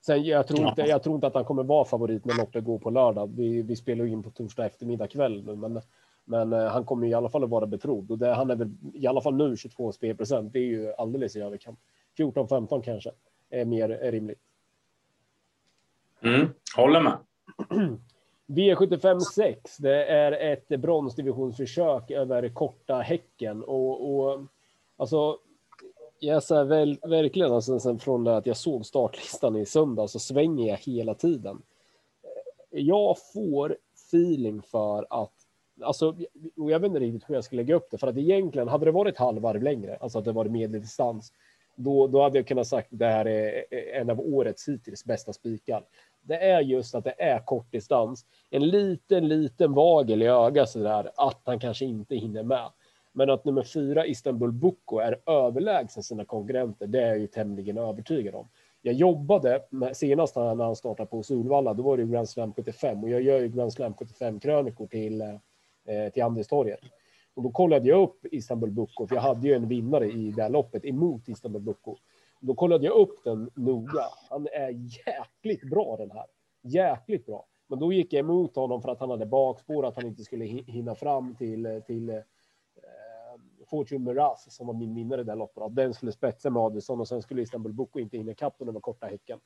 Sen 0.05 0.23
jag 0.23 0.47
tror, 0.47 0.67
inte, 0.67 0.81
jag 0.81 1.03
tror 1.03 1.15
inte 1.15 1.27
att 1.27 1.33
han 1.33 1.45
kommer 1.45 1.63
vara 1.63 1.85
favorit 1.85 2.25
när 2.25 2.37
loppet 2.37 2.63
går 2.63 2.79
på 2.79 2.89
lördag. 2.89 3.33
Vi, 3.35 3.61
vi 3.61 3.75
spelar 3.75 4.05
in 4.05 4.23
på 4.23 4.29
torsdag 4.29 4.65
eftermiddag 4.65 5.07
kväll 5.07 5.43
nu, 5.45 5.55
men, 5.55 5.81
men 6.25 6.53
eh, 6.53 6.67
han 6.67 6.85
kommer 6.85 7.07
i 7.07 7.13
alla 7.13 7.29
fall 7.29 7.43
att 7.43 7.49
vara 7.49 7.65
betrodd 7.65 8.11
och 8.11 8.17
det, 8.17 8.33
han 8.33 8.51
är 8.51 8.55
väl 8.55 8.71
i 8.93 9.07
alla 9.07 9.21
fall 9.21 9.35
nu 9.35 9.57
22 9.57 9.91
spelprocent. 9.91 10.53
Det 10.53 10.59
är 10.59 10.63
ju 10.63 10.93
alldeles 10.93 11.35
i 11.35 11.41
överkant. 11.41 11.79
14 12.17 12.47
15 12.47 12.81
kanske 12.81 13.11
är 13.49 13.65
mer 13.65 13.89
är 13.89 14.11
rimligt. 14.11 14.41
Mm, 16.21 16.47
håller 16.75 17.01
med. 17.01 17.17
V75 18.47 19.19
6. 19.19 19.77
Det 19.77 20.05
är 20.05 20.31
ett 20.31 20.67
bronsdivisionsförsök 20.67 22.11
över 22.11 22.49
korta 22.49 22.99
häcken 22.99 23.63
och, 23.63 24.15
och 24.15 24.41
alltså 24.97 25.37
jag 26.23 26.43
så 26.43 26.63
väl, 26.63 26.99
verkligen, 27.03 27.51
alltså, 27.51 27.79
sen 27.79 27.99
från 27.99 28.27
att 28.27 28.45
jag 28.45 28.57
såg 28.57 28.85
startlistan 28.85 29.55
i 29.55 29.65
söndag 29.65 30.07
så 30.07 30.19
svänger 30.19 30.69
jag 30.69 30.77
hela 30.77 31.13
tiden. 31.13 31.61
Jag 32.69 33.15
får 33.33 33.77
feeling 33.95 34.61
för 34.61 35.07
att, 35.09 35.33
alltså, 35.81 36.15
och 36.57 36.71
jag 36.71 36.79
vet 36.79 36.87
inte 36.87 36.99
riktigt 36.99 37.29
hur 37.29 37.35
jag 37.35 37.43
ska 37.43 37.55
lägga 37.55 37.75
upp 37.75 37.87
det, 37.91 37.97
för 37.97 38.07
att 38.07 38.17
egentligen 38.17 38.67
hade 38.67 38.85
det 38.85 38.91
varit 38.91 39.17
halvvarv 39.17 39.63
längre, 39.63 39.97
alltså 40.01 40.19
att 40.19 40.25
det 40.25 40.31
varit 40.31 40.51
medeldistans, 40.51 41.33
då, 41.75 42.07
då 42.07 42.21
hade 42.21 42.37
jag 42.37 42.47
kunnat 42.47 42.67
sagt 42.67 42.93
att 42.93 42.99
det 42.99 43.05
här 43.05 43.25
är 43.25 43.63
en 43.93 44.09
av 44.09 44.19
årets 44.19 44.67
hittills 44.67 45.05
bästa 45.05 45.33
spikar. 45.33 45.85
Det 46.21 46.37
är 46.37 46.61
just 46.61 46.95
att 46.95 47.03
det 47.03 47.21
är 47.21 47.45
kort 47.45 47.71
distans, 47.71 48.25
en 48.49 48.67
liten, 48.67 49.27
liten 49.27 49.73
vagel 49.73 50.21
i 50.21 50.27
ögat 50.27 50.69
så 50.69 50.79
där 50.79 51.11
att 51.15 51.41
han 51.43 51.59
kanske 51.59 51.85
inte 51.85 52.15
hinner 52.15 52.43
med. 52.43 52.69
Men 53.13 53.29
att 53.29 53.45
nummer 53.45 53.63
fyra 53.63 54.05
Istanbul 54.05 54.51
Boko 54.51 54.97
är 54.97 55.29
överlägsen 55.29 56.03
sina 56.03 56.25
konkurrenter, 56.25 56.87
det 56.87 57.01
är 57.01 57.07
jag 57.07 57.19
ju 57.19 57.27
tämligen 57.27 57.77
övertygad 57.77 58.35
om. 58.35 58.47
Jag 58.81 58.95
jobbade 58.95 59.63
med, 59.69 59.97
senast 59.97 60.35
när 60.35 60.55
han 60.55 60.75
startade 60.75 61.09
på 61.09 61.23
Solvalla, 61.23 61.73
då 61.73 61.83
var 61.83 61.97
det 61.97 62.03
Grand 62.03 62.29
Slam 62.29 62.53
75 62.53 63.03
och 63.03 63.09
jag 63.09 63.21
gör 63.21 63.39
ju 63.39 63.47
Grand 63.47 63.73
Slam 63.73 63.93
75 63.93 64.39
krönikor 64.39 64.87
till, 64.87 65.21
eh, 65.21 66.09
till 66.13 66.23
Andelstorget. 66.23 66.79
Och 67.33 67.43
då 67.43 67.51
kollade 67.51 67.89
jag 67.89 68.01
upp 68.01 68.25
Istanbul 68.31 68.71
Boko, 68.71 69.07
för 69.07 69.15
jag 69.15 69.21
hade 69.21 69.47
ju 69.47 69.53
en 69.53 69.67
vinnare 69.67 70.11
i 70.11 70.31
det 70.31 70.41
här 70.41 70.49
loppet 70.49 70.85
emot 70.85 71.29
Istanbul 71.29 71.61
Boko. 71.61 71.95
Då 72.39 72.53
kollade 72.55 72.85
jag 72.85 72.95
upp 72.95 73.23
den 73.23 73.49
noga. 73.55 74.05
Han 74.29 74.47
är 74.51 74.69
jäkligt 75.07 75.69
bra 75.69 75.97
den 75.97 76.11
här. 76.11 76.25
Jäkligt 76.61 77.25
bra. 77.25 77.45
Men 77.67 77.79
då 77.79 77.93
gick 77.93 78.13
jag 78.13 78.19
emot 78.19 78.55
honom 78.55 78.81
för 78.81 78.91
att 78.91 78.99
han 78.99 79.09
hade 79.09 79.25
bakspår, 79.25 79.85
att 79.85 79.95
han 79.95 80.05
inte 80.05 80.23
skulle 80.23 80.45
hinna 80.45 80.95
fram 80.95 81.35
till, 81.35 81.81
till 81.87 82.21
Fortune 83.73 84.05
Miraz 84.05 84.55
som 84.55 84.67
var 84.67 84.73
min 84.73 84.95
vinnare 84.95 85.21
i 85.21 85.23
det 85.23 85.35
loppet. 85.35 85.63
Att 85.63 85.75
den 85.75 85.93
skulle 85.93 86.11
spetsa 86.11 86.49
med 86.49 86.61
Adelsson 86.61 86.99
och 86.99 87.07
sen 87.07 87.21
skulle 87.21 87.41
Istanbul 87.41 87.73
Boko 87.73 87.99
inte 87.99 88.17
hinna 88.17 88.31
ikapp 88.31 88.55
den 88.59 88.69
över 88.69 88.79
korta 88.79 89.07
häcken. 89.07 89.39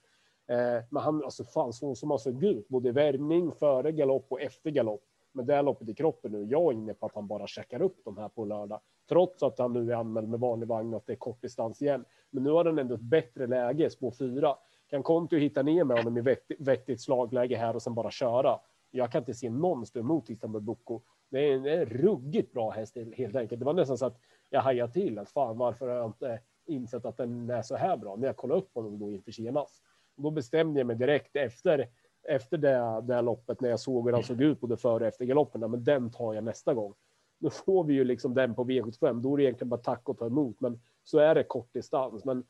Eh, 0.48 0.84
men 0.90 1.04
han, 1.04 1.24
alltså 1.24 1.44
fan, 1.44 1.74
så 1.74 1.96
som 1.96 2.10
han 2.10 2.20
såg 2.20 2.44
ut, 2.44 2.68
både 2.68 2.92
värmning 2.92 3.52
före 3.52 3.92
galopp 3.92 4.26
och 4.30 4.42
efter 4.42 4.70
galopp. 4.70 5.04
Men 5.32 5.46
det 5.46 5.54
här 5.54 5.64
loppet 5.64 5.90
i 5.90 5.94
kroppen 5.94 6.32
nu, 6.32 6.44
jag 6.44 6.62
är 6.62 6.72
inne 6.72 6.94
på 6.94 7.06
att 7.06 7.16
han 7.16 7.28
bara 7.28 7.48
checkar 7.48 7.82
upp 7.82 8.02
de 8.06 8.18
här 8.18 8.30
på 8.30 8.46
lördag. 8.46 8.80
Trots 9.10 9.44
att 9.44 9.60
han 9.60 9.74
nu 9.74 9.92
är 9.92 9.96
anmäld 9.96 10.30
med 10.30 10.40
vanlig 10.40 10.68
vagn 10.68 10.94
och 10.94 10.98
att 10.98 11.08
det 11.08 11.14
är 11.14 11.18
kort 11.18 11.42
distans 11.42 11.82
igen. 11.82 12.06
Men 12.30 12.44
nu 12.44 12.50
har 12.50 12.66
han 12.66 12.80
ändå 12.80 12.96
ett 12.96 13.02
bättre 13.02 13.48
läge, 13.48 13.90
spår 13.90 14.12
fyra. 14.12 14.56
Kan 14.90 15.04
Konto 15.04 15.36
hitta 15.36 15.64
ner 15.64 15.84
med 15.84 15.98
honom 15.98 16.18
i 16.18 16.22
vettigt, 16.22 16.62
vettigt 16.62 17.02
slagläge 17.02 17.56
här 17.56 17.76
och 17.76 17.82
sen 17.82 17.94
bara 17.94 18.12
köra? 18.12 18.60
Jag 18.92 19.12
kan 19.12 19.22
inte 19.22 19.34
se 19.34 19.50
någon 19.50 19.86
stå 19.86 20.00
emot 20.00 20.30
Istanbul 20.30 20.62
Boko. 20.62 21.02
Det 21.30 21.40
är 21.40 21.54
en, 21.54 21.66
en 21.66 21.86
ruggigt 21.86 22.54
bra 22.54 22.70
häst 22.70 22.98
helt 23.16 23.36
enkelt. 23.36 23.60
Det 23.60 23.66
var 23.66 23.74
nästan 23.74 23.98
så 23.98 24.06
att 24.06 24.18
jag 24.50 24.62
hajade 24.62 24.94
till 24.94 25.20
att 25.20 25.30
fan 25.30 25.58
varför 25.58 25.88
har 25.88 25.96
jag 25.96 26.08
inte 26.08 26.40
insett 26.66 27.06
att 27.06 27.18
den 27.18 27.50
är 27.50 27.62
så 27.62 27.76
här 27.76 27.98
bra 27.98 28.16
när 28.16 28.28
jag 28.28 28.38
kollade 28.38 28.62
upp 28.62 28.76
honom 28.76 29.00
då 29.00 29.12
inför 29.12 29.32
senast. 29.32 29.84
Då 30.16 30.32
bestämde 30.32 30.80
jag 30.80 30.88
mig 30.88 30.96
direkt 30.96 31.36
efter 31.36 31.90
efter 32.28 32.58
det, 32.58 33.02
det 33.02 33.14
här 33.14 33.22
loppet 33.22 33.62
när 33.62 33.70
jag 33.70 33.80
såg 33.80 34.06
hur 34.06 34.14
han 34.14 34.24
såg 34.24 34.42
ut 34.42 34.60
både 34.60 34.78
före 34.78 35.04
och 35.04 35.08
efter 35.08 35.26
galoppen. 35.26 35.72
Men 35.72 35.84
den 35.84 36.12
tar 36.12 36.34
jag 36.34 36.44
nästa 36.44 36.74
gång. 36.74 36.94
Då 37.40 37.50
får 37.50 37.84
vi 37.84 37.94
ju 37.94 38.04
liksom 38.04 38.34
den 38.34 38.56
på 38.56 38.64
V75. 38.64 39.22
Då 39.22 39.34
är 39.34 39.38
det 39.38 39.44
egentligen 39.44 39.70
bara 39.70 39.82
tack 39.82 40.10
och 40.10 40.18
ta 40.18 40.26
emot. 40.26 40.60
Men 40.60 40.80
så 41.04 41.20
är 41.20 41.36
det 41.36 41.44
kort 41.44 41.74
distans. 41.74 42.26
Men 42.26 42.44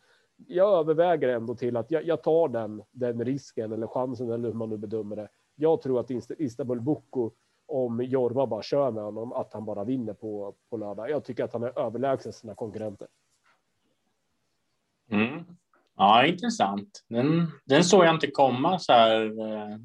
jag 0.47 0.79
överväger 0.79 1.29
ändå 1.29 1.55
till 1.55 1.77
att 1.77 1.91
jag, 1.91 2.05
jag 2.05 2.23
tar 2.23 2.47
den, 2.47 2.83
den 2.91 3.25
risken 3.25 3.71
eller 3.71 3.87
chansen 3.87 4.31
eller 4.31 4.47
hur 4.47 4.55
man 4.55 4.69
nu 4.69 4.77
bedömer 4.77 5.15
det. 5.15 5.29
Jag 5.59 5.81
tror 5.81 5.99
att 5.99 6.11
Istanbul 6.39 6.81
Boko 6.81 7.31
om 7.67 8.03
Jorma 8.03 8.47
bara 8.47 8.61
kör 8.61 8.91
med 8.91 9.03
honom, 9.03 9.33
att 9.33 9.53
han 9.53 9.65
bara 9.65 9.83
vinner 9.83 10.13
på, 10.13 10.55
på 10.69 10.77
lördag. 10.77 11.09
Jag 11.09 11.23
tycker 11.23 11.43
att 11.43 11.53
han 11.53 11.63
är 11.63 11.79
överlägsen 11.79 12.33
sina 12.33 12.55
konkurrenter. 12.55 13.07
Mm. 15.11 15.43
Ja, 15.97 16.25
intressant. 16.25 17.05
Den, 17.07 17.51
den 17.65 17.83
såg 17.83 18.05
jag 18.05 18.15
inte 18.15 18.27
komma 18.27 18.79
så 18.79 18.93
här 18.93 19.25
eh, 19.25 19.77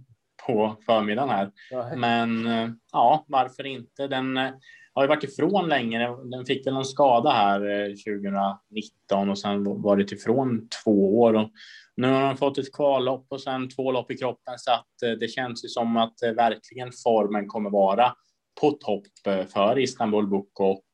på 0.47 0.77
förmiddagen 0.87 1.31
här. 1.31 1.51
Nej. 1.73 1.97
Men 1.97 2.47
eh, 2.47 2.71
ja, 2.93 3.25
varför 3.29 3.67
inte? 3.67 4.07
Den 4.07 4.37
eh, 4.37 4.51
har 4.93 5.03
ju 5.03 5.09
varit 5.09 5.25
ifrån 5.25 5.69
länge. 5.69 6.17
Den 6.25 6.47
fick 6.47 6.67
väl 6.67 6.77
en 6.77 6.85
skada 6.85 7.31
här 7.31 7.61
2019 7.89 9.31
och 9.31 9.39
sen 9.39 9.83
varit 9.83 10.13
ifrån 10.13 10.69
två 10.85 11.21
år. 11.21 11.35
Och 11.35 11.51
nu 11.97 12.09
har 12.09 12.21
han 12.21 12.37
fått 12.37 12.59
ett 12.59 12.73
kvallopp 12.73 13.27
och 13.29 13.41
sen 13.41 13.69
två 13.69 13.93
lopp 13.93 14.11
i 14.11 14.17
kroppen 14.17 14.59
så 14.59 14.73
att 14.73 15.03
eh, 15.05 15.11
det 15.11 15.29
känns 15.29 15.65
ju 15.65 15.69
som 15.69 15.97
att 15.97 16.23
eh, 16.23 16.31
verkligen 16.33 16.91
formen 17.05 17.49
kommer 17.49 17.71
vara 17.71 18.15
på 18.61 18.71
topp 18.71 19.07
eh, 19.27 19.47
för 19.47 19.79
Istanbul 19.79 20.27
Book 20.27 20.61
och 20.61 20.85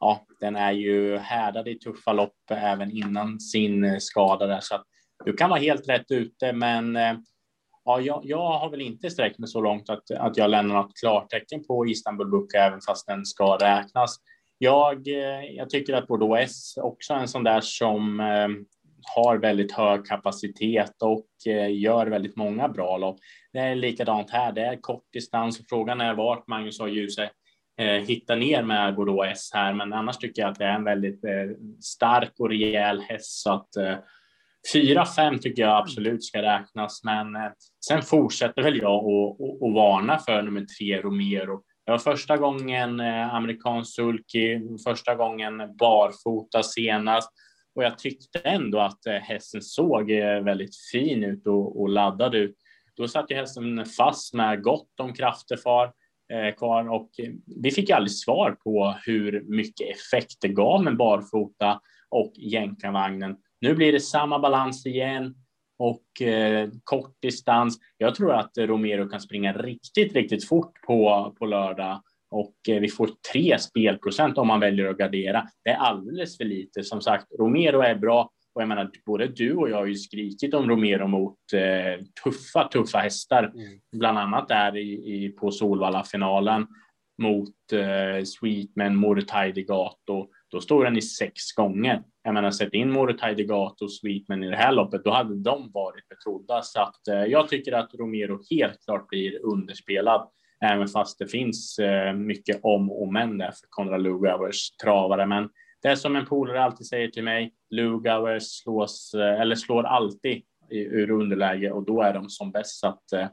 ja, 0.00 0.26
den 0.40 0.56
är 0.56 0.72
ju 0.72 1.16
härdad 1.16 1.68
i 1.68 1.78
tuffa 1.78 2.12
lopp 2.12 2.36
även 2.50 2.90
innan 2.90 3.40
sin 3.40 4.00
skada 4.00 4.46
där, 4.46 4.60
så 4.60 4.74
att 4.74 4.84
du 5.24 5.32
kan 5.32 5.50
vara 5.50 5.60
helt 5.60 5.88
rätt 5.88 6.10
ute, 6.10 6.52
men 6.52 6.98
ja, 7.84 8.00
jag, 8.00 8.20
jag 8.24 8.58
har 8.58 8.70
väl 8.70 8.80
inte 8.80 9.10
sträckt 9.10 9.38
mig 9.38 9.48
så 9.48 9.60
långt 9.60 9.90
att, 9.90 10.10
att 10.10 10.36
jag 10.36 10.50
lämnar 10.50 10.74
något 10.74 10.96
klartecken 11.00 11.64
på 11.64 11.86
Istanbul 11.86 12.30
Book, 12.30 12.54
även 12.54 12.80
fast 12.80 13.06
den 13.06 13.24
ska 13.24 13.56
räknas. 13.56 14.16
Jag, 14.58 15.08
jag 15.54 15.70
tycker 15.70 15.94
att 15.94 16.06
Bordeaux 16.06 16.40
S 16.42 16.76
också 16.76 17.14
är 17.14 17.18
en 17.18 17.28
sån 17.28 17.44
där 17.44 17.60
som 17.60 18.20
har 19.02 19.36
väldigt 19.36 19.72
hög 19.72 20.06
kapacitet 20.06 21.02
och 21.02 21.26
eh, 21.46 21.78
gör 21.78 22.06
väldigt 22.06 22.36
många 22.36 22.68
bra 22.68 22.96
lopp. 22.96 23.16
Det 23.52 23.58
är 23.58 23.74
likadant 23.74 24.30
här. 24.30 24.52
Det 24.52 24.60
är 24.60 24.80
kort 24.80 25.04
distans 25.12 25.60
och 25.60 25.64
frågan 25.68 26.00
är 26.00 26.14
vart 26.14 26.46
Magnus 26.46 26.80
har 26.80 26.88
ljuset 26.88 27.30
eh, 27.80 27.86
hitta 27.86 28.34
ner 28.34 28.62
med 28.62 28.94
Bordeaux 28.94 29.32
S 29.32 29.50
här, 29.54 29.72
men 29.72 29.92
annars 29.92 30.16
tycker 30.16 30.42
jag 30.42 30.50
att 30.50 30.58
det 30.58 30.64
är 30.64 30.74
en 30.74 30.84
väldigt 30.84 31.24
eh, 31.24 31.56
stark 31.80 32.32
och 32.38 32.48
rejäl 32.48 33.00
häst 33.00 33.42
så 33.42 33.52
att 33.52 33.68
4-5 34.74 35.38
tycker 35.38 35.62
jag 35.62 35.76
absolut 35.76 36.24
ska 36.24 36.42
räknas, 36.42 37.04
men 37.04 37.26
sen 37.88 38.02
fortsätter 38.02 38.62
väl 38.62 38.78
jag 38.78 38.98
att 38.98 39.74
varna 39.74 40.18
för 40.18 40.42
nummer 40.42 40.66
tre 40.78 41.00
Romero. 41.00 41.62
Det 41.86 41.90
var 41.90 41.98
första 41.98 42.36
gången 42.36 43.00
amerikansk 43.00 43.94
sulky, 43.94 44.60
första 44.86 45.14
gången 45.14 45.76
barfota 45.78 46.62
senast 46.62 47.32
och 47.78 47.84
jag 47.84 47.98
tyckte 47.98 48.38
ändå 48.38 48.80
att 48.80 49.06
eh, 49.06 49.12
hästen 49.14 49.62
såg 49.62 50.10
eh, 50.10 50.40
väldigt 50.40 50.76
fin 50.92 51.24
ut 51.24 51.46
och, 51.46 51.80
och 51.80 51.88
laddad 51.88 52.34
ut. 52.34 52.56
Då 52.96 53.08
satt 53.08 53.30
ju 53.30 53.34
hästen 53.34 53.84
fast 53.84 54.34
med 54.34 54.62
gott 54.62 55.00
om 55.00 55.12
krafter 55.12 55.56
far 55.56 55.92
eh, 56.32 56.54
kvar 56.54 56.88
och 56.88 57.10
vi 57.62 57.70
fick 57.70 57.90
aldrig 57.90 58.12
svar 58.12 58.56
på 58.64 58.94
hur 59.06 59.44
mycket 59.48 59.90
effekt 59.90 60.36
det 60.40 60.48
gav 60.48 60.84
med 60.84 60.96
barfota 60.96 61.80
och 62.10 62.32
jänkarvagnen. 62.36 63.36
Nu 63.60 63.74
blir 63.74 63.92
det 63.92 64.00
samma 64.00 64.38
balans 64.38 64.86
igen 64.86 65.34
och 65.78 66.22
eh, 66.22 66.68
kort 66.84 67.16
distans. 67.22 67.78
Jag 67.98 68.14
tror 68.14 68.32
att 68.32 68.58
Romero 68.58 69.08
kan 69.08 69.20
springa 69.20 69.52
riktigt, 69.52 70.12
riktigt 70.12 70.48
fort 70.48 70.72
på, 70.86 71.34
på 71.38 71.46
lördag 71.46 72.02
och 72.30 72.54
eh, 72.68 72.80
vi 72.80 72.88
får 72.88 73.10
tre 73.32 73.58
spelprocent 73.58 74.38
om 74.38 74.46
man 74.46 74.60
väljer 74.60 74.86
att 74.90 74.98
gardera. 74.98 75.48
Det 75.64 75.70
är 75.70 75.76
alldeles 75.76 76.36
för 76.36 76.44
lite. 76.44 76.84
Som 76.84 77.00
sagt, 77.00 77.26
Romero 77.38 77.80
är 77.80 77.94
bra 77.94 78.30
och 78.58 78.62
jag 78.62 78.68
menar, 78.68 78.90
både 79.06 79.26
du 79.26 79.54
och 79.54 79.70
jag 79.70 79.76
har 79.76 79.86
ju 79.86 79.94
skrikit 79.94 80.54
om 80.54 80.70
Romero 80.70 81.06
mot 81.06 81.38
eh, 81.52 82.04
tuffa, 82.24 82.68
tuffa 82.68 82.98
hästar, 82.98 83.44
mm. 83.44 83.78
bland 83.96 84.18
annat 84.18 84.48
där 84.48 84.76
i, 84.76 85.24
i 85.24 85.28
på 85.28 85.50
Solvalla-finalen 85.50 86.66
mot 87.22 87.72
eh, 87.72 88.24
Sweetman, 88.24 88.96
Morotai 88.96 89.52
Gato. 89.52 90.28
Då 90.50 90.60
står 90.60 90.84
den 90.84 90.96
i 90.96 91.02
sex 91.02 91.52
gånger. 91.56 92.02
Jag 92.22 92.34
menar, 92.34 92.50
sätt 92.50 92.72
in 92.72 92.90
Morotai 92.90 93.34
Gato 93.34 93.84
och 93.84 93.92
Sweetman 93.92 94.44
i 94.44 94.50
det 94.50 94.56
här 94.56 94.72
loppet, 94.72 95.04
då 95.04 95.10
hade 95.10 95.42
de 95.42 95.70
varit 95.72 96.08
betrodda. 96.08 96.62
Så 96.62 96.80
att 96.80 97.08
eh, 97.08 97.24
jag 97.24 97.48
tycker 97.48 97.72
att 97.72 97.94
Romero 97.94 98.40
helt 98.50 98.84
klart 98.84 99.08
blir 99.08 99.44
underspelad, 99.44 100.28
även 100.60 100.88
fast 100.88 101.18
det 101.18 101.26
finns 101.26 101.78
eh, 101.78 102.12
mycket 102.12 102.60
om 102.62 102.90
och 102.90 103.12
men 103.12 103.38
där 103.38 103.50
för 103.50 103.66
Konrad 103.68 104.02
Lugauers 104.02 104.70
travare. 104.70 105.26
Men 105.26 105.48
det 105.82 105.88
är 105.88 105.96
som 105.96 106.16
en 106.16 106.26
polare 106.26 106.62
alltid 106.62 106.86
säger 106.86 107.08
till 107.08 107.24
mig, 107.24 107.54
Lugauer 107.70 108.38
slås, 108.40 109.14
eh, 109.14 109.40
eller 109.40 109.56
slår 109.56 109.84
alltid 109.84 110.42
ur 110.70 111.10
underläge 111.10 111.70
och 111.70 111.86
då 111.86 112.02
är 112.02 112.14
de 112.14 112.28
som 112.28 112.50
bäst. 112.50 112.80
Så 112.80 112.86
att, 112.86 113.12
eh, 113.12 113.28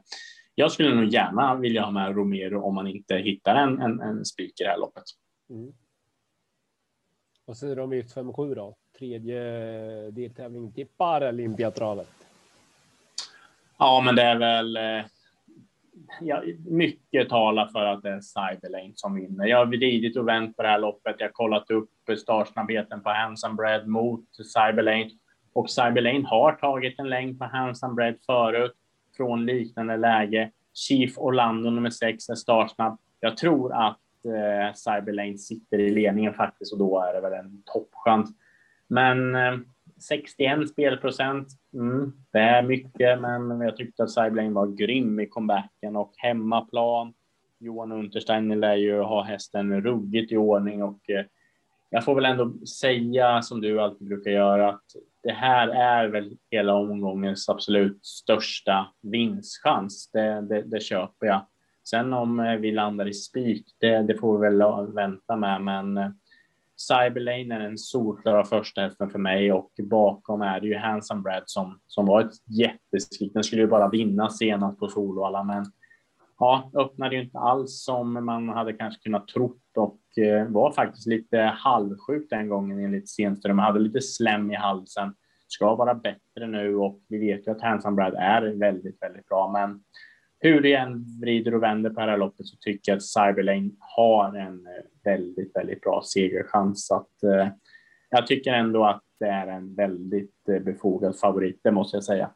jag 0.54 0.72
skulle 0.72 0.94
nog 0.94 1.04
gärna 1.04 1.54
vilja 1.54 1.82
ha 1.82 1.90
med 1.90 2.16
Romero 2.16 2.62
om 2.62 2.74
man 2.74 2.86
inte 2.86 3.16
hittar 3.16 3.54
en, 3.54 3.80
en, 3.80 4.00
en 4.00 4.24
spik 4.24 4.60
i 4.60 4.64
det 4.64 4.70
här 4.70 4.78
loppet. 4.78 5.04
Mm. 5.50 5.72
Vad 7.44 7.56
säger 7.56 7.76
du 7.76 7.82
om 7.82 7.92
V57 7.92 8.54
då? 8.54 8.76
Tredje 8.98 9.40
deltävling 10.10 10.72
till 10.72 10.86
Paralympiatravet. 10.86 12.08
Ja, 13.78 14.02
men 14.04 14.16
det 14.16 14.22
är 14.22 14.36
väl 14.36 14.78
ja, 16.20 16.42
mycket 16.66 17.28
talar 17.28 17.66
för 17.66 17.84
att 17.84 18.02
det 18.02 18.10
är 18.10 18.20
Cyberlane 18.20 18.92
som 18.94 19.14
vinner. 19.14 19.46
Jag 19.46 19.58
har 19.58 19.66
vridit 19.66 20.16
och 20.16 20.28
vänt 20.28 20.56
på 20.56 20.62
det 20.62 20.68
här 20.68 20.78
loppet. 20.78 21.16
Jag 21.18 21.26
har 21.26 21.32
kollat 21.32 21.70
upp 21.70 21.90
startsnabbheten 22.18 23.02
på 23.02 23.10
Handsome 23.10 23.54
Bread 23.54 23.86
mot 23.86 24.24
Cyberlane 24.54 25.10
och 25.52 25.70
Cyberlane 25.70 26.26
har 26.26 26.52
tagit 26.52 26.98
en 26.98 27.08
längd 27.08 27.38
på 27.38 27.44
Handsome 27.44 27.94
Bread 27.94 28.16
förut 28.26 28.72
från 29.16 29.46
liknande 29.46 29.96
läge. 29.96 30.50
Chief 30.74 31.18
Orlando 31.18 31.70
nummer 31.70 31.90
sex 31.90 32.28
är 32.28 32.34
startsnabb. 32.34 32.98
Jag 33.20 33.36
tror 33.36 33.72
att 33.72 34.00
eh, 34.24 34.74
Cyberlane 34.74 35.38
sitter 35.38 35.78
i 35.78 35.90
ledningen 35.90 36.34
faktiskt 36.34 36.72
och 36.72 36.78
då 36.78 37.02
är 37.02 37.12
det 37.12 37.20
väl 37.20 37.32
en 37.32 37.62
toppchans. 37.64 38.30
Men 38.88 39.34
eh, 39.34 39.54
61 40.00 40.68
spelprocent. 40.68 41.48
Mm, 41.74 42.12
det 42.32 42.38
är 42.38 42.62
mycket, 42.62 43.20
men 43.20 43.60
jag 43.60 43.76
tyckte 43.76 44.02
att 44.02 44.10
Cyblane 44.10 44.50
var 44.50 44.66
grym 44.66 45.20
i 45.20 45.26
comebacken 45.26 45.96
och 45.96 46.12
hemmaplan. 46.16 47.14
Johan 47.58 47.92
Untersteiner 47.92 48.56
lär 48.56 48.74
ju 48.74 49.00
ha 49.00 49.22
hästen 49.22 49.80
ruggigt 49.82 50.32
i 50.32 50.36
ordning 50.36 50.82
och 50.82 51.10
eh, 51.10 51.24
jag 51.90 52.04
får 52.04 52.14
väl 52.14 52.24
ändå 52.24 52.66
säga 52.66 53.42
som 53.42 53.60
du 53.60 53.80
alltid 53.80 54.08
brukar 54.08 54.30
göra 54.30 54.68
att 54.68 54.84
det 55.22 55.32
här 55.32 55.68
är 55.68 56.08
väl 56.08 56.36
hela 56.50 56.74
omgångens 56.74 57.48
absolut 57.48 58.06
största 58.06 58.86
vinstchans. 59.02 60.10
Det, 60.12 60.40
det, 60.40 60.62
det 60.62 60.80
köper 60.80 61.26
jag. 61.26 61.46
Sen 61.88 62.12
om 62.12 62.40
eh, 62.40 62.56
vi 62.56 62.72
landar 62.72 63.08
i 63.08 63.14
spik, 63.14 63.66
det, 63.80 64.02
det 64.02 64.18
får 64.18 64.38
vi 64.38 64.48
väl 64.48 64.60
eh, 64.60 64.82
vänta 64.82 65.36
med, 65.36 65.62
men 65.62 65.96
Cyberlane 66.76 67.54
är 67.54 67.58
den 67.58 67.78
solklara 67.78 68.44
första 68.44 68.80
hästen 68.80 69.10
för 69.10 69.18
mig 69.18 69.52
och 69.52 69.70
bakom 69.82 70.42
är 70.42 70.60
det 70.60 70.66
ju 70.66 70.76
Handsome 70.76 71.22
Brad 71.22 71.42
som, 71.46 71.78
som 71.86 72.06
var 72.06 72.20
ett 72.20 72.34
jätteskrik. 72.46 73.34
Den 73.34 73.44
skulle 73.44 73.62
ju 73.62 73.68
bara 73.68 73.88
vinna 73.88 74.30
senast 74.30 74.78
på 74.78 74.88
Solvalla, 74.88 75.42
men 75.42 75.64
ja, 76.38 76.70
öppnade 76.74 77.16
ju 77.16 77.22
inte 77.22 77.38
alls 77.38 77.84
som 77.84 78.24
man 78.24 78.48
hade 78.48 78.72
kanske 78.72 79.02
kunnat 79.02 79.28
trott 79.28 79.76
och 79.76 80.18
eh, 80.24 80.48
var 80.48 80.72
faktiskt 80.72 81.06
lite 81.06 81.38
halvsjuk 81.38 82.30
den 82.30 82.48
gången 82.48 82.84
enligt 82.84 83.08
Stenström. 83.08 83.58
Hade 83.58 83.80
lite 83.80 84.00
slem 84.00 84.50
i 84.50 84.54
halsen. 84.54 85.14
Ska 85.48 85.74
vara 85.74 85.94
bättre 85.94 86.46
nu 86.46 86.76
och 86.76 87.00
vi 87.08 87.18
vet 87.18 87.46
ju 87.46 87.50
att 87.50 87.62
Handsome 87.62 87.96
Brad 87.96 88.14
är 88.14 88.42
väldigt, 88.42 89.02
väldigt 89.02 89.28
bra, 89.28 89.50
men 89.52 89.80
hur 90.38 90.60
det 90.60 90.74
än 90.74 91.04
vrider 91.20 91.54
och 91.54 91.62
vänder 91.62 91.90
på 91.90 92.00
det 92.00 92.10
här 92.10 92.18
loppet 92.18 92.46
så 92.46 92.56
tycker 92.56 92.92
jag 92.92 92.96
att 92.96 93.02
Cyberlane 93.02 93.70
har 93.78 94.36
en 94.36 94.66
eh, 94.66 94.72
väldigt, 95.04 95.56
väldigt 95.56 95.80
bra 95.80 96.02
segerchans. 96.04 96.86
Så 96.86 96.94
att, 96.94 97.22
eh, 97.22 97.48
jag 98.10 98.26
tycker 98.26 98.52
ändå 98.52 98.84
att 98.84 99.02
det 99.20 99.26
är 99.26 99.46
en 99.46 99.74
väldigt 99.74 100.48
eh, 100.48 100.58
befogad 100.58 101.18
favorit, 101.18 101.60
det 101.62 101.70
måste 101.70 101.96
jag 101.96 102.04
säga. 102.04 102.30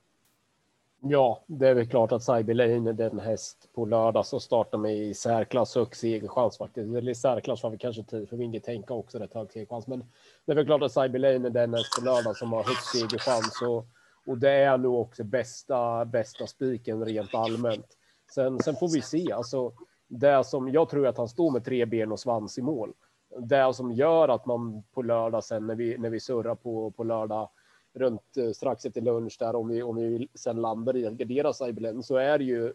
Ja, 1.03 1.45
det 1.47 1.69
är 1.69 1.75
väl 1.75 1.89
klart 1.89 2.13
att 2.13 2.23
Cyberlane 2.23 2.91
är 2.91 2.93
den 2.93 3.19
häst 3.19 3.69
på 3.75 3.87
lördag 3.87 4.27
som 4.27 4.41
startar 4.41 4.79
med 4.79 4.97
i 4.97 5.15
särklass 5.15 5.75
högst 5.75 6.01
segerchans 6.01 6.59
faktiskt. 6.59 6.97
Eller 6.97 7.11
i 7.11 7.15
särklass 7.15 7.63
var 7.63 7.71
vi 7.71 7.79
kanske 7.79 8.03
tid 8.03 8.29
för 8.29 8.37
min 8.37 8.61
tänka 8.61 8.95
också 8.95 9.19
rätt 9.19 9.35
hög 9.35 9.53
segerchans. 9.53 9.87
Men 9.87 10.05
det 10.47 10.53
är 10.53 10.57
väl 10.57 10.67
klart 10.67 10.83
att 10.83 10.93
Cyberlane 10.93 11.49
är 11.49 11.51
den 11.51 11.75
häst 11.75 11.99
på 11.99 12.05
lördag 12.05 12.37
som 12.37 12.53
har 12.53 12.63
högst 12.65 12.97
segerchans 12.97 13.63
och, 13.63 13.87
och 14.31 14.39
det 14.39 14.51
är 14.51 14.79
nog 14.79 15.01
också 15.01 15.25
bästa, 15.25 16.05
bästa 16.05 16.47
spiken 16.47 17.05
rent 17.05 17.35
allmänt. 17.35 17.87
Sen, 18.35 18.59
sen 18.59 18.77
får 18.77 18.89
vi 18.89 19.03
se, 19.03 19.33
alltså 19.33 19.73
det 20.09 20.45
som 20.45 20.69
jag 20.69 20.89
tror 20.89 21.07
att 21.07 21.19
han 21.19 21.29
står 21.29 21.51
med 21.51 21.65
tre 21.65 21.87
ben 21.87 22.13
och 22.13 22.21
svans 22.21 22.59
i 22.59 22.63
mål. 22.63 22.93
Det 23.39 23.75
som 23.75 23.93
gör 23.93 24.29
att 24.29 24.47
man 24.47 24.83
på 24.83 25.03
lördag 25.03 25.45
sen 25.45 25.67
när 25.67 25.75
vi, 25.75 25.99
när 25.99 26.11
vi 26.11 26.21
surrar 26.21 26.55
på, 26.55 26.91
på 26.91 27.05
lördag 27.05 27.51
runt 27.95 28.37
eh, 28.37 28.51
strax 28.51 28.85
efter 28.85 29.01
lunch 29.01 29.37
där 29.39 29.57
om 29.57 29.69
vi, 29.69 29.83
om 29.83 29.97
vi 29.97 30.29
sen 30.35 30.57
landar 30.57 30.97
i 30.97 31.07
att 31.07 31.13
gardera 31.13 31.53
Cyberlen 31.53 32.03
så 32.03 32.17
är 32.17 32.39
det 32.39 32.45
ju 32.45 32.73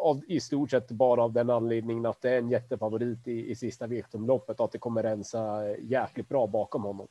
av, 0.00 0.20
i 0.28 0.40
stort 0.40 0.70
sett 0.70 0.90
bara 0.90 1.22
av 1.22 1.32
den 1.32 1.50
anledningen 1.50 2.06
att 2.06 2.22
det 2.22 2.30
är 2.30 2.38
en 2.38 2.50
jättefavorit 2.50 3.28
i, 3.28 3.50
i 3.50 3.54
sista 3.54 3.86
V75-loppet 3.86 4.60
och 4.60 4.64
att 4.64 4.72
det 4.72 4.78
kommer 4.78 5.02
rensa 5.02 5.68
jäkligt 5.78 6.28
bra 6.28 6.46
bakom 6.46 6.82
honom. 6.82 7.08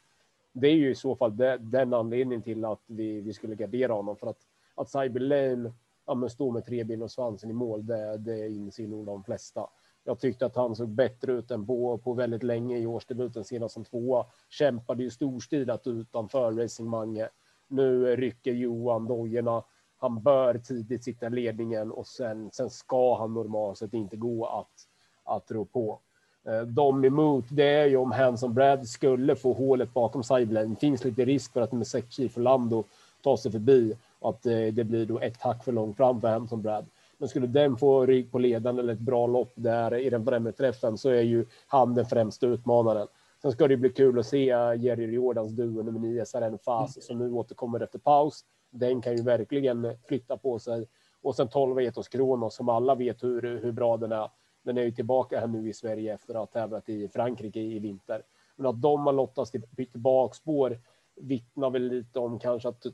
Det 0.53 0.67
är 0.67 0.75
ju 0.75 0.91
i 0.91 0.95
så 0.95 1.15
fall 1.15 1.37
det, 1.37 1.57
den 1.57 1.93
anledningen 1.93 2.41
till 2.41 2.65
att 2.65 2.81
vi, 2.85 3.21
vi 3.21 3.33
skulle 3.33 3.55
gardera 3.55 3.93
honom 3.93 4.15
för 4.17 4.27
att, 4.27 4.39
att 4.75 4.89
Cyberlane 4.89 5.71
ja, 6.05 6.15
men 6.15 6.29
stå 6.29 6.51
med 6.51 6.65
tre 6.65 6.83
ben 6.83 7.01
och 7.01 7.11
svansen 7.11 7.49
i 7.49 7.53
mål, 7.53 7.85
det, 7.85 8.17
det 8.17 8.49
inser 8.49 8.87
nog 8.87 9.05
de 9.05 9.23
flesta. 9.23 9.67
Jag 10.03 10.19
tyckte 10.19 10.45
att 10.45 10.55
han 10.55 10.75
såg 10.75 10.89
bättre 10.89 11.31
ut 11.31 11.51
än 11.51 11.65
på, 11.65 11.97
på 11.97 12.13
väldigt 12.13 12.43
länge 12.43 12.77
i 12.77 12.85
årsdebuten 12.85 13.43
senast 13.43 13.73
som 13.73 13.85
tvåa. 13.85 14.25
Kämpade 14.49 15.03
ju 15.03 15.09
storstilat 15.09 15.87
utanför 15.87 16.51
Racing 16.51 16.89
Mange. 16.89 17.29
Nu 17.67 18.15
rycker 18.15 18.51
Johan 18.51 19.07
dojorna. 19.07 19.63
Han 19.97 20.23
bör 20.23 20.57
tidigt 20.57 21.03
sitta 21.03 21.27
i 21.27 21.29
ledningen 21.29 21.91
och 21.91 22.07
sen, 22.07 22.49
sen 22.51 22.69
ska 22.69 23.17
han 23.17 23.33
normalt 23.33 23.77
sett 23.77 23.93
inte 23.93 24.17
gå 24.17 24.45
att, 24.45 24.87
att 25.23 25.51
rå 25.51 25.65
på. 25.65 25.99
Eh, 26.47 26.61
de 26.61 27.05
emot, 27.05 27.45
det 27.49 27.69
är 27.69 27.85
ju 27.85 27.97
om 27.97 28.11
Hanson 28.11 28.53
Brad 28.53 28.87
skulle 28.87 29.35
få 29.35 29.53
hålet 29.53 29.93
bakom 29.93 30.23
sideline. 30.23 30.75
finns 30.75 31.03
lite 31.03 31.25
risk 31.25 31.53
för 31.53 31.61
att 31.61 31.71
med 31.71 31.87
6 31.87 32.15
för 32.15 32.41
Lando 32.41 32.83
tar 33.23 33.37
sig 33.37 33.51
förbi 33.51 33.95
och 34.19 34.29
att 34.29 34.45
eh, 34.45 34.67
det 34.73 34.83
blir 34.83 35.05
då 35.05 35.19
ett 35.19 35.41
hack 35.41 35.63
för 35.63 35.71
långt 35.71 35.97
fram 35.97 36.21
för 36.21 36.27
Hanson 36.27 36.61
Brad. 36.61 36.85
Men 37.17 37.29
skulle 37.29 37.47
den 37.47 37.77
få 37.77 38.05
rygg 38.05 38.31
på 38.31 38.39
ledan 38.39 38.79
eller 38.79 38.93
ett 38.93 38.99
bra 38.99 39.27
lopp 39.27 39.51
där 39.55 39.95
i 39.95 40.09
den 40.09 40.25
främre 40.25 40.51
träffen 40.51 40.97
så 40.97 41.09
är 41.09 41.21
ju 41.21 41.45
han 41.67 41.95
den 41.95 42.05
främsta 42.05 42.47
utmanaren. 42.47 43.07
Sen 43.41 43.51
ska 43.51 43.67
det 43.67 43.77
bli 43.77 43.89
kul 43.89 44.19
att 44.19 44.25
se 44.25 44.49
eh, 44.49 44.73
Jerry 44.75 45.05
Jordans 45.05 45.51
duo 45.51 45.83
nummer 45.83 45.99
9, 45.99 46.25
Saren 46.25 46.57
Fas, 46.57 47.05
som 47.05 47.17
nu 47.17 47.31
återkommer 47.31 47.79
efter 47.79 47.99
paus. 47.99 48.45
Den 48.69 49.01
kan 49.01 49.17
ju 49.17 49.23
verkligen 49.23 49.95
flytta 50.07 50.37
på 50.37 50.59
sig. 50.59 50.87
Och 51.23 51.35
sen 51.35 51.47
12 51.47 51.79
Etos 51.79 52.07
Kronos 52.07 52.55
som 52.55 52.69
alla 52.69 52.95
vet 52.95 53.23
hur, 53.23 53.41
hur 53.41 53.71
bra 53.71 53.97
den 53.97 54.11
är. 54.11 54.29
Den 54.63 54.77
är 54.77 54.83
ju 54.83 54.91
tillbaka 54.91 55.39
här 55.39 55.47
nu 55.47 55.69
i 55.69 55.73
Sverige 55.73 56.13
efter 56.13 56.33
att 56.33 56.39
ha 56.39 56.45
tävlat 56.45 56.89
i 56.89 57.07
Frankrike 57.07 57.59
i 57.59 57.79
vinter. 57.79 58.23
Men 58.55 58.65
att 58.65 58.81
de 58.81 59.05
har 59.05 59.13
lottats 59.13 59.51
till 59.51 59.61
bytt 59.71 59.93
bakspår 59.93 60.79
vittnar 61.15 61.69
väl 61.69 61.83
lite 61.83 62.19
om 62.19 62.39
kanske 62.39 62.69
att, 62.69 62.85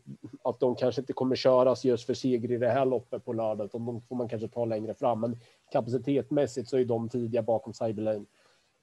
att 0.43 0.59
de 0.59 0.76
kanske 0.76 1.01
inte 1.01 1.13
kommer 1.13 1.36
köras 1.36 1.86
just 1.86 2.05
för 2.05 2.13
seger 2.13 2.51
i 2.51 2.57
det 2.57 2.70
här 2.70 2.86
loppet 2.86 3.26
på 3.26 3.34
lördag, 3.34 3.65
utan 3.65 3.86
de 3.86 4.01
får 4.01 4.15
man 4.15 4.30
kanske 4.30 4.47
ta 4.47 4.65
längre 4.65 4.93
fram. 4.93 5.20
Men 5.20 5.38
kapacitetmässigt 5.72 6.70
så 6.70 6.78
är 6.78 6.86
de 6.86 7.09
tidiga 7.09 7.41
bakom 7.41 7.74
Cyberlane. 7.74 8.26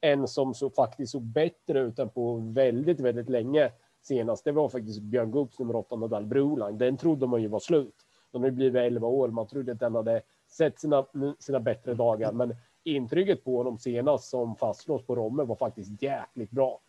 En 0.01 0.29
som 0.29 0.55
så 0.55 0.71
faktiskt 0.71 1.13
såg 1.13 1.23
bättre 1.23 1.81
ut 1.81 1.99
än 1.99 2.09
på 2.09 2.37
väldigt, 2.37 3.01
väldigt 3.01 3.29
länge 3.29 3.73
senast. 4.03 4.45
Det 4.45 4.53
var 4.53 4.69
faktiskt 4.69 5.01
Björn 5.01 5.31
Goops 5.31 5.59
nummer 5.59 5.77
åtta 5.77 5.97
Nadal 5.97 6.27
Broline. 6.27 6.79
Den 6.79 6.97
trodde 6.97 7.27
man 7.27 7.43
ju 7.43 7.49
var 7.49 7.61
slut. 7.61 7.95
Den 8.33 8.41
har 8.41 8.49
ju 8.49 8.55
blivit 8.55 8.83
11 8.83 9.07
år. 9.09 9.29
Man 9.29 9.47
trodde 9.47 9.73
att 9.73 9.81
den 9.81 9.95
hade 9.95 10.23
sett 10.49 10.81
sina, 10.81 11.07
sina 11.39 11.61
bättre 11.61 11.95
dagar, 11.95 12.33
men 12.33 12.57
intrycket 12.85 13.45
på 13.45 13.57
honom 13.57 13.79
senast 13.79 14.29
som 14.29 14.57
fastslås 14.57 15.07
på 15.07 15.17
Romme 15.17 15.43
var 15.43 15.57
faktiskt 15.57 16.03
jäkligt 16.03 16.51
bra. 16.51 16.81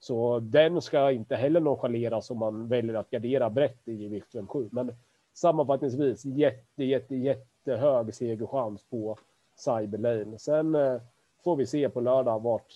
Så 0.00 0.38
den 0.38 0.82
ska 0.82 1.10
inte 1.10 1.36
heller 1.36 1.60
nonchaleras 1.60 2.30
om 2.30 2.38
man 2.38 2.68
väljer 2.68 2.94
att 2.94 3.10
gardera 3.10 3.50
brett 3.50 3.88
i 3.88 4.08
vikt 4.08 4.34
7. 4.48 4.68
Men 4.72 4.94
sammanfattningsvis 5.34 6.24
jätte, 6.24 6.84
jätte, 6.84 7.16
jättehög 7.16 8.14
segerchans 8.14 8.84
på 8.84 9.18
Cyberlane. 9.56 10.38
Sen 10.38 10.74
eh, 10.74 11.00
får 11.44 11.56
vi 11.56 11.66
se 11.66 11.88
på 11.88 12.00
lördag 12.00 12.42
vart 12.42 12.72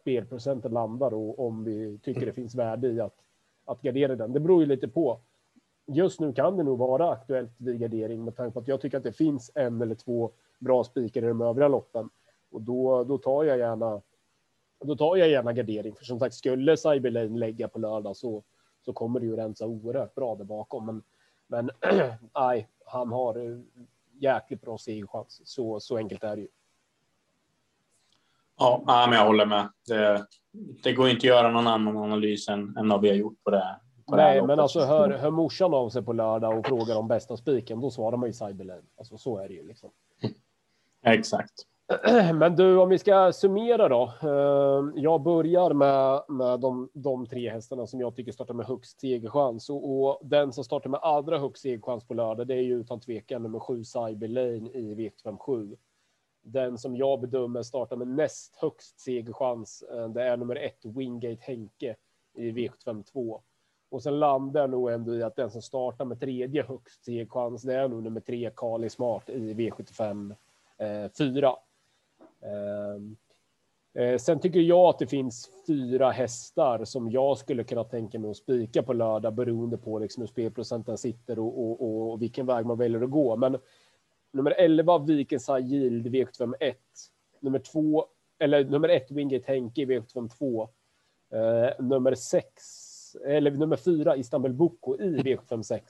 spelprocenten 0.00 0.72
landar 0.72 1.14
och 1.14 1.46
om 1.46 1.64
vi 1.64 1.98
tycker 2.02 2.26
det 2.26 2.32
finns 2.32 2.54
värde 2.54 2.88
i 2.88 3.00
att, 3.00 3.16
att 3.64 3.82
gardera 3.82 4.16
den. 4.16 4.32
Det 4.32 4.40
beror 4.40 4.60
ju 4.60 4.66
lite 4.66 4.88
på. 4.88 5.20
Just 5.86 6.20
nu 6.20 6.32
kan 6.32 6.56
det 6.56 6.62
nog 6.62 6.78
vara 6.78 7.10
aktuellt 7.10 7.52
vid 7.56 7.78
gardering 7.78 8.24
med 8.24 8.36
tanke 8.36 8.54
på 8.54 8.60
att 8.60 8.68
jag 8.68 8.80
tycker 8.80 8.98
att 8.98 9.04
det 9.04 9.12
finns 9.12 9.50
en 9.54 9.82
eller 9.82 9.94
två 9.94 10.32
bra 10.58 10.84
spikar 10.84 11.24
i 11.24 11.28
de 11.28 11.40
övriga 11.40 11.68
loppen 11.68 12.10
och 12.50 12.62
då, 12.62 13.04
då 13.04 13.18
tar 13.18 13.44
jag 13.44 13.58
gärna. 13.58 14.02
Då 14.84 14.96
tar 14.96 15.16
jag 15.16 15.28
gärna 15.28 15.52
gardering, 15.52 15.94
för 15.94 16.04
som 16.04 16.18
sagt, 16.18 16.34
skulle 16.34 16.76
Cyberlane 16.76 17.38
lägga 17.38 17.68
på 17.68 17.78
lördag 17.78 18.16
så 18.16 18.42
så 18.84 18.92
kommer 18.92 19.20
det 19.20 19.26
ju 19.26 19.36
rensa 19.36 19.66
oerhört 19.66 20.14
bra 20.14 20.34
där 20.34 20.44
bakom. 20.44 20.86
Men, 20.86 21.02
men 21.46 21.70
nej, 22.34 22.68
han 22.86 23.12
har 23.12 23.62
jäkligt 24.12 24.60
bra 24.60 24.78
segerchans. 24.78 25.40
Så, 25.44 25.80
så 25.80 25.96
enkelt 25.96 26.24
är 26.24 26.36
det 26.36 26.42
ju. 26.42 26.48
Ja, 28.58 28.82
men 28.86 29.18
jag 29.18 29.26
håller 29.26 29.46
med. 29.46 29.68
Det, 29.86 30.26
det 30.82 30.92
går 30.92 31.08
inte 31.08 31.18
att 31.18 31.24
göra 31.24 31.50
någon 31.50 31.66
annan 31.66 31.96
analys 31.96 32.48
än, 32.48 32.76
än 32.76 32.88
vad 32.88 33.00
vi 33.00 33.08
har 33.08 33.16
gjort 33.16 33.44
på 33.44 33.50
det. 33.50 33.76
På 34.06 34.16
Nej, 34.16 34.40
det 34.40 34.46
men 34.46 34.60
alltså 34.60 34.80
hör, 34.80 35.10
hör 35.10 35.30
morsan 35.30 35.74
av 35.74 35.88
sig 35.88 36.02
på 36.02 36.12
lördag 36.12 36.58
och 36.58 36.66
frågar 36.66 36.96
om 36.96 37.08
bästa 37.08 37.36
spiken, 37.36 37.80
då 37.80 37.90
svarar 37.90 38.16
man 38.16 38.28
ju 38.28 38.32
Cyberlane. 38.32 38.82
Alltså 38.98 39.18
så 39.18 39.38
är 39.38 39.48
det 39.48 39.54
ju 39.54 39.66
liksom. 39.66 39.90
Exakt. 41.04 41.52
Men 42.34 42.56
du, 42.56 42.76
om 42.76 42.88
vi 42.88 42.98
ska 42.98 43.32
summera 43.32 43.88
då. 43.88 44.12
Ehm, 44.22 44.92
jag 44.96 45.22
börjar 45.22 45.72
med, 45.74 46.22
med 46.28 46.60
de, 46.60 46.90
de 46.92 47.26
tre 47.26 47.50
hästarna 47.50 47.86
som 47.86 48.00
jag 48.00 48.16
tycker 48.16 48.32
startar 48.32 48.54
med 48.54 48.66
högst 48.66 49.00
segerchans 49.00 49.70
och, 49.70 50.04
och 50.04 50.20
den 50.22 50.52
som 50.52 50.64
startar 50.64 50.90
med 50.90 51.00
allra 51.02 51.38
högst 51.38 51.62
segerchans 51.62 52.04
på 52.04 52.14
lördag. 52.14 52.46
Det 52.46 52.54
är 52.54 52.62
ju 52.62 52.80
utan 52.80 53.00
tvekan 53.00 53.42
nummer 53.42 53.58
sju 53.60 53.84
Cyberlane 53.84 54.70
i 54.70 54.94
V57. 54.94 55.76
Den 56.42 56.78
som 56.78 56.96
jag 56.96 57.20
bedömer 57.20 57.62
startar 57.62 57.96
med 57.96 58.08
näst 58.08 58.56
högst 58.56 59.00
segerchans. 59.00 59.84
Eh, 59.92 60.08
det 60.08 60.22
är 60.22 60.36
nummer 60.36 60.56
ett 60.56 60.84
Wingate 60.84 61.42
Henke 61.42 61.96
i 62.34 62.50
V752 62.50 63.40
och 63.90 64.02
sen 64.02 64.18
landar 64.18 64.60
jag 64.60 64.70
nog 64.70 64.90
ändå 64.90 65.14
i 65.14 65.22
att 65.22 65.36
den 65.36 65.50
som 65.50 65.62
startar 65.62 66.04
med 66.04 66.20
tredje 66.20 66.62
högst 66.62 67.04
segerchans. 67.04 67.62
Det 67.62 67.74
är 67.74 67.88
nog 67.88 68.02
nummer 68.02 68.20
tre 68.20 68.50
Kali 68.56 68.90
Smart 68.90 69.28
i 69.28 69.54
V75 69.54 70.34
eh, 70.78 71.10
4. 71.18 71.56
Ehm, 72.42 73.16
eh, 73.94 74.18
sen 74.18 74.40
tycker 74.40 74.60
jag 74.60 74.88
att 74.88 74.98
det 74.98 75.06
finns 75.06 75.50
fyra 75.66 76.10
hästar 76.10 76.84
som 76.84 77.10
jag 77.10 77.38
skulle 77.38 77.64
kunna 77.64 77.84
tänka 77.84 78.18
mig 78.18 78.30
att 78.30 78.36
spika 78.36 78.82
på 78.82 78.92
lördag 78.92 79.34
beroende 79.34 79.78
på 79.78 79.98
liksom 79.98 80.20
hur 80.20 80.28
spelprocenten 80.28 80.98
sitter 80.98 81.38
och, 81.38 81.60
och, 81.60 82.12
och 82.12 82.22
vilken 82.22 82.46
väg 82.46 82.66
man 82.66 82.78
väljer 82.78 83.02
att 83.02 83.10
gå. 83.10 83.36
Men 83.36 83.58
nummer 84.32 84.50
11 84.50 84.98
Vikens 84.98 85.48
High 85.48 85.72
Yield 85.72 86.06
V751. 86.06 86.74
Nummer 87.40 87.58
2 87.58 88.06
eller 88.38 88.64
nummer 88.64 88.88
1 88.88 89.10
Wingate 89.10 89.44
Henke 89.46 89.84
V752. 89.84 90.68
Eh, 91.32 91.84
nummer 91.84 92.14
6 92.14 93.16
eller 93.26 93.50
nummer 93.50 93.76
4 93.76 94.16
Istanbul 94.16 94.52
Boko 94.52 94.96
i 95.00 95.16
V756. 95.16 95.80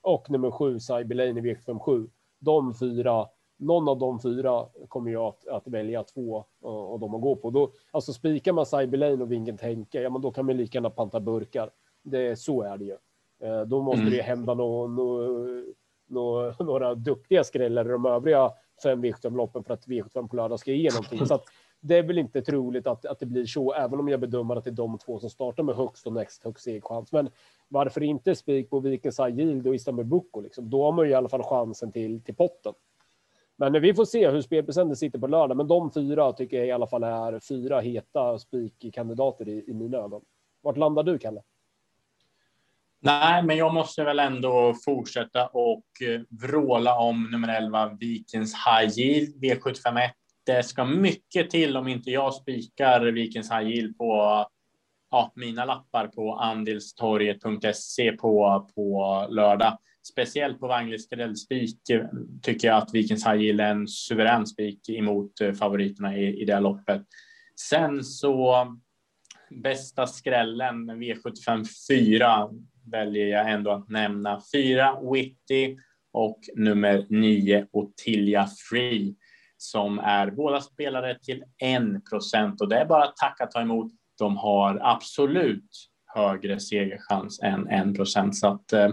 och 0.00 0.30
nummer 0.30 0.50
7 0.50 0.80
Cyberlane 0.80 1.40
i 1.40 1.54
V757. 1.54 2.10
De 2.38 2.74
fyra 2.74 3.28
någon 3.64 3.88
av 3.88 3.98
de 3.98 4.20
fyra 4.20 4.66
kommer 4.88 5.10
jag 5.10 5.26
att, 5.26 5.48
att 5.48 5.66
välja 5.66 6.02
två 6.02 6.44
och, 6.62 7.00
de 7.00 7.14
att 7.14 7.20
gå 7.20 7.36
på. 7.36 7.50
Då, 7.50 7.70
alltså 7.90 8.12
spikar 8.12 8.52
man 8.52 8.66
Cyberlane 8.66 9.22
och 9.22 9.32
Vingen 9.32 9.58
Henke, 9.58 10.02
ja 10.02 10.10
men 10.10 10.20
då 10.20 10.30
kan 10.30 10.46
man 10.46 10.56
lika 10.56 10.76
gärna 10.78 10.90
panta 10.90 11.20
burkar. 11.20 11.70
Det, 12.02 12.36
så 12.36 12.62
är 12.62 12.76
det 12.76 12.84
ju. 12.84 12.96
Eh, 13.42 13.62
då 13.62 13.82
måste 13.82 14.00
mm. 14.00 14.12
det 14.12 14.22
hända 14.22 14.54
no, 14.54 14.86
no, 14.86 15.64
no, 16.06 16.54
några 16.64 16.94
duktiga 16.94 17.44
skrällar 17.44 17.84
i 17.84 17.88
de 17.88 18.06
övriga 18.06 18.52
fem 18.82 19.04
V75-loppen 19.04 19.64
för 19.64 19.74
att 19.74 19.86
V75 19.86 20.28
på 20.28 20.36
lördag 20.36 20.60
ska 20.60 20.72
ge 20.72 20.90
någonting. 20.90 21.26
Så 21.26 21.34
att 21.34 21.44
det 21.80 21.96
är 21.98 22.02
väl 22.02 22.18
inte 22.18 22.42
troligt 22.42 22.86
att, 22.86 23.06
att 23.06 23.20
det 23.20 23.26
blir 23.26 23.46
så, 23.46 23.72
även 23.72 24.00
om 24.00 24.08
jag 24.08 24.20
bedömer 24.20 24.56
att 24.56 24.64
det 24.64 24.70
är 24.70 24.72
de 24.72 24.98
två 24.98 25.18
som 25.18 25.30
startar 25.30 25.62
med 25.62 25.74
högst 25.74 26.06
och 26.06 26.12
näst 26.12 26.44
högst 26.44 26.64
segerchans. 26.64 27.12
Men 27.12 27.30
varför 27.68 28.02
inte 28.02 28.34
spik 28.34 28.70
på 28.70 28.80
Vikens 28.80 29.20
Yield 29.20 29.66
och 29.66 29.74
Istanbul 29.74 30.04
Boko? 30.04 30.40
Liksom? 30.40 30.70
Då 30.70 30.84
har 30.84 30.92
man 30.92 31.04
ju 31.04 31.10
i 31.10 31.14
alla 31.14 31.28
fall 31.28 31.42
chansen 31.42 31.92
till, 31.92 32.22
till 32.22 32.34
potten. 32.34 32.72
Men 33.56 33.82
vi 33.82 33.94
får 33.94 34.04
se 34.04 34.30
hur 34.30 34.40
spelprocenten 34.40 34.96
sitter 34.96 35.18
på 35.18 35.26
lördag. 35.26 35.56
Men 35.56 35.68
de 35.68 35.92
fyra 35.92 36.32
tycker 36.32 36.56
jag 36.56 36.66
i 36.66 36.72
alla 36.72 36.86
fall 36.86 37.02
är 37.02 37.40
fyra 37.40 37.80
heta 37.80 38.38
spikkandidater 38.38 39.48
i, 39.48 39.64
i 39.70 39.74
mina 39.74 39.98
ögon. 39.98 40.22
Vart 40.62 40.76
landar 40.76 41.02
du, 41.02 41.18
Kalle? 41.18 41.42
Nej, 43.00 43.42
men 43.42 43.56
jag 43.56 43.74
måste 43.74 44.04
väl 44.04 44.18
ändå 44.18 44.74
fortsätta 44.84 45.46
och 45.46 45.84
eh, 46.08 46.20
vråla 46.48 46.98
om 46.98 47.30
nummer 47.30 47.56
11, 47.56 47.96
Vikens 48.00 48.54
High 48.54 48.98
Yield, 48.98 49.44
V751. 49.44 50.10
Det 50.46 50.62
ska 50.62 50.84
mycket 50.84 51.50
till 51.50 51.76
om 51.76 51.88
inte 51.88 52.10
jag 52.10 52.34
spikar 52.34 53.00
Vikens 53.00 53.50
High 53.50 53.68
Yield 53.68 53.98
på 53.98 54.46
ja, 55.10 55.32
mina 55.34 55.64
lappar 55.64 56.06
på 56.06 56.34
andelstorget.se 56.34 58.12
på, 58.12 58.66
på 58.74 59.26
lördag 59.30 59.78
speciellt 60.12 60.60
på 60.60 60.66
Wanglis 60.66 61.04
skrällspik 61.04 61.90
eh, 61.90 62.06
tycker 62.42 62.68
jag 62.68 62.76
att 62.76 62.94
Vikens 62.94 63.26
High 63.26 63.42
Yield 63.42 63.60
är 63.60 63.70
en 63.70 63.88
suverän 63.88 64.46
spik 64.46 64.88
emot 64.88 65.40
eh, 65.40 65.52
favoriterna 65.52 66.16
i, 66.18 66.42
i 66.42 66.44
det 66.44 66.60
loppet. 66.60 67.02
Sen 67.60 68.04
så 68.04 68.66
bästa 69.50 70.06
skrällen 70.06 70.90
V75 70.90 71.66
4 71.88 72.50
väljer 72.90 73.26
jag 73.26 73.50
ändå 73.50 73.70
att 73.70 73.88
nämna. 73.88 74.40
Fyra 74.54 74.98
Witty 75.12 75.76
och 76.12 76.38
nummer 76.56 77.06
nio 77.08 77.66
Ottilia 77.72 78.48
Free 78.70 79.14
som 79.56 79.98
är 79.98 80.30
båda 80.30 80.60
spelare 80.60 81.18
till 81.22 81.44
1 81.62 82.10
procent. 82.10 82.60
och 82.60 82.68
det 82.68 82.76
är 82.76 82.86
bara 82.86 83.04
att 83.04 83.16
tacka 83.16 83.46
ta 83.46 83.60
emot. 83.60 83.92
De 84.18 84.36
har 84.36 84.78
absolut 84.82 85.70
högre 86.06 86.60
segerchans 86.60 87.40
än 87.42 87.68
1 87.68 87.96
procent. 87.96 88.36
så 88.36 88.46
att 88.46 88.72
eh, 88.72 88.92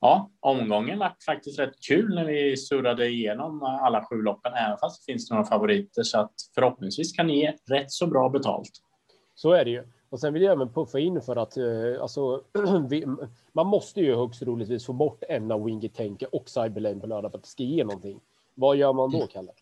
ja, 0.00 0.30
omgången 0.40 0.98
var 0.98 1.16
faktiskt 1.26 1.58
rätt 1.58 1.80
kul 1.88 2.14
när 2.14 2.24
vi 2.24 2.56
surrade 2.56 3.08
igenom 3.08 3.62
alla 3.62 4.04
sju 4.04 4.22
loppen, 4.22 4.52
även 4.54 4.78
fast 4.78 5.06
det 5.06 5.12
finns 5.12 5.30
några 5.30 5.44
favoriter, 5.44 6.02
så 6.02 6.18
att 6.20 6.34
förhoppningsvis 6.54 7.12
kan 7.12 7.26
ni 7.26 7.40
ge 7.40 7.54
rätt 7.70 7.90
så 7.90 8.06
bra 8.06 8.28
betalt. 8.28 8.70
Så 9.34 9.52
är 9.52 9.64
det 9.64 9.70
ju. 9.70 9.84
Och 10.08 10.20
sen 10.20 10.32
vill 10.32 10.42
jag 10.42 10.52
även 10.52 10.72
puffa 10.72 10.98
in 10.98 11.22
för 11.22 11.36
att 11.36 11.56
eh, 11.56 12.02
alltså, 12.02 12.42
vi, 12.88 13.06
man 13.52 13.66
måste 13.66 14.00
ju 14.00 14.14
högst 14.14 14.40
troligtvis 14.40 14.86
få 14.86 14.92
bort 14.92 15.22
en 15.28 15.50
av 15.50 15.64
Wingy 15.64 15.88
Tänke 15.88 16.26
och 16.26 16.48
Cyberlane 16.48 17.00
på 17.00 17.06
lördag 17.06 17.30
för 17.30 17.38
att 17.38 17.44
det 17.44 17.50
ska 17.50 17.62
ge 17.62 17.84
någonting. 17.84 18.20
Vad 18.54 18.76
gör 18.76 18.92
man 18.92 19.10
då. 19.10 19.26
Kalle? 19.26 19.52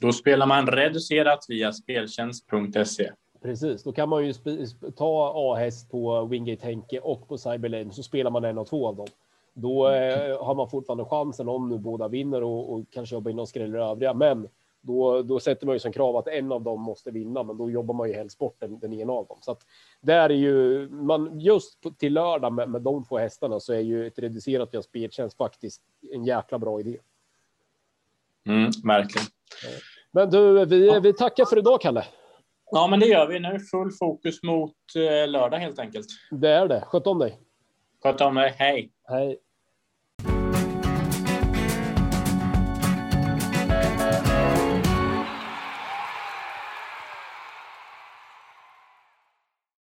Då 0.00 0.12
spelar 0.12 0.46
man 0.46 0.66
reducerat 0.66 1.44
via 1.48 1.72
speltjänst.se. 1.72 3.12
Precis, 3.42 3.82
då 3.82 3.92
kan 3.92 4.08
man 4.08 4.26
ju 4.26 4.32
ta 4.96 5.32
A-häst 5.36 5.90
på 5.90 6.24
Wingate 6.24 6.66
Henke 6.66 7.00
och 7.00 7.28
på 7.28 7.38
Cyberlane 7.38 7.92
så 7.92 8.02
spelar 8.02 8.30
man 8.30 8.44
en 8.44 8.58
av 8.58 8.64
två 8.64 8.88
av 8.88 8.96
dem. 8.96 9.06
Då 9.54 9.88
eh, 9.88 10.44
har 10.44 10.54
man 10.54 10.70
fortfarande 10.70 11.04
chansen 11.04 11.48
om 11.48 11.68
nu 11.68 11.78
båda 11.78 12.08
vinner 12.08 12.42
och, 12.42 12.72
och 12.72 12.84
kanske 12.90 13.14
jobbar 13.14 13.30
in 13.30 13.36
någon 13.36 13.46
skräll 13.46 13.74
övriga. 13.74 14.14
Men 14.14 14.48
då, 14.80 15.22
då 15.22 15.40
sätter 15.40 15.66
man 15.66 15.74
ju 15.74 15.78
som 15.78 15.92
krav 15.92 16.16
att 16.16 16.28
en 16.28 16.52
av 16.52 16.62
dem 16.62 16.80
måste 16.80 17.10
vinna, 17.10 17.42
men 17.42 17.56
då 17.56 17.70
jobbar 17.70 17.94
man 17.94 18.08
ju 18.08 18.14
helst 18.14 18.38
bort 18.38 18.56
den, 18.58 18.78
den 18.78 18.92
ena 18.92 19.12
av 19.12 19.26
dem. 19.26 19.38
Så 19.40 19.52
att 19.52 19.60
där 20.00 20.30
är 20.30 20.34
ju 20.34 20.88
man 20.90 21.40
just 21.40 21.80
på, 21.80 21.90
till 21.90 22.12
lördag 22.12 22.52
med, 22.52 22.68
med 22.68 22.82
de 22.82 23.04
två 23.04 23.18
hästarna 23.18 23.60
så 23.60 23.72
är 23.72 23.80
ju 23.80 24.06
ett 24.06 24.18
reducerat 24.18 24.74
via 24.74 24.82
speltjänst 24.82 25.36
faktiskt 25.36 25.82
en 26.12 26.24
jäkla 26.24 26.58
bra 26.58 26.80
idé. 26.80 26.98
Mm, 28.46 28.70
verkligen. 28.84 29.26
Men 30.10 30.30
du, 30.30 30.64
vi, 30.64 31.00
vi 31.00 31.12
tackar 31.12 31.44
för 31.44 31.58
idag, 31.58 31.80
Kalle. 31.80 32.04
Ja, 32.74 32.86
men 32.86 33.00
det 33.00 33.06
gör 33.06 33.26
vi. 33.26 33.40
Nu 33.40 33.60
full 33.60 33.90
fokus 33.98 34.42
mot 34.42 34.76
eh, 34.96 35.28
lördag 35.28 35.58
helt 35.58 35.78
enkelt. 35.78 36.06
Det 36.30 36.48
är 36.48 36.68
det. 36.68 36.80
Sköt 36.80 37.06
om 37.06 37.18
dig. 37.18 37.38
Sköt 38.02 38.20
om 38.20 38.34
dig. 38.34 38.54
Hej. 38.58 38.92
Hej. 39.08 39.38